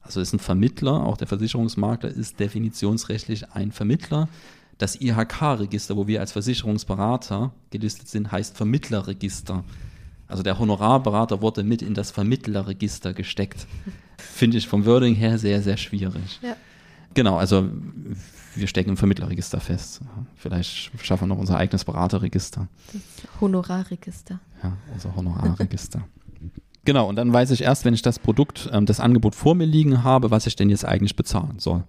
Also 0.05 0.21
ist 0.21 0.35
ein 0.35 0.39
Vermittler, 0.39 1.05
auch 1.05 1.17
der 1.17 1.27
Versicherungsmakler 1.27 2.11
ist 2.11 2.39
definitionsrechtlich 2.39 3.51
ein 3.53 3.73
Vermittler. 3.73 4.29
Das 4.77 5.01
IHK-Register, 5.01 5.97
wo 5.97 6.07
wir 6.07 6.21
als 6.21 6.33
Versicherungsberater 6.33 7.53
gelistet 7.71 8.09
sind, 8.09 8.31
heißt 8.31 8.57
Vermittlerregister. 8.57 9.65
Also 10.29 10.43
der 10.43 10.59
Honorarberater 10.59 11.41
wurde 11.41 11.63
mit 11.63 11.81
in 11.81 11.95
das 11.95 12.11
Vermittlerregister 12.11 13.15
gesteckt. 13.15 13.67
Finde 14.19 14.59
ich 14.59 14.69
vom 14.69 14.85
Wording 14.85 15.15
her 15.15 15.39
sehr, 15.39 15.63
sehr 15.63 15.77
schwierig. 15.77 16.41
Ja. 16.43 16.57
Genau, 17.15 17.37
also 17.37 17.69
wir 18.55 18.67
stecken 18.67 18.91
im 18.91 18.97
Vermittlerregister 18.97 19.61
fest. 19.61 20.01
Vielleicht 20.37 20.91
schaffen 21.03 21.25
wir 21.25 21.35
noch 21.35 21.39
unser 21.39 21.57
eigenes 21.57 21.85
Beraterregister. 21.85 22.69
Das 22.93 23.03
Honorarregister. 23.41 24.41
Ja, 24.63 24.77
unser 24.93 25.15
Honorarregister. 25.15 26.03
genau, 26.85 27.09
und 27.09 27.17
dann 27.17 27.33
weiß 27.33 27.51
ich 27.51 27.63
erst, 27.63 27.85
wenn 27.85 27.95
ich 27.95 28.03
das 28.03 28.19
Produkt, 28.19 28.69
ähm, 28.73 28.87
das 28.87 29.01
Angebot 29.01 29.35
vor 29.35 29.55
mir 29.55 29.67
liegen 29.67 30.05
habe, 30.05 30.31
was 30.31 30.47
ich 30.47 30.57
denn 30.57 30.71
jetzt 30.71 30.85
eigentlich 30.85 31.17
bezahlen 31.17 31.59
soll. 31.59 31.85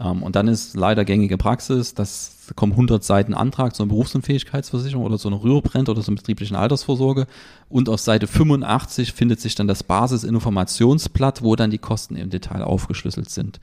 Ähm, 0.00 0.22
und 0.22 0.36
dann 0.36 0.48
ist 0.48 0.74
leider 0.76 1.04
gängige 1.04 1.38
Praxis, 1.38 1.94
dass 1.94 2.34
kommen 2.56 2.72
100 2.72 3.02
Seiten 3.02 3.34
Antrag 3.34 3.74
zu 3.74 3.82
einer 3.82 3.90
Berufsunfähigkeitsversicherung 3.90 5.04
oder 5.04 5.18
zu 5.18 5.28
einer 5.28 5.42
Rührbrand 5.42 5.88
oder 5.88 6.02
zur 6.02 6.14
betrieblichen 6.14 6.56
Altersvorsorge. 6.56 7.26
Und 7.68 7.88
auf 7.88 8.00
Seite 8.00 8.26
85 8.26 9.12
findet 9.12 9.40
sich 9.40 9.54
dann 9.54 9.66
das 9.66 9.82
Basisinformationsblatt, 9.82 11.42
wo 11.42 11.56
dann 11.56 11.70
die 11.70 11.78
Kosten 11.78 12.16
im 12.16 12.30
Detail 12.30 12.62
aufgeschlüsselt 12.62 13.30
sind. 13.30 13.60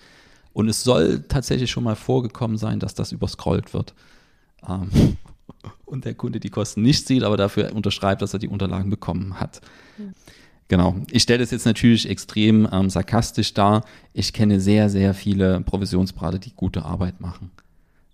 Und 0.54 0.68
es 0.68 0.84
soll 0.84 1.24
tatsächlich 1.28 1.72
schon 1.72 1.84
mal 1.84 1.96
vorgekommen 1.96 2.58
sein, 2.58 2.80
dass 2.80 2.96
das 2.96 3.12
überscrollt 3.12 3.74
wird. 3.74 3.94
Ähm, 4.68 5.18
und 5.86 6.06
der 6.06 6.16
Kunde 6.16 6.40
die 6.40 6.50
Kosten 6.50 6.82
nicht 6.82 7.08
sieht, 7.08 7.24
aber 7.24 7.38
dafür 7.38 7.74
unterschreibt, 7.74 8.22
dass 8.22 8.34
er 8.34 8.40
die 8.40 8.48
Unterlagen 8.48 8.90
bekommen 8.90 9.40
hat. 9.40 9.62
Mhm. 9.98 10.14
Genau. 10.72 10.96
Ich 11.12 11.24
stelle 11.24 11.40
das 11.40 11.52
jetzt 11.52 11.66
natürlich 11.66 12.10
extrem 12.10 12.66
ähm, 12.72 12.90
sarkastisch 12.90 13.54
dar. 13.54 13.84
Ich 14.14 14.32
kenne 14.32 14.62
sehr, 14.62 14.90
sehr 14.90 15.14
viele 15.14 15.60
Provisionsberater, 15.60 16.40
die 16.40 16.54
gute 16.56 16.86
Arbeit 16.86 17.20
machen. 17.20 17.52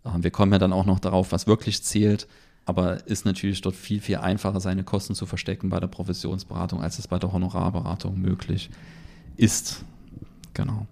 Ähm, 0.03 0.23
wir 0.23 0.31
kommen 0.31 0.51
ja 0.51 0.57
dann 0.57 0.73
auch 0.73 0.87
noch 0.87 0.97
darauf, 0.97 1.31
was 1.31 1.45
wirklich 1.45 1.83
zählt. 1.83 2.27
Aber 2.65 3.05
ist 3.05 3.25
natürlich 3.25 3.61
dort 3.61 3.75
viel, 3.75 4.01
viel 4.01 4.15
einfacher, 4.15 4.59
seine 4.59 4.83
Kosten 4.83 5.13
zu 5.13 5.27
verstecken 5.27 5.69
bei 5.69 5.79
der 5.79 5.85
Provisionsberatung, 5.85 6.81
als 6.81 6.97
es 6.97 7.07
bei 7.07 7.19
der 7.19 7.31
Honorarberatung 7.31 8.19
möglich 8.19 8.71
ist. 9.35 9.85
Genau. 10.55 10.87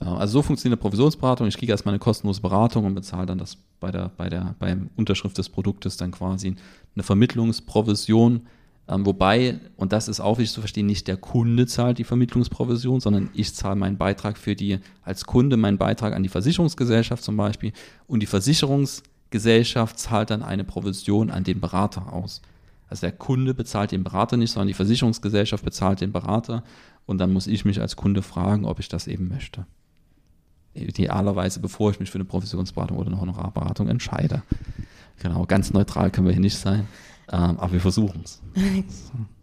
Also 0.00 0.34
so 0.34 0.42
funktioniert 0.42 0.78
eine 0.78 0.82
Provisionsberatung. 0.82 1.46
Ich 1.46 1.56
kriege 1.56 1.72
erstmal 1.72 1.94
eine 1.94 1.98
kostenlose 1.98 2.42
Beratung 2.42 2.84
und 2.84 2.94
bezahle 2.94 3.24
dann 3.24 3.38
das 3.38 3.56
bei 3.80 3.90
der, 3.90 4.10
bei 4.18 4.28
der, 4.28 4.54
beim 4.58 4.90
Unterschrift 4.96 5.38
des 5.38 5.48
Produktes 5.48 5.96
dann 5.96 6.10
quasi 6.10 6.56
eine 6.94 7.02
Vermittlungsprovision. 7.02 8.42
Ähm, 8.90 9.06
wobei, 9.06 9.60
und 9.76 9.92
das 9.92 10.08
ist 10.08 10.18
auch 10.18 10.38
wichtig 10.38 10.54
zu 10.54 10.60
verstehen, 10.60 10.86
nicht 10.86 11.06
der 11.06 11.16
Kunde 11.16 11.66
zahlt 11.66 11.98
die 11.98 12.04
Vermittlungsprovision, 12.04 12.98
sondern 12.98 13.30
ich 13.34 13.54
zahle 13.54 13.76
meinen 13.76 13.96
Beitrag 13.96 14.36
für 14.36 14.56
die, 14.56 14.80
als 15.04 15.26
Kunde 15.26 15.56
meinen 15.56 15.78
Beitrag 15.78 16.12
an 16.12 16.24
die 16.24 16.28
Versicherungsgesellschaft 16.28 17.22
zum 17.22 17.36
Beispiel 17.36 17.72
und 18.08 18.20
die 18.20 18.26
Versicherungsgesellschaft 18.26 19.96
zahlt 19.96 20.30
dann 20.30 20.42
eine 20.42 20.64
Provision 20.64 21.30
an 21.30 21.44
den 21.44 21.60
Berater 21.60 22.12
aus. 22.12 22.42
Also 22.88 23.02
der 23.02 23.12
Kunde 23.12 23.54
bezahlt 23.54 23.92
den 23.92 24.02
Berater 24.02 24.36
nicht, 24.36 24.50
sondern 24.50 24.66
die 24.66 24.74
Versicherungsgesellschaft 24.74 25.64
bezahlt 25.64 26.00
den 26.00 26.10
Berater 26.10 26.64
und 27.06 27.18
dann 27.18 27.32
muss 27.32 27.46
ich 27.46 27.64
mich 27.64 27.80
als 27.80 27.94
Kunde 27.94 28.22
fragen, 28.22 28.64
ob 28.64 28.80
ich 28.80 28.88
das 28.88 29.06
eben 29.06 29.28
möchte 29.28 29.66
idealerweise, 30.72 31.60
bevor 31.60 31.90
ich 31.90 32.00
mich 32.00 32.10
für 32.10 32.18
eine 32.18 32.24
Provisionsberatung 32.24 32.96
oder 32.96 33.08
eine 33.08 33.20
Honorarberatung 33.20 33.88
entscheide. 33.88 34.42
Genau, 35.18 35.44
ganz 35.44 35.72
neutral 35.72 36.10
können 36.10 36.26
wir 36.26 36.32
hier 36.32 36.40
nicht 36.40 36.56
sein, 36.56 36.86
ähm, 37.32 37.58
aber 37.58 37.72
wir 37.72 37.80
versuchen 37.80 38.22
es. 38.24 38.40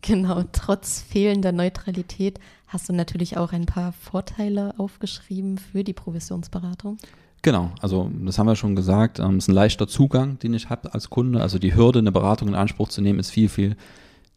Genau, 0.02 0.42
trotz 0.54 1.02
fehlender 1.02 1.52
Neutralität 1.52 2.40
hast 2.68 2.88
du 2.88 2.94
natürlich 2.94 3.36
auch 3.36 3.52
ein 3.52 3.66
paar 3.66 3.92
Vorteile 3.92 4.74
aufgeschrieben 4.78 5.58
für 5.58 5.84
die 5.84 5.92
Provisionsberatung. 5.92 6.98
Genau, 7.42 7.72
also 7.82 8.10
das 8.24 8.40
haben 8.40 8.48
wir 8.48 8.56
schon 8.56 8.76
gesagt, 8.76 9.20
ähm, 9.20 9.36
es 9.38 9.46
ist 9.46 9.48
ein 9.50 9.56
leichter 9.56 9.88
Zugang, 9.88 10.40
den 10.40 10.54
ich 10.54 10.70
habe 10.70 10.94
als 10.94 11.10
Kunde. 11.10 11.42
Also 11.42 11.60
die 11.60 11.76
Hürde, 11.76 12.00
eine 12.00 12.12
Beratung 12.12 12.48
in 12.48 12.56
Anspruch 12.56 12.88
zu 12.90 13.02
nehmen, 13.02 13.20
ist 13.20 13.32
viel, 13.32 13.50
viel 13.50 13.76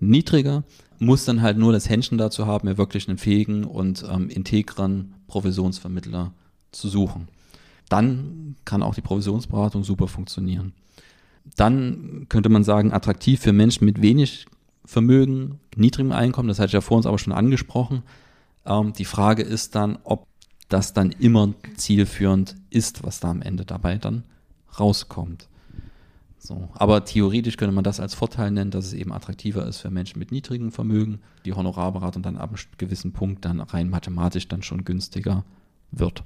niedriger. 0.00 0.64
Muss 0.98 1.24
dann 1.24 1.40
halt 1.40 1.56
nur 1.56 1.72
das 1.72 1.88
Händchen 1.88 2.18
dazu 2.18 2.46
haben, 2.46 2.68
mir 2.68 2.78
wirklich 2.78 3.08
einen 3.08 3.18
fähigen 3.18 3.64
und 3.64 4.04
ähm, 4.10 4.28
integren 4.28 5.14
Provisionsvermittler 5.28 6.32
zu 6.72 6.88
suchen. 6.88 7.28
Dann 7.88 8.56
kann 8.64 8.82
auch 8.82 8.94
die 8.94 9.00
Provisionsberatung 9.00 9.82
super 9.84 10.08
funktionieren. 10.08 10.72
Dann 11.56 12.26
könnte 12.28 12.48
man 12.48 12.64
sagen, 12.64 12.92
attraktiv 12.92 13.40
für 13.40 13.52
Menschen 13.52 13.84
mit 13.84 14.02
wenig 14.02 14.46
Vermögen, 14.84 15.60
niedrigem 15.76 16.12
Einkommen, 16.12 16.48
das 16.48 16.58
hatte 16.58 16.68
ich 16.68 16.72
ja 16.74 16.80
vor 16.80 16.96
uns 16.96 17.06
aber 17.06 17.18
schon 17.18 17.32
angesprochen. 17.32 18.02
Ähm, 18.66 18.92
die 18.92 19.04
Frage 19.04 19.42
ist 19.42 19.74
dann, 19.74 19.98
ob 20.04 20.26
das 20.68 20.92
dann 20.92 21.10
immer 21.12 21.54
zielführend 21.76 22.56
ist, 22.70 23.04
was 23.04 23.20
da 23.20 23.30
am 23.30 23.42
Ende 23.42 23.64
dabei 23.64 23.98
dann 23.98 24.24
rauskommt. 24.78 25.48
So. 26.38 26.70
Aber 26.72 27.04
theoretisch 27.04 27.56
könnte 27.56 27.74
man 27.74 27.84
das 27.84 28.00
als 28.00 28.14
Vorteil 28.14 28.50
nennen, 28.50 28.70
dass 28.70 28.86
es 28.86 28.92
eben 28.94 29.12
attraktiver 29.12 29.66
ist 29.66 29.78
für 29.78 29.90
Menschen 29.90 30.18
mit 30.18 30.32
niedrigem 30.32 30.72
Vermögen, 30.72 31.20
die 31.44 31.52
Honorarberatung 31.52 32.22
dann 32.22 32.36
ab 32.36 32.50
einem 32.50 32.58
gewissen 32.78 33.12
Punkt 33.12 33.44
dann 33.44 33.60
rein 33.60 33.90
mathematisch 33.90 34.48
dann 34.48 34.62
schon 34.62 34.84
günstiger 34.84 35.44
wird 35.90 36.24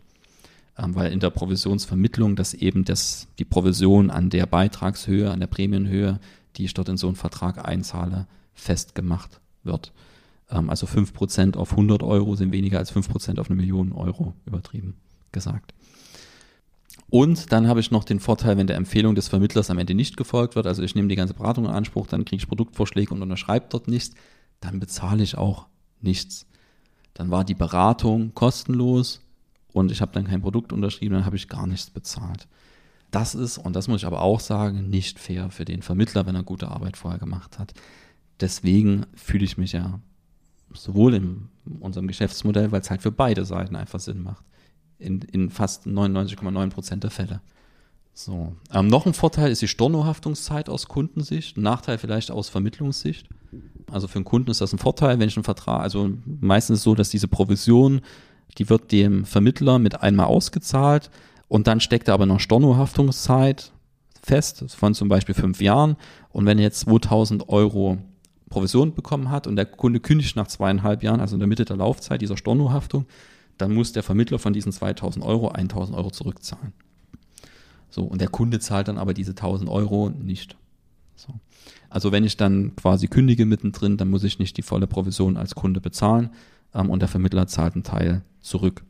weil 0.77 1.13
in 1.13 1.21
der 1.21 1.31
Provisionsvermittlung 1.31 2.37
das 2.37 2.55
eben 2.55 2.85
das, 2.85 3.29
die 3.39 3.45
Provision 3.45 4.11
an 4.11 4.31
der 4.31 4.47
Beitragshöhe, 4.47 5.31
an 5.31 5.41
der 5.41 5.47
Prämienhöhe, 5.47 6.19
die 6.57 6.65
ich 6.65 6.75
dort 6.75 6.89
in 6.89 6.97
so 6.97 7.07
einen 7.07 7.17
Vertrag 7.17 7.65
einzahle, 7.67 8.27
festgemacht 8.55 9.41
wird. 9.63 9.93
Ähm, 10.51 10.71
also 10.71 10.87
5% 10.87 11.57
auf 11.57 11.73
100 11.73 12.03
Euro 12.03 12.35
sind 12.37 12.53
weniger 12.53 12.79
als 12.79 12.95
5% 12.95 13.39
auf 13.39 13.51
eine 13.51 13.57
Million 13.57 13.93
Euro, 13.93 14.35
übertrieben 14.47 14.95
gesagt. 15.33 15.75
Und 17.11 17.53
dann 17.53 17.69
habe 17.69 17.81
ich 17.81 17.91
noch 17.91 18.05
den 18.05 18.19
Vorteil, 18.19 18.57
wenn 18.57 18.67
der 18.67 18.77
Empfehlung 18.77 19.15
des 19.15 19.29
Vermittlers 19.29 19.71
am 19.71 19.79
Ende 19.79 19.95
nicht 19.95 20.17
gefolgt 20.17 20.57
wird, 20.57 20.67
also 20.67 20.83
ich 20.83 20.95
nehme 20.95 21.09
die 21.09 21.17
ganze 21.17 21.35
Beratung 21.35 21.67
in 21.67 21.71
Anspruch, 21.71 22.07
dann 22.07 22.25
kriege 22.25 22.43
ich 22.43 22.49
Produktvorschläge 22.49 23.15
und 23.15 23.23
unterschreibe 23.23 23.67
dort 23.69 23.89
nichts, 23.89 24.17
dann 24.61 24.81
bezahle 24.81 25.23
ich 25.23 25.37
auch 25.37 25.67
nichts. 26.01 26.47
Dann 27.13 27.31
war 27.31 27.45
die 27.45 27.55
Beratung 27.55 28.35
kostenlos 28.35 29.21
und 29.75 29.91
ich 29.91 30.01
habe 30.01 30.13
dann 30.13 30.25
kein 30.25 30.41
Produkt 30.41 30.73
unterschrieben, 30.73 31.17
dann 31.17 31.27
habe 31.27 31.35
ich 31.35 31.49
gar 31.49 31.67
nichts 31.67 31.91
bezahlt. 31.91 32.47
Das 33.11 33.35
ist, 33.35 33.59
und 33.59 33.75
das 33.75 33.89
muss 33.89 34.03
ich 34.03 34.07
aber 34.07 34.23
auch 34.23 34.39
sagen, 34.39 34.89
nicht 34.89 35.19
fair 35.19 35.51
für 35.51 35.65
den 35.65 35.83
Vermittler, 35.83 36.27
wenn 36.27 36.37
er 36.37 36.45
gute 36.45 36.69
Arbeit 36.69 36.97
vorher 36.97 37.19
gemacht 37.19 37.59
hat. 37.59 37.75
Deswegen 38.41 39.05
fühle 39.15 39.45
ich 39.45 39.59
mich 39.59 39.73
ja 39.73 39.99
sowohl 40.73 41.15
in 41.15 41.49
unserem 41.81 42.07
Geschäftsmodell, 42.07 42.71
weil 42.71 42.83
es 42.83 42.91
halt 42.91 43.03
für 43.03 43.11
beide 43.11 43.45
Seiten 43.45 43.75
einfach 43.75 43.99
Sinn 43.99 44.23
macht. 44.23 44.45
In, 44.99 45.23
in 45.23 45.51
fast 45.51 45.89
99,9 45.89 46.71
Prozent 46.71 47.03
der 47.03 47.11
Fälle. 47.11 47.41
So. 48.13 48.55
Ähm, 48.73 48.87
noch 48.87 49.07
ein 49.07 49.15
Vorteil 49.15 49.51
ist 49.51 49.61
die 49.61 49.69
Stornohaftungszeit 49.69 50.69
aus 50.69 50.87
Kundensicht, 50.87 51.57
ein 51.57 51.63
Nachteil 51.63 51.99
vielleicht 51.99 52.31
aus 52.31 52.49
Vermittlungssicht. 52.49 53.29
Also 53.91 54.07
für 54.07 54.17
einen 54.17 54.25
Kunden 54.25 54.53
ist 54.53 54.61
das 54.61 54.73
ein 54.73 54.79
Vorteil, 54.79 55.19
wenn 55.19 55.29
ich 55.29 55.37
einen 55.37 55.45
Vertrag, 55.45 55.81
also 55.81 56.11
meistens 56.25 56.85
so, 56.85 56.95
dass 56.95 57.11
diese 57.11 57.27
Provision 57.27 58.03
die 58.59 58.69
wird 58.69 58.93
dem 58.93 59.25
Vermittler 59.25 59.79
mit 59.79 60.03
einmal 60.03 60.27
ausgezahlt 60.27 61.11
und 61.49 61.67
dann 61.67 61.81
steckt 61.81 62.09
er 62.09 62.15
aber 62.15 62.27
noch 62.27 62.41
Stornohaftungszeit 62.41 63.73
fest 64.23 64.65
von 64.75 64.95
zum 64.95 65.09
Beispiel 65.09 65.35
fünf 65.35 65.61
Jahren. 65.61 65.97
Und 66.31 66.47
wenn 66.47 66.59
er 66.59 66.65
jetzt 66.65 66.81
2000 66.81 67.49
Euro 67.49 67.99
Provision 68.49 68.95
bekommen 68.95 69.31
hat 69.31 69.47
und 69.47 69.57
der 69.57 69.67
Kunde 69.67 70.01
kündigt 70.01 70.37
nach 70.37 70.47
zweieinhalb 70.47 71.03
Jahren, 71.03 71.21
also 71.21 71.37
in 71.37 71.41
der 71.41 71.49
Mitte 71.49 71.65
der 71.65 71.77
Laufzeit 71.77 72.23
dieser 72.23 72.37
Stornohaftung, 72.37 73.07
dann 73.59 73.73
muss 73.73 73.93
der 73.93 74.03
Vermittler 74.03 74.39
von 74.39 74.53
diesen 74.53 74.73
2000 74.73 75.25
Euro 75.25 75.49
1000 75.49 75.97
Euro 75.97 76.11
zurückzahlen. 76.11 76.73
So, 77.91 78.03
und 78.03 78.21
der 78.21 78.29
Kunde 78.29 78.59
zahlt 78.59 78.89
dann 78.89 78.99
aber 78.99 79.15
diese 79.15 79.33
1000 79.33 79.71
Euro 79.71 80.11
nicht. 80.11 80.57
So. 81.15 81.33
Also 81.89 82.11
wenn 82.11 82.25
ich 82.25 82.37
dann 82.37 82.75
quasi 82.75 83.07
kündige 83.07 83.47
mittendrin, 83.47 83.97
dann 83.97 84.11
muss 84.11 84.25
ich 84.25 84.41
nicht 84.41 84.57
die 84.57 84.63
volle 84.63 84.89
Provision 84.89 85.37
als 85.37 85.55
Kunde 85.55 85.81
bezahlen, 85.81 86.31
ähm, 86.75 86.91
und 86.91 87.01
der 87.01 87.09
Vermittler 87.09 87.47
zahlt 87.47 87.75
einen 87.75 87.85
Teil 87.85 88.23
zurück. 88.41 88.85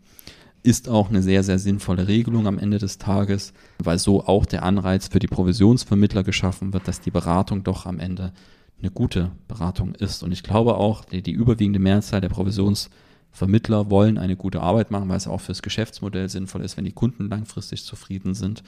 Ist 0.62 0.88
auch 0.88 1.10
eine 1.10 1.22
sehr, 1.22 1.42
sehr 1.42 1.58
sinnvolle 1.58 2.08
Regelung 2.08 2.46
am 2.46 2.58
Ende 2.58 2.78
des 2.78 2.98
Tages, 2.98 3.52
weil 3.78 3.98
so 3.98 4.24
auch 4.24 4.46
der 4.46 4.62
Anreiz 4.62 5.08
für 5.08 5.18
die 5.18 5.26
Provisionsvermittler 5.26 6.22
geschaffen 6.24 6.72
wird, 6.72 6.88
dass 6.88 7.00
die 7.00 7.10
Beratung 7.10 7.64
doch 7.64 7.84
am 7.84 8.00
Ende 8.00 8.32
eine 8.80 8.90
gute 8.90 9.30
Beratung 9.46 9.94
ist. 9.94 10.22
Und 10.22 10.32
ich 10.32 10.42
glaube 10.42 10.76
auch, 10.76 11.04
die, 11.04 11.22
die 11.22 11.32
überwiegende 11.32 11.78
Mehrzahl 11.78 12.22
der 12.22 12.30
Provisionsvermittler 12.30 13.90
wollen 13.90 14.16
eine 14.16 14.36
gute 14.36 14.62
Arbeit 14.62 14.90
machen, 14.90 15.08
weil 15.08 15.18
es 15.18 15.28
auch 15.28 15.40
fürs 15.40 15.62
Geschäftsmodell 15.62 16.30
sinnvoll 16.30 16.62
ist, 16.62 16.76
wenn 16.78 16.84
die 16.84 16.92
Kunden 16.92 17.28
langfristig 17.28 17.84
zufrieden 17.84 18.34
sind. 18.34 18.62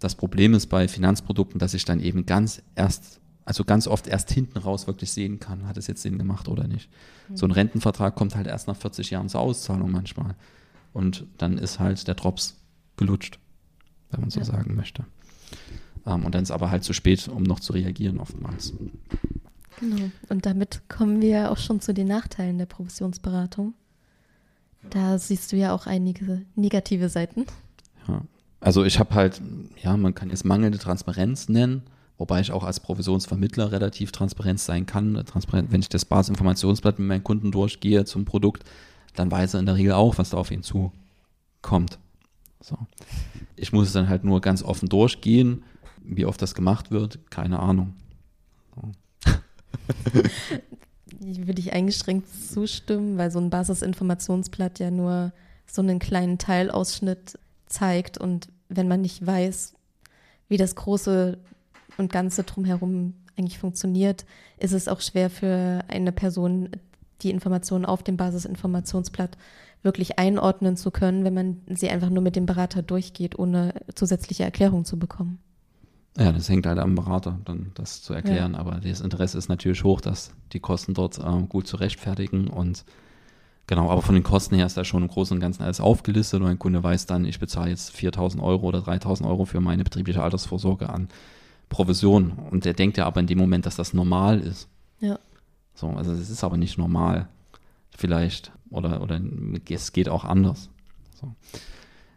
Das 0.00 0.14
Problem 0.14 0.52
ist 0.52 0.66
bei 0.66 0.88
Finanzprodukten, 0.88 1.58
dass 1.58 1.72
ich 1.72 1.86
dann 1.86 2.00
eben 2.00 2.26
ganz 2.26 2.62
erst 2.74 3.20
also 3.44 3.64
ganz 3.64 3.86
oft 3.86 4.06
erst 4.06 4.30
hinten 4.30 4.58
raus 4.58 4.86
wirklich 4.86 5.12
sehen 5.12 5.38
kann, 5.38 5.66
hat 5.66 5.76
es 5.76 5.86
jetzt 5.86 6.02
Sinn 6.02 6.18
gemacht 6.18 6.48
oder 6.48 6.66
nicht. 6.66 6.88
Mhm. 7.28 7.36
So 7.36 7.46
ein 7.46 7.50
Rentenvertrag 7.50 8.14
kommt 8.14 8.36
halt 8.36 8.46
erst 8.46 8.68
nach 8.68 8.76
40 8.76 9.10
Jahren 9.10 9.28
zur 9.28 9.40
Auszahlung 9.40 9.90
manchmal. 9.90 10.34
Und 10.92 11.26
dann 11.38 11.58
ist 11.58 11.78
halt 11.78 12.06
der 12.06 12.14
Drops 12.14 12.56
gelutscht, 12.96 13.38
wenn 14.10 14.20
man 14.20 14.30
so 14.30 14.40
ja. 14.40 14.46
sagen 14.46 14.74
möchte. 14.74 15.04
Ähm, 16.06 16.24
und 16.24 16.34
dann 16.34 16.42
ist 16.42 16.50
aber 16.50 16.70
halt 16.70 16.84
zu 16.84 16.92
spät, 16.92 17.28
um 17.28 17.42
noch 17.42 17.60
zu 17.60 17.72
reagieren 17.72 18.18
oftmals. 18.18 18.72
Genau. 19.80 20.10
Und 20.28 20.46
damit 20.46 20.82
kommen 20.88 21.20
wir 21.20 21.50
auch 21.50 21.58
schon 21.58 21.80
zu 21.80 21.92
den 21.92 22.08
Nachteilen 22.08 22.58
der 22.58 22.66
Provisionsberatung. 22.66 23.74
Da 24.90 25.18
siehst 25.18 25.50
du 25.52 25.56
ja 25.56 25.74
auch 25.74 25.86
einige 25.86 26.42
negative 26.54 27.08
Seiten. 27.08 27.46
Ja. 28.06 28.22
Also 28.60 28.84
ich 28.84 28.98
habe 28.98 29.14
halt, 29.14 29.42
ja, 29.82 29.96
man 29.96 30.14
kann 30.14 30.30
jetzt 30.30 30.44
mangelnde 30.44 30.78
Transparenz 30.78 31.48
nennen, 31.48 31.82
wobei 32.18 32.40
ich 32.40 32.52
auch 32.52 32.64
als 32.64 32.80
Provisionsvermittler 32.80 33.72
relativ 33.72 34.12
transparent 34.12 34.60
sein 34.60 34.86
kann. 34.86 35.14
Transparent, 35.26 35.72
wenn 35.72 35.80
ich 35.80 35.88
das 35.88 36.04
Basisinformationsblatt 36.04 36.98
mit 36.98 37.08
meinen 37.08 37.24
Kunden 37.24 37.50
durchgehe 37.50 38.04
zum 38.04 38.24
Produkt, 38.24 38.64
dann 39.14 39.30
weiß 39.30 39.54
er 39.54 39.60
in 39.60 39.66
der 39.66 39.76
Regel 39.76 39.92
auch, 39.92 40.18
was 40.18 40.30
da 40.30 40.36
auf 40.36 40.50
ihn 40.50 40.62
zukommt. 40.62 41.98
So. 42.60 42.78
Ich 43.56 43.72
muss 43.72 43.88
es 43.88 43.92
dann 43.92 44.08
halt 44.08 44.24
nur 44.24 44.40
ganz 44.40 44.62
offen 44.62 44.88
durchgehen. 44.88 45.64
Wie 46.02 46.26
oft 46.26 46.40
das 46.40 46.54
gemacht 46.54 46.90
wird, 46.90 47.30
keine 47.30 47.60
Ahnung. 47.60 47.94
So. 48.74 48.92
Würde 51.20 51.60
ich 51.60 51.72
eingeschränkt 51.72 52.28
zustimmen, 52.28 53.16
weil 53.16 53.30
so 53.30 53.38
ein 53.38 53.50
Basisinformationsblatt 53.50 54.78
ja 54.78 54.90
nur 54.90 55.32
so 55.66 55.80
einen 55.80 55.98
kleinen 55.98 56.38
Teilausschnitt 56.38 57.38
zeigt 57.66 58.18
und 58.18 58.48
wenn 58.68 58.88
man 58.88 59.00
nicht 59.00 59.26
weiß, 59.26 59.74
wie 60.48 60.56
das 60.56 60.74
große 60.74 61.38
und 61.98 62.12
ganze 62.12 62.44
drumherum 62.44 63.14
eigentlich 63.36 63.58
funktioniert, 63.58 64.24
ist 64.58 64.72
es 64.72 64.88
auch 64.88 65.00
schwer 65.00 65.30
für 65.30 65.84
eine 65.88 66.12
Person, 66.12 66.70
die 67.22 67.30
Informationen 67.30 67.84
auf 67.84 68.02
dem 68.02 68.16
Basisinformationsblatt 68.16 69.36
wirklich 69.82 70.18
einordnen 70.18 70.76
zu 70.76 70.90
können, 70.90 71.24
wenn 71.24 71.34
man 71.34 71.60
sie 71.68 71.90
einfach 71.90 72.10
nur 72.10 72.22
mit 72.22 72.36
dem 72.36 72.46
Berater 72.46 72.82
durchgeht, 72.82 73.38
ohne 73.38 73.74
zusätzliche 73.94 74.44
Erklärung 74.44 74.84
zu 74.84 74.98
bekommen. 74.98 75.38
Ja, 76.16 76.30
das 76.32 76.48
hängt 76.48 76.64
halt 76.66 76.78
am 76.78 76.94
Berater, 76.94 77.40
dann 77.44 77.72
das 77.74 78.02
zu 78.02 78.14
erklären. 78.14 78.52
Ja. 78.52 78.60
Aber 78.60 78.80
das 78.80 79.00
Interesse 79.00 79.36
ist 79.36 79.48
natürlich 79.48 79.82
hoch, 79.82 80.00
dass 80.00 80.32
die 80.52 80.60
Kosten 80.60 80.94
dort 80.94 81.18
äh, 81.18 81.42
gut 81.48 81.66
zu 81.66 81.76
rechtfertigen. 81.76 82.46
Und 82.46 82.84
genau, 83.66 83.90
aber 83.90 84.00
von 84.00 84.14
den 84.14 84.22
Kosten 84.22 84.54
her 84.54 84.66
ist 84.66 84.76
da 84.76 84.84
schon 84.84 85.02
im 85.02 85.08
Großen 85.08 85.36
und 85.36 85.40
Ganzen 85.40 85.64
alles 85.64 85.80
aufgelistet 85.80 86.40
und 86.40 86.46
ein 86.46 86.58
Kunde 86.58 86.82
weiß 86.82 87.06
dann, 87.06 87.24
ich 87.24 87.40
bezahle 87.40 87.70
jetzt 87.70 87.90
4000 87.90 88.42
Euro 88.42 88.66
oder 88.66 88.80
3000 88.80 89.28
Euro 89.28 89.44
für 89.44 89.60
meine 89.60 89.82
betriebliche 89.82 90.22
Altersvorsorge 90.22 90.88
an 90.88 91.08
Provision. 91.68 92.32
Und 92.50 92.64
der 92.64 92.74
denkt 92.74 92.96
ja 92.96 93.06
aber 93.06 93.20
in 93.20 93.26
dem 93.26 93.38
Moment, 93.38 93.66
dass 93.66 93.76
das 93.76 93.94
normal 93.94 94.40
ist. 94.40 94.68
Ja. 95.00 95.18
So, 95.74 95.88
also 95.88 96.12
es 96.12 96.30
ist 96.30 96.44
aber 96.44 96.56
nicht 96.56 96.78
normal. 96.78 97.28
Vielleicht. 97.90 98.52
Oder, 98.70 99.02
oder 99.02 99.20
es 99.68 99.92
geht 99.92 100.08
auch 100.08 100.24
anders. 100.24 100.68
So. 101.20 101.34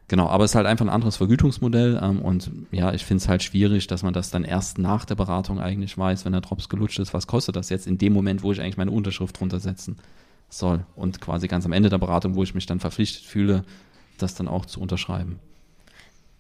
Genau, 0.08 0.28
aber 0.30 0.46
es 0.46 0.52
ist 0.52 0.56
halt 0.56 0.68
einfach 0.68 0.86
ein 0.86 0.92
anderes 0.92 1.18
Vergütungsmodell 1.18 2.00
ähm, 2.02 2.22
und 2.22 2.50
ja, 2.72 2.94
ich 2.94 3.04
finde 3.04 3.22
es 3.22 3.28
halt 3.28 3.44
schwierig, 3.44 3.88
dass 3.88 4.04
man 4.04 4.14
das 4.14 4.32
dann 4.32 4.46
erst 4.46 4.78
nach 4.78 5.04
der 5.04 5.16
Beratung 5.16 5.60
eigentlich 5.60 5.98
weiß, 5.98 6.24
wenn 6.24 6.32
der 6.32 6.42
Drops 6.42 6.70
gelutscht 6.70 7.00
ist, 7.00 7.14
was 7.14 7.28
kostet 7.28 7.58
das 7.58 7.70
jetzt 7.70 7.88
in 7.88 7.98
dem 7.98 8.14
Moment, 8.14 8.42
wo 8.42 8.54
ich 8.54 8.62
eigentlich 8.62 8.78
meine 8.78 8.92
Unterschrift 8.92 9.38
drunter 9.38 9.60
setzen 9.60 9.98
soll 10.50 10.86
und 10.96 11.20
quasi 11.20 11.50
ganz 11.50 11.66
am 11.66 11.74
Ende 11.74 11.90
der 11.90 11.98
Beratung, 11.98 12.36
wo 12.36 12.44
ich 12.44 12.56
mich 12.56 12.66
dann 12.66 12.80
verpflichtet 12.80 13.24
fühle, 13.24 13.66
das 14.18 14.34
dann 14.34 14.48
auch 14.48 14.66
zu 14.66 14.80
unterschreiben. 14.80 15.40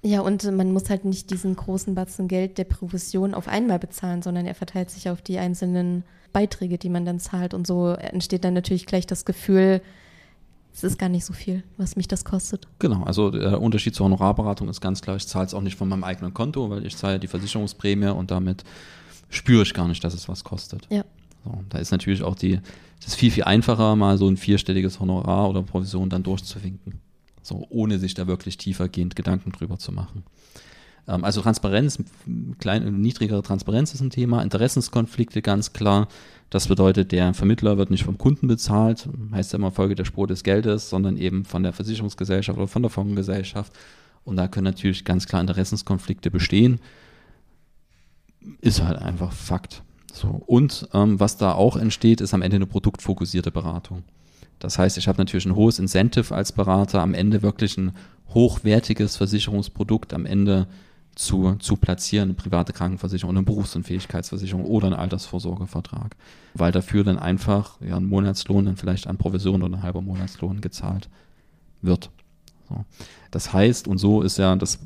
Ja, 0.04 0.22
und 0.22 0.44
man 0.52 0.72
muss 0.72 0.90
halt 0.90 1.06
nicht 1.06 1.32
diesen 1.32 1.56
großen 1.56 1.96
Batzen 1.96 2.28
Geld 2.28 2.58
der 2.58 2.66
Provision 2.66 3.34
auf 3.34 3.48
einmal 3.48 3.80
bezahlen, 3.80 4.22
sondern 4.22 4.46
er 4.46 4.56
verteilt 4.56 4.90
sich 4.90 5.10
auf 5.10 5.22
die 5.22 5.40
einzelnen 5.40 6.04
Beiträge, 6.34 6.78
die 6.78 6.90
man 6.90 7.06
dann 7.06 7.20
zahlt. 7.20 7.54
Und 7.54 7.66
so 7.66 7.90
entsteht 7.90 8.44
dann 8.44 8.54
natürlich 8.54 8.86
gleich 8.86 9.08
das 9.08 9.26
Gefühl, 9.26 9.82
es 10.74 10.84
ist 10.84 11.00
gar 11.00 11.10
nicht 11.10 11.26
so 11.26 11.34
viel, 11.34 11.64
was 11.78 11.96
mich 11.96 12.08
das 12.08 12.24
kostet. 12.24 12.68
Genau, 12.78 13.02
also 13.04 13.32
der 13.32 13.60
Unterschied 13.60 13.96
zur 13.96 14.06
Honorarberatung 14.06 14.70
ist 14.70 14.80
ganz 14.80 15.02
klar, 15.02 15.16
ich 15.16 15.26
zahle 15.26 15.48
es 15.48 15.56
auch 15.56 15.62
nicht 15.62 15.76
von 15.76 15.90
meinem 15.90 16.04
eigenen 16.04 16.36
Konto, 16.36 16.70
weil 16.70 16.86
ich 16.86 16.96
zahle 16.96 17.20
die 17.20 17.28
Versicherungsprämie 17.28 18.10
und 18.10 18.30
damit 18.30 18.64
spüre 19.30 19.64
ich 19.64 19.74
gar 19.74 19.88
nicht, 19.88 20.04
dass 20.04 20.14
es 20.14 20.30
was 20.30 20.44
kostet. 20.44 20.88
Ja. 20.92 21.04
So, 21.44 21.64
da 21.70 21.80
ist 21.80 21.92
natürlich 21.92 22.22
auch 22.22 22.36
die, 22.36 22.60
es 23.00 23.08
ist 23.08 23.16
viel, 23.16 23.32
viel 23.32 23.46
einfacher, 23.46 23.96
mal 23.96 24.20
so 24.20 24.28
ein 24.28 24.38
vierstelliges 24.38 25.00
Honorar 25.00 25.50
oder 25.50 25.64
Provision 25.64 26.10
dann 26.12 26.22
durchzuwinken. 26.22 27.00
So, 27.48 27.66
ohne 27.70 27.98
sich 27.98 28.14
da 28.14 28.28
wirklich 28.28 28.58
tiefergehend 28.58 29.16
Gedanken 29.16 29.54
drüber 29.54 29.78
zu 29.78 29.94
machen. 29.94 30.24
Ähm, 31.08 31.24
also 31.24 31.40
Transparenz, 31.40 31.98
klein, 32.60 33.00
niedrigere 33.00 33.42
Transparenz 33.42 33.94
ist 33.94 34.02
ein 34.02 34.10
Thema, 34.10 34.44
Interessenskonflikte 34.44 35.42
ganz 35.42 35.72
klar. 35.72 36.10
Das 36.50 36.68
bedeutet, 36.68 37.14
der 37.14 37.34
Vermittler 37.34 37.78
wird 37.78 37.90
nicht 37.90 38.04
vom 38.04 38.18
Kunden 38.18 38.50
bezahlt, 38.50 39.08
heißt 39.32 39.54
ja 39.54 39.60
immer 39.60 39.72
Folge 39.72 39.96
der 39.96 40.04
Spur 40.04 40.28
des 40.28 40.44
Geldes, 40.44 40.90
sondern 40.90 41.16
eben 41.16 41.46
von 41.46 41.64
der 41.64 41.72
Versicherungsgesellschaft 41.72 42.58
oder 42.58 42.68
von 42.68 42.82
der 42.82 42.92
Fondsgesellschaft. 42.92 43.72
Und 44.26 44.36
da 44.36 44.50
können 44.50 44.66
natürlich 44.66 45.06
ganz 45.06 45.26
klar 45.26 45.40
Interessenskonflikte 45.40 46.30
bestehen. 46.30 46.82
Ist 48.60 48.84
halt 48.84 48.98
einfach 48.98 49.32
Fakt. 49.32 49.84
So. 50.12 50.28
Und 50.28 50.90
ähm, 50.94 51.18
was 51.18 51.38
da 51.38 51.54
auch 51.54 51.78
entsteht, 51.78 52.20
ist 52.20 52.34
am 52.34 52.42
Ende 52.42 52.58
eine 52.58 52.66
produktfokussierte 52.66 53.52
Beratung. 53.52 54.04
Das 54.60 54.80
heißt, 54.80 54.98
ich 54.98 55.08
habe 55.08 55.20
natürlich 55.20 55.46
ein 55.46 55.56
hohes 55.56 55.80
Incentive 55.80 56.34
als 56.34 56.52
Berater, 56.52 57.02
am 57.02 57.14
Ende 57.14 57.42
wirklich 57.42 57.78
ein 57.78 57.92
hochwertiges 58.34 59.18
Versicherungsprodukt 59.18 60.14
am 60.14 60.26
Ende 60.26 60.68
zu, 61.18 61.56
zu 61.56 61.78
platzieren, 61.78 62.30
eine 62.30 62.34
private 62.36 62.74
Krankenversicherung, 62.74 63.36
eine 63.36 63.46
Berufsunfähigkeitsversicherung 63.46 64.66
oder 64.66 64.88
einen 64.88 64.96
Altersvorsorgevertrag, 64.96 66.16
weil 66.54 66.72
dafür 66.72 67.04
dann 67.04 67.18
einfach 67.18 67.82
ja, 67.82 67.98
ein 67.98 68.06
Monatslohn 68.06 68.66
dann 68.66 68.78
vielleicht 68.78 69.08
an 69.08 69.18
Provision 69.18 69.64
oder 69.64 69.78
ein 69.78 69.84
halber 69.84 70.02
Monatslohn 70.02 70.62
gezahlt 70.62 71.10
wird. 71.82 72.12
So. 72.70 72.86
Das 73.32 73.52
heißt, 73.52 73.88
und 73.88 73.98
so 73.98 74.22
ist 74.22 74.38
ja 74.38 74.56
das, 74.56 74.80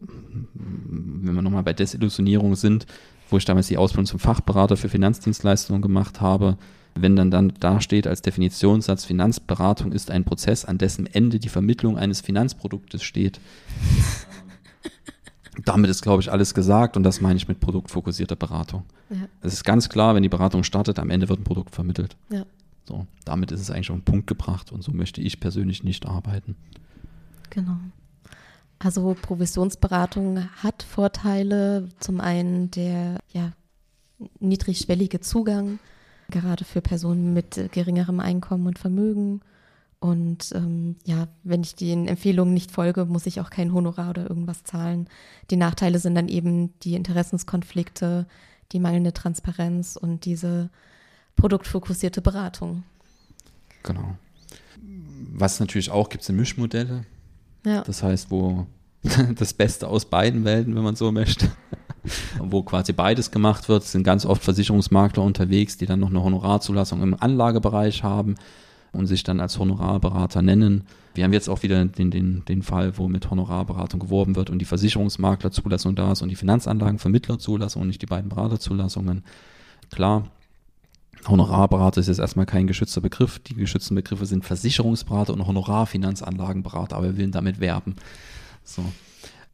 wenn 0.00 1.34
wir 1.34 1.42
nochmal 1.42 1.62
bei 1.62 1.72
Desillusionierung 1.72 2.54
sind, 2.54 2.86
wo 3.30 3.36
ich 3.36 3.44
damals 3.44 3.68
die 3.68 3.78
Ausbildung 3.78 4.06
zum 4.06 4.20
Fachberater 4.20 4.76
für 4.76 4.88
Finanzdienstleistungen 4.88 5.82
gemacht 5.82 6.20
habe, 6.20 6.56
wenn 6.94 7.16
dann 7.16 7.30
dann 7.30 7.52
da 7.60 7.80
steht 7.80 8.06
als 8.06 8.22
Definitionssatz, 8.22 9.04
Finanzberatung 9.04 9.92
ist 9.92 10.10
ein 10.10 10.24
Prozess, 10.24 10.64
an 10.64 10.78
dessen 10.78 11.06
Ende 11.06 11.38
die 11.38 11.48
Vermittlung 11.48 11.98
eines 11.98 12.20
Finanzproduktes 12.20 13.02
steht, 13.02 13.40
damit 15.64 15.90
ist, 15.90 16.02
glaube 16.02 16.22
ich, 16.22 16.30
alles 16.30 16.54
gesagt 16.54 16.96
und 16.96 17.02
das 17.02 17.20
meine 17.20 17.36
ich 17.36 17.48
mit 17.48 17.60
produktfokussierter 17.60 18.36
Beratung. 18.36 18.84
Ja. 19.10 19.28
Es 19.40 19.52
ist 19.52 19.64
ganz 19.64 19.88
klar, 19.88 20.14
wenn 20.14 20.22
die 20.22 20.28
Beratung 20.28 20.64
startet, 20.64 20.98
am 20.98 21.10
Ende 21.10 21.28
wird 21.28 21.40
ein 21.40 21.44
Produkt 21.44 21.74
vermittelt. 21.74 22.16
Ja. 22.30 22.44
So, 22.86 23.06
damit 23.24 23.50
ist 23.50 23.60
es 23.60 23.70
eigentlich 23.70 23.90
auf 23.90 23.96
den 23.96 24.04
Punkt 24.04 24.26
gebracht 24.26 24.72
und 24.72 24.82
so 24.82 24.92
möchte 24.92 25.20
ich 25.20 25.40
persönlich 25.40 25.84
nicht 25.84 26.06
arbeiten. 26.06 26.56
Genau. 27.50 27.76
Also 28.78 29.16
Provisionsberatung 29.20 30.48
hat 30.62 30.82
Vorteile. 30.82 31.88
Zum 32.00 32.20
einen 32.20 32.70
der 32.70 33.18
ja, 33.32 33.52
niedrigschwellige 34.40 35.20
Zugang, 35.20 35.78
gerade 36.30 36.64
für 36.64 36.80
Personen 36.80 37.34
mit 37.34 37.70
geringerem 37.72 38.20
Einkommen 38.20 38.66
und 38.66 38.78
Vermögen 38.78 39.40
und 40.04 40.52
ähm, 40.54 40.96
ja, 41.06 41.28
wenn 41.44 41.62
ich 41.62 41.76
den 41.76 42.06
Empfehlungen 42.08 42.52
nicht 42.52 42.70
folge, 42.70 43.06
muss 43.06 43.24
ich 43.24 43.40
auch 43.40 43.48
kein 43.48 43.72
Honorar 43.72 44.10
oder 44.10 44.28
irgendwas 44.28 44.62
zahlen. 44.62 45.08
Die 45.50 45.56
Nachteile 45.56 45.98
sind 45.98 46.14
dann 46.14 46.28
eben 46.28 46.78
die 46.80 46.94
Interessenskonflikte, 46.94 48.26
die 48.72 48.80
mangelnde 48.80 49.14
Transparenz 49.14 49.96
und 49.96 50.26
diese 50.26 50.68
produktfokussierte 51.36 52.20
Beratung. 52.20 52.82
Genau. 53.82 54.18
Was 55.32 55.58
natürlich 55.58 55.90
auch 55.90 56.10
gibt, 56.10 56.22
sind 56.22 56.36
Mischmodelle. 56.36 57.06
Ja. 57.64 57.80
Das 57.80 58.02
heißt, 58.02 58.30
wo 58.30 58.66
das 59.36 59.54
Beste 59.54 59.88
aus 59.88 60.04
beiden 60.04 60.44
Welten, 60.44 60.76
wenn 60.76 60.82
man 60.84 60.96
so 60.96 61.12
möchte, 61.12 61.50
wo 62.38 62.62
quasi 62.62 62.92
beides 62.92 63.30
gemacht 63.30 63.68
wird, 63.68 63.84
es 63.84 63.92
sind 63.92 64.04
ganz 64.04 64.26
oft 64.26 64.42
Versicherungsmakler 64.42 65.22
unterwegs, 65.22 65.76
die 65.76 65.86
dann 65.86 66.00
noch 66.00 66.10
eine 66.10 66.22
Honorarzulassung 66.22 67.02
im 67.02 67.16
Anlagebereich 67.18 68.02
haben 68.02 68.34
und 68.92 69.06
sich 69.06 69.22
dann 69.22 69.40
als 69.40 69.58
Honorarberater 69.58 70.42
nennen. 70.42 70.84
Wir 71.14 71.24
haben 71.24 71.32
jetzt 71.32 71.48
auch 71.48 71.62
wieder 71.62 71.84
den, 71.84 72.10
den, 72.10 72.44
den 72.44 72.62
Fall, 72.62 72.98
wo 72.98 73.08
mit 73.08 73.30
Honorarberatung 73.30 74.00
geworben 74.00 74.36
wird 74.36 74.50
und 74.50 74.58
die 74.58 74.64
Versicherungsmaklerzulassung 74.64 75.94
da 75.94 76.12
ist 76.12 76.22
und 76.22 76.28
die 76.28 76.36
Finanzanlagenvermittlerzulassung 76.36 77.82
und 77.82 77.88
nicht 77.88 78.02
die 78.02 78.06
beiden 78.06 78.28
Beraterzulassungen. 78.28 79.24
Klar, 79.90 80.24
Honorarberater 81.26 82.00
ist 82.00 82.08
jetzt 82.08 82.18
erstmal 82.18 82.46
kein 82.46 82.66
geschützter 82.66 83.00
Begriff. 83.00 83.38
Die 83.38 83.54
geschützten 83.54 83.94
Begriffe 83.94 84.26
sind 84.26 84.44
Versicherungsberater 84.44 85.32
und 85.32 85.46
Honorarfinanzanlagenberater, 85.46 86.96
aber 86.96 87.06
wir 87.06 87.18
wollen 87.18 87.32
damit 87.32 87.60
werben. 87.60 87.96
So. 88.62 88.82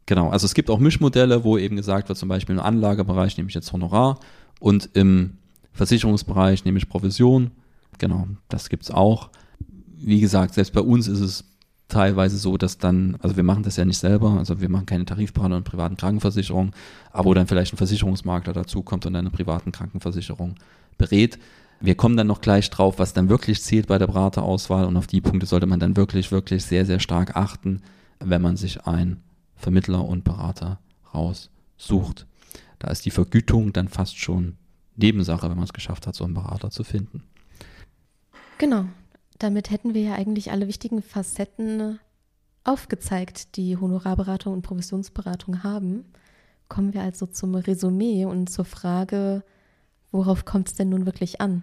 Genau, 0.06 0.30
also 0.30 0.44
es 0.44 0.54
gibt 0.54 0.70
auch 0.70 0.78
Mischmodelle, 0.78 1.44
wo 1.44 1.56
eben 1.56 1.76
gesagt 1.76 2.08
wird, 2.08 2.18
zum 2.18 2.28
Beispiel 2.28 2.56
im 2.56 2.60
Anlagebereich 2.60 3.36
nehme 3.36 3.48
ich 3.48 3.54
jetzt 3.54 3.72
Honorar 3.72 4.18
und 4.58 4.90
im 4.94 5.38
Versicherungsbereich 5.72 6.64
nehme 6.64 6.78
ich 6.78 6.88
Provision 6.88 7.52
Genau, 8.00 8.26
das 8.48 8.70
gibt 8.70 8.84
es 8.84 8.90
auch. 8.90 9.28
Wie 9.94 10.20
gesagt, 10.20 10.54
selbst 10.54 10.72
bei 10.72 10.80
uns 10.80 11.06
ist 11.06 11.20
es 11.20 11.44
teilweise 11.88 12.38
so, 12.38 12.56
dass 12.56 12.78
dann, 12.78 13.18
also 13.20 13.36
wir 13.36 13.42
machen 13.42 13.62
das 13.62 13.76
ja 13.76 13.84
nicht 13.84 13.98
selber, 13.98 14.38
also 14.38 14.60
wir 14.60 14.70
machen 14.70 14.86
keine 14.86 15.04
Tarifberatung 15.04 15.58
und 15.58 15.64
privaten 15.64 15.98
Krankenversicherung, 15.98 16.72
aber 17.12 17.26
wo 17.26 17.34
dann 17.34 17.46
vielleicht 17.46 17.74
ein 17.74 17.76
Versicherungsmakler 17.76 18.54
dazukommt 18.54 19.04
und 19.04 19.14
eine 19.16 19.30
privaten 19.30 19.70
Krankenversicherung 19.70 20.54
berät. 20.96 21.38
Wir 21.80 21.94
kommen 21.94 22.16
dann 22.16 22.26
noch 22.26 22.40
gleich 22.40 22.70
drauf, 22.70 22.98
was 22.98 23.12
dann 23.12 23.28
wirklich 23.28 23.62
zählt 23.62 23.86
bei 23.86 23.98
der 23.98 24.06
Beraterauswahl 24.06 24.86
und 24.86 24.96
auf 24.96 25.06
die 25.06 25.20
Punkte 25.20 25.46
sollte 25.46 25.66
man 25.66 25.80
dann 25.80 25.96
wirklich, 25.96 26.32
wirklich 26.32 26.64
sehr, 26.64 26.86
sehr 26.86 27.00
stark 27.00 27.36
achten, 27.36 27.82
wenn 28.18 28.40
man 28.40 28.56
sich 28.56 28.86
einen 28.86 29.22
Vermittler 29.60 30.04
und 30.04 30.24
Berater 30.24 30.80
raussucht. 31.14 31.50
sucht. 31.76 32.26
Da 32.78 32.90
ist 32.90 33.04
die 33.04 33.10
Vergütung 33.10 33.72
dann 33.72 33.88
fast 33.88 34.18
schon 34.18 34.56
Nebensache, 34.96 35.48
wenn 35.48 35.56
man 35.56 35.64
es 35.64 35.72
geschafft 35.72 36.06
hat, 36.06 36.14
so 36.14 36.24
einen 36.24 36.34
Berater 36.34 36.70
zu 36.70 36.82
finden. 36.84 37.22
Genau. 38.58 38.86
Damit 39.38 39.70
hätten 39.70 39.94
wir 39.94 40.02
ja 40.02 40.14
eigentlich 40.14 40.50
alle 40.50 40.68
wichtigen 40.68 41.02
Facetten 41.02 41.98
aufgezeigt, 42.64 43.56
die 43.56 43.76
Honorarberatung 43.76 44.52
und 44.52 44.62
Provisionsberatung 44.62 45.62
haben. 45.62 46.04
Kommen 46.68 46.92
wir 46.92 47.02
also 47.02 47.26
zum 47.26 47.54
Resümee 47.54 48.26
und 48.26 48.50
zur 48.50 48.66
Frage, 48.66 49.42
worauf 50.10 50.44
kommt 50.44 50.68
es 50.68 50.74
denn 50.74 50.90
nun 50.90 51.06
wirklich 51.06 51.40
an? 51.40 51.62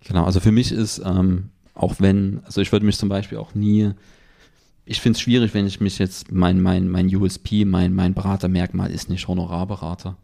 Genau, 0.00 0.24
also 0.24 0.40
für 0.40 0.52
mich 0.52 0.72
ist, 0.72 1.02
ähm, 1.04 1.50
auch 1.74 1.96
wenn, 1.98 2.40
also 2.44 2.60
ich 2.60 2.72
würde 2.72 2.86
mich 2.86 2.98
zum 2.98 3.08
Beispiel 3.08 3.38
auch 3.38 3.54
nie, 3.54 3.92
ich 4.90 5.00
finde 5.00 5.16
es 5.16 5.20
schwierig, 5.20 5.54
wenn 5.54 5.68
ich 5.68 5.80
mich 5.80 6.00
jetzt, 6.00 6.32
mein, 6.32 6.60
mein, 6.60 6.88
mein 6.88 7.14
USP, 7.14 7.64
mein, 7.64 7.94
mein 7.94 8.12
Beratermerkmal 8.12 8.90
ist 8.90 9.08
nicht 9.08 9.28
Honorarberater. 9.28 10.16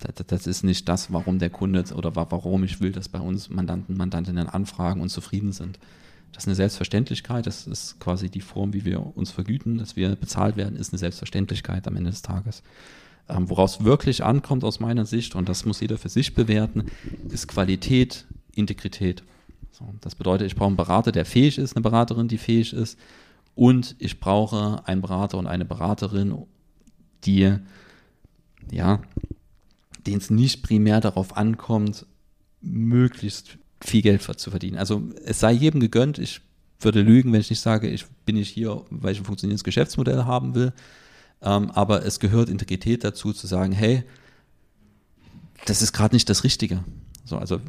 Das, 0.00 0.26
das 0.26 0.46
ist 0.48 0.64
nicht 0.64 0.88
das, 0.88 1.12
warum 1.12 1.38
der 1.38 1.50
Kunde 1.50 1.84
oder 1.94 2.16
warum 2.16 2.64
ich 2.64 2.80
will, 2.80 2.90
dass 2.90 3.08
bei 3.08 3.20
uns 3.20 3.48
Mandanten, 3.48 3.96
Mandantinnen 3.96 4.48
anfragen 4.48 5.00
und 5.00 5.10
zufrieden 5.10 5.52
sind. 5.52 5.78
Das 6.32 6.42
ist 6.42 6.48
eine 6.48 6.56
Selbstverständlichkeit, 6.56 7.46
das 7.46 7.68
ist 7.68 8.00
quasi 8.00 8.28
die 8.28 8.40
Form, 8.40 8.72
wie 8.72 8.84
wir 8.84 9.16
uns 9.16 9.30
vergüten, 9.30 9.78
dass 9.78 9.94
wir 9.94 10.16
bezahlt 10.16 10.56
werden, 10.56 10.74
ist 10.74 10.92
eine 10.92 10.98
Selbstverständlichkeit 10.98 11.86
am 11.86 11.94
Ende 11.94 12.10
des 12.10 12.22
Tages. 12.22 12.64
Ähm, 13.28 13.48
woraus 13.48 13.84
wirklich 13.84 14.24
ankommt 14.24 14.64
aus 14.64 14.80
meiner 14.80 15.06
Sicht, 15.06 15.36
und 15.36 15.48
das 15.48 15.64
muss 15.64 15.80
jeder 15.80 15.96
für 15.96 16.08
sich 16.08 16.34
bewerten, 16.34 16.86
ist 17.28 17.46
Qualität, 17.46 18.26
Integrität. 18.52 19.22
So, 19.70 19.94
das 20.00 20.16
bedeutet, 20.16 20.48
ich 20.48 20.56
brauche 20.56 20.68
einen 20.68 20.76
Berater, 20.76 21.12
der 21.12 21.24
fähig 21.24 21.56
ist, 21.56 21.76
eine 21.76 21.84
Beraterin, 21.84 22.26
die 22.26 22.38
fähig 22.38 22.72
ist, 22.72 22.98
und 23.56 23.96
ich 23.98 24.20
brauche 24.20 24.86
einen 24.86 25.00
Berater 25.00 25.38
und 25.38 25.48
eine 25.48 25.64
Beraterin, 25.64 26.46
die 27.24 27.58
ja 28.70 29.00
denen 30.06 30.18
es 30.18 30.30
nicht 30.30 30.62
primär 30.62 31.00
darauf 31.00 31.36
ankommt, 31.36 32.06
möglichst 32.60 33.58
viel 33.80 34.02
Geld 34.02 34.22
zu 34.22 34.50
verdienen. 34.50 34.78
Also 34.78 35.02
es 35.24 35.40
sei 35.40 35.52
jedem 35.52 35.80
gegönnt, 35.80 36.18
ich 36.18 36.40
würde 36.80 37.02
lügen, 37.02 37.32
wenn 37.32 37.40
ich 37.40 37.50
nicht 37.50 37.60
sage, 37.60 37.88
ich 37.88 38.06
bin 38.24 38.36
nicht 38.36 38.50
hier, 38.50 38.84
weil 38.90 39.12
ich 39.12 39.18
ein 39.20 39.24
funktionierendes 39.24 39.64
Geschäftsmodell 39.64 40.24
haben 40.24 40.54
will. 40.54 40.72
Ähm, 41.42 41.70
aber 41.70 42.04
es 42.04 42.20
gehört 42.20 42.48
Integrität 42.48 43.04
dazu, 43.04 43.32
zu 43.32 43.46
sagen, 43.46 43.72
hey, 43.72 44.04
das 45.66 45.82
ist 45.82 45.92
gerade 45.92 46.14
nicht 46.14 46.28
das 46.28 46.44
Richtige. 46.44 46.84
So, 47.24 47.38
also 47.38 47.60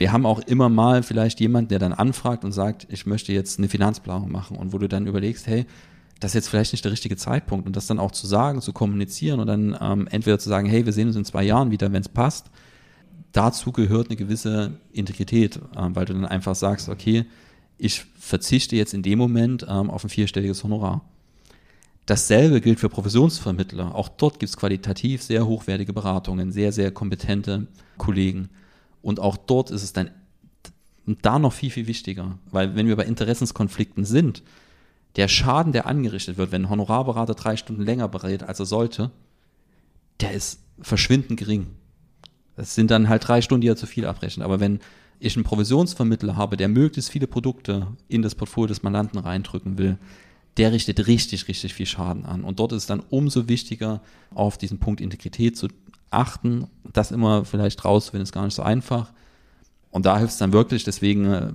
wir 0.00 0.12
haben 0.12 0.24
auch 0.24 0.38
immer 0.40 0.70
mal 0.70 1.02
vielleicht 1.02 1.40
jemanden, 1.40 1.68
der 1.68 1.78
dann 1.78 1.92
anfragt 1.92 2.42
und 2.42 2.52
sagt, 2.52 2.86
ich 2.88 3.04
möchte 3.04 3.34
jetzt 3.34 3.58
eine 3.58 3.68
Finanzplanung 3.68 4.32
machen 4.32 4.56
und 4.56 4.72
wo 4.72 4.78
du 4.78 4.88
dann 4.88 5.06
überlegst, 5.06 5.46
hey, 5.46 5.66
das 6.20 6.30
ist 6.30 6.36
jetzt 6.36 6.48
vielleicht 6.48 6.72
nicht 6.72 6.84
der 6.86 6.92
richtige 6.92 7.16
Zeitpunkt 7.16 7.66
und 7.66 7.76
das 7.76 7.86
dann 7.86 7.98
auch 7.98 8.10
zu 8.10 8.26
sagen, 8.26 8.62
zu 8.62 8.72
kommunizieren 8.72 9.40
und 9.40 9.46
dann 9.46 9.76
ähm, 9.78 10.08
entweder 10.10 10.38
zu 10.38 10.48
sagen, 10.48 10.66
hey, 10.66 10.86
wir 10.86 10.94
sehen 10.94 11.08
uns 11.08 11.16
in 11.16 11.26
zwei 11.26 11.42
Jahren 11.42 11.70
wieder, 11.70 11.92
wenn 11.92 12.00
es 12.00 12.08
passt. 12.08 12.50
Dazu 13.32 13.72
gehört 13.72 14.08
eine 14.08 14.16
gewisse 14.16 14.72
Integrität, 14.90 15.56
äh, 15.56 15.88
weil 15.90 16.06
du 16.06 16.14
dann 16.14 16.24
einfach 16.24 16.54
sagst, 16.54 16.88
okay, 16.88 17.26
ich 17.76 18.06
verzichte 18.18 18.76
jetzt 18.76 18.94
in 18.94 19.02
dem 19.02 19.18
Moment 19.18 19.66
ähm, 19.68 19.90
auf 19.90 20.02
ein 20.02 20.08
vierstelliges 20.08 20.64
Honorar. 20.64 21.02
Dasselbe 22.06 22.62
gilt 22.62 22.80
für 22.80 22.88
Professionsvermittler. 22.88 23.94
Auch 23.94 24.08
dort 24.08 24.40
gibt 24.40 24.48
es 24.48 24.56
qualitativ 24.56 25.22
sehr 25.22 25.46
hochwertige 25.46 25.92
Beratungen, 25.92 26.52
sehr, 26.52 26.72
sehr 26.72 26.90
kompetente 26.90 27.66
Kollegen. 27.98 28.48
Und 29.02 29.20
auch 29.20 29.36
dort 29.36 29.70
ist 29.70 29.82
es 29.82 29.92
dann 29.92 30.10
da 31.22 31.38
noch 31.38 31.52
viel, 31.52 31.70
viel 31.70 31.86
wichtiger, 31.86 32.38
weil 32.50 32.76
wenn 32.76 32.86
wir 32.86 32.96
bei 32.96 33.04
Interessenskonflikten 33.04 34.04
sind, 34.04 34.42
der 35.16 35.28
Schaden, 35.28 35.72
der 35.72 35.86
angerichtet 35.86 36.36
wird, 36.36 36.52
wenn 36.52 36.62
ein 36.62 36.70
Honorarberater 36.70 37.34
drei 37.34 37.56
Stunden 37.56 37.82
länger 37.82 38.08
berät, 38.08 38.42
als 38.42 38.60
er 38.60 38.66
sollte, 38.66 39.10
der 40.20 40.32
ist 40.32 40.60
verschwindend 40.80 41.38
gering. 41.38 41.68
Das 42.56 42.74
sind 42.74 42.90
dann 42.90 43.08
halt 43.08 43.26
drei 43.26 43.40
Stunden, 43.42 43.62
die 43.62 43.68
er 43.68 43.76
zu 43.76 43.86
viel 43.86 44.04
abrechnet. 44.04 44.44
Aber 44.44 44.60
wenn 44.60 44.80
ich 45.18 45.36
einen 45.36 45.44
Provisionsvermittler 45.44 46.36
habe, 46.36 46.56
der 46.56 46.68
möglichst 46.68 47.10
viele 47.10 47.26
Produkte 47.26 47.88
in 48.08 48.22
das 48.22 48.34
Portfolio 48.34 48.68
des 48.68 48.82
Mandanten 48.82 49.18
reindrücken 49.18 49.78
will, 49.78 49.98
der 50.56 50.72
richtet 50.72 51.06
richtig, 51.06 51.48
richtig 51.48 51.74
viel 51.74 51.86
Schaden 51.86 52.24
an. 52.24 52.44
Und 52.44 52.58
dort 52.58 52.72
ist 52.72 52.82
es 52.82 52.86
dann 52.86 53.02
umso 53.08 53.48
wichtiger, 53.48 54.02
auf 54.34 54.58
diesen 54.58 54.78
Punkt 54.78 55.00
Integrität 55.00 55.56
zu 55.56 55.68
achten. 56.10 56.66
Das 56.92 57.10
immer 57.10 57.44
vielleicht 57.44 57.84
rauszufinden, 57.84 58.24
ist 58.24 58.32
gar 58.32 58.44
nicht 58.44 58.54
so 58.54 58.62
einfach. 58.62 59.12
Und 59.90 60.06
da 60.06 60.18
hilft 60.18 60.34
es 60.34 60.38
dann 60.38 60.52
wirklich, 60.52 60.84
deswegen 60.84 61.24
äh, 61.24 61.52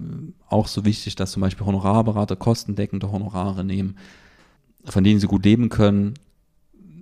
auch 0.50 0.68
so 0.68 0.84
wichtig, 0.84 1.16
dass 1.16 1.32
zum 1.32 1.42
Beispiel 1.42 1.66
Honorarberater 1.66 2.36
kostendeckende 2.36 3.12
Honorare 3.12 3.64
nehmen, 3.64 3.98
von 4.84 5.04
denen 5.04 5.20
sie 5.20 5.28
gut 5.28 5.46
leben 5.46 5.70
können. 5.70 6.16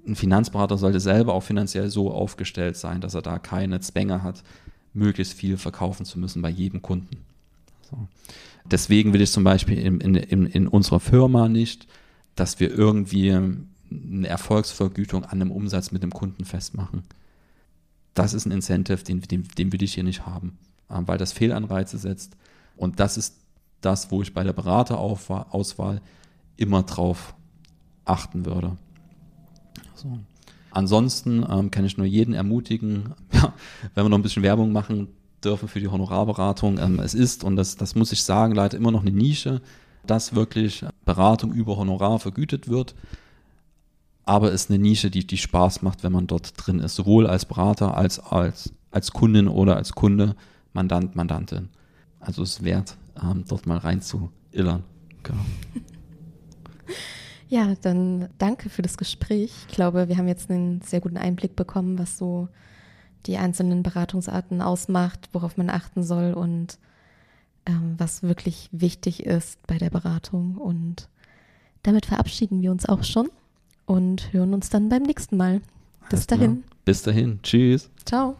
Ein 0.05 0.15
Finanzberater 0.15 0.77
sollte 0.77 0.99
selber 0.99 1.33
auch 1.33 1.43
finanziell 1.43 1.89
so 1.89 2.11
aufgestellt 2.11 2.77
sein, 2.77 3.01
dass 3.01 3.15
er 3.15 3.21
da 3.21 3.39
keine 3.39 3.79
Zwänge 3.79 4.21
hat, 4.21 4.43
möglichst 4.93 5.33
viel 5.33 5.57
verkaufen 5.57 6.05
zu 6.05 6.19
müssen 6.19 6.41
bei 6.41 6.49
jedem 6.49 6.81
Kunden. 6.81 7.17
So. 7.89 7.97
Deswegen 8.69 9.13
will 9.13 9.21
ich 9.21 9.31
zum 9.31 9.43
Beispiel 9.43 9.77
in, 9.79 9.99
in, 9.99 10.45
in, 10.45 10.67
unserer 10.67 10.99
Firma 10.99 11.49
nicht, 11.49 11.87
dass 12.35 12.59
wir 12.59 12.71
irgendwie 12.71 13.31
eine 13.31 14.27
Erfolgsvergütung 14.27 15.25
an 15.25 15.41
einem 15.41 15.51
Umsatz 15.51 15.91
mit 15.91 16.03
dem 16.03 16.11
Kunden 16.11 16.45
festmachen. 16.45 17.03
Das 18.13 18.33
ist 18.33 18.45
ein 18.45 18.51
Incentive, 18.51 19.03
den, 19.03 19.21
den, 19.21 19.47
den 19.57 19.71
will 19.71 19.83
ich 19.83 19.93
hier 19.93 20.03
nicht 20.03 20.25
haben. 20.25 20.57
Ähm, 20.89 21.07
weil 21.07 21.17
das 21.17 21.33
Fehlanreize 21.33 21.97
setzt. 21.97 22.35
Und 22.77 22.99
das 22.99 23.17
ist 23.17 23.37
das, 23.81 24.11
wo 24.11 24.21
ich 24.21 24.33
bei 24.33 24.43
der 24.43 24.53
Beraterauswahl 24.53 26.01
immer 26.57 26.83
drauf 26.83 27.35
achten 28.05 28.45
würde. 28.45 28.77
So. 29.95 30.19
Ansonsten 30.71 31.45
ähm, 31.49 31.71
kann 31.71 31.85
ich 31.85 31.97
nur 31.97 32.07
jeden 32.07 32.33
ermutigen, 32.33 33.13
ja, 33.31 33.53
wenn 33.93 34.05
wir 34.05 34.09
noch 34.09 34.17
ein 34.17 34.23
bisschen 34.23 34.43
Werbung 34.43 34.71
machen 34.71 35.07
dürfen 35.43 35.67
für 35.67 35.79
die 35.79 35.87
Honorarberatung. 35.87 36.79
Ähm, 36.79 36.99
es 36.99 37.13
ist, 37.13 37.43
und 37.43 37.55
das, 37.55 37.75
das 37.75 37.95
muss 37.95 38.11
ich 38.11 38.23
sagen, 38.23 38.55
leider 38.55 38.77
immer 38.77 38.91
noch 38.91 39.01
eine 39.01 39.11
Nische, 39.11 39.61
dass 40.05 40.35
wirklich 40.35 40.85
Beratung 41.05 41.53
über 41.53 41.77
Honorar 41.77 42.19
vergütet 42.19 42.67
wird. 42.67 42.95
Aber 44.25 44.53
es 44.53 44.63
ist 44.63 44.69
eine 44.69 44.79
Nische, 44.79 45.11
die, 45.11 45.27
die 45.27 45.37
Spaß 45.37 45.81
macht, 45.81 46.03
wenn 46.03 46.11
man 46.11 46.27
dort 46.27 46.53
drin 46.55 46.79
ist, 46.79 46.95
sowohl 46.95 47.27
als 47.27 47.45
Berater 47.45 47.97
als 47.97 48.19
als, 48.19 48.73
als 48.91 49.11
Kundin 49.11 49.47
oder 49.47 49.75
als 49.75 49.93
Kunde. 49.93 50.35
Mandant, 50.71 51.15
Mandantin. 51.15 51.69
Also 52.19 52.41
es 52.41 52.57
ist 52.57 52.63
wert, 52.63 52.97
ähm, 53.21 53.43
dort 53.47 53.67
mal 53.67 53.77
rein 53.77 54.01
zu 54.01 54.31
illern. 54.51 54.83
Genau. 55.23 55.45
Ja, 57.49 57.75
dann 57.83 58.29
danke 58.39 58.67
für 58.69 58.81
das 58.81 58.97
Gespräch. 58.97 59.53
Ich 59.69 59.75
glaube, 59.75 60.09
wir 60.09 60.17
haben 60.17 60.27
jetzt 60.27 60.49
einen 60.49 60.81
sehr 60.81 61.01
guten 61.01 61.17
Einblick 61.17 61.55
bekommen, 61.55 61.99
was 61.99 62.17
so 62.17 62.47
die 63.27 63.37
einzelnen 63.37 63.83
Beratungsarten 63.83 64.59
ausmacht, 64.59 65.29
worauf 65.33 65.55
man 65.55 65.69
achten 65.69 66.01
soll 66.01 66.33
und 66.33 66.79
ähm, 67.67 67.93
was 67.99 68.23
wirklich 68.23 68.69
wichtig 68.71 69.27
ist 69.27 69.59
bei 69.67 69.77
der 69.77 69.91
Beratung. 69.91 70.57
Und 70.57 71.09
damit 71.83 72.07
verabschieden 72.07 72.63
wir 72.63 72.71
uns 72.71 72.87
auch 72.87 73.03
schon 73.03 73.29
und 73.85 74.33
hören 74.33 74.53
uns 74.53 74.69
dann 74.69 74.89
beim 74.89 75.03
nächsten 75.03 75.37
Mal. 75.37 75.61
Bis 76.09 76.27
dahin. 76.27 76.63
Bis 76.85 77.01
dahin. 77.01 77.39
Tschüss. 77.43 77.89
Ciao. 78.05 78.35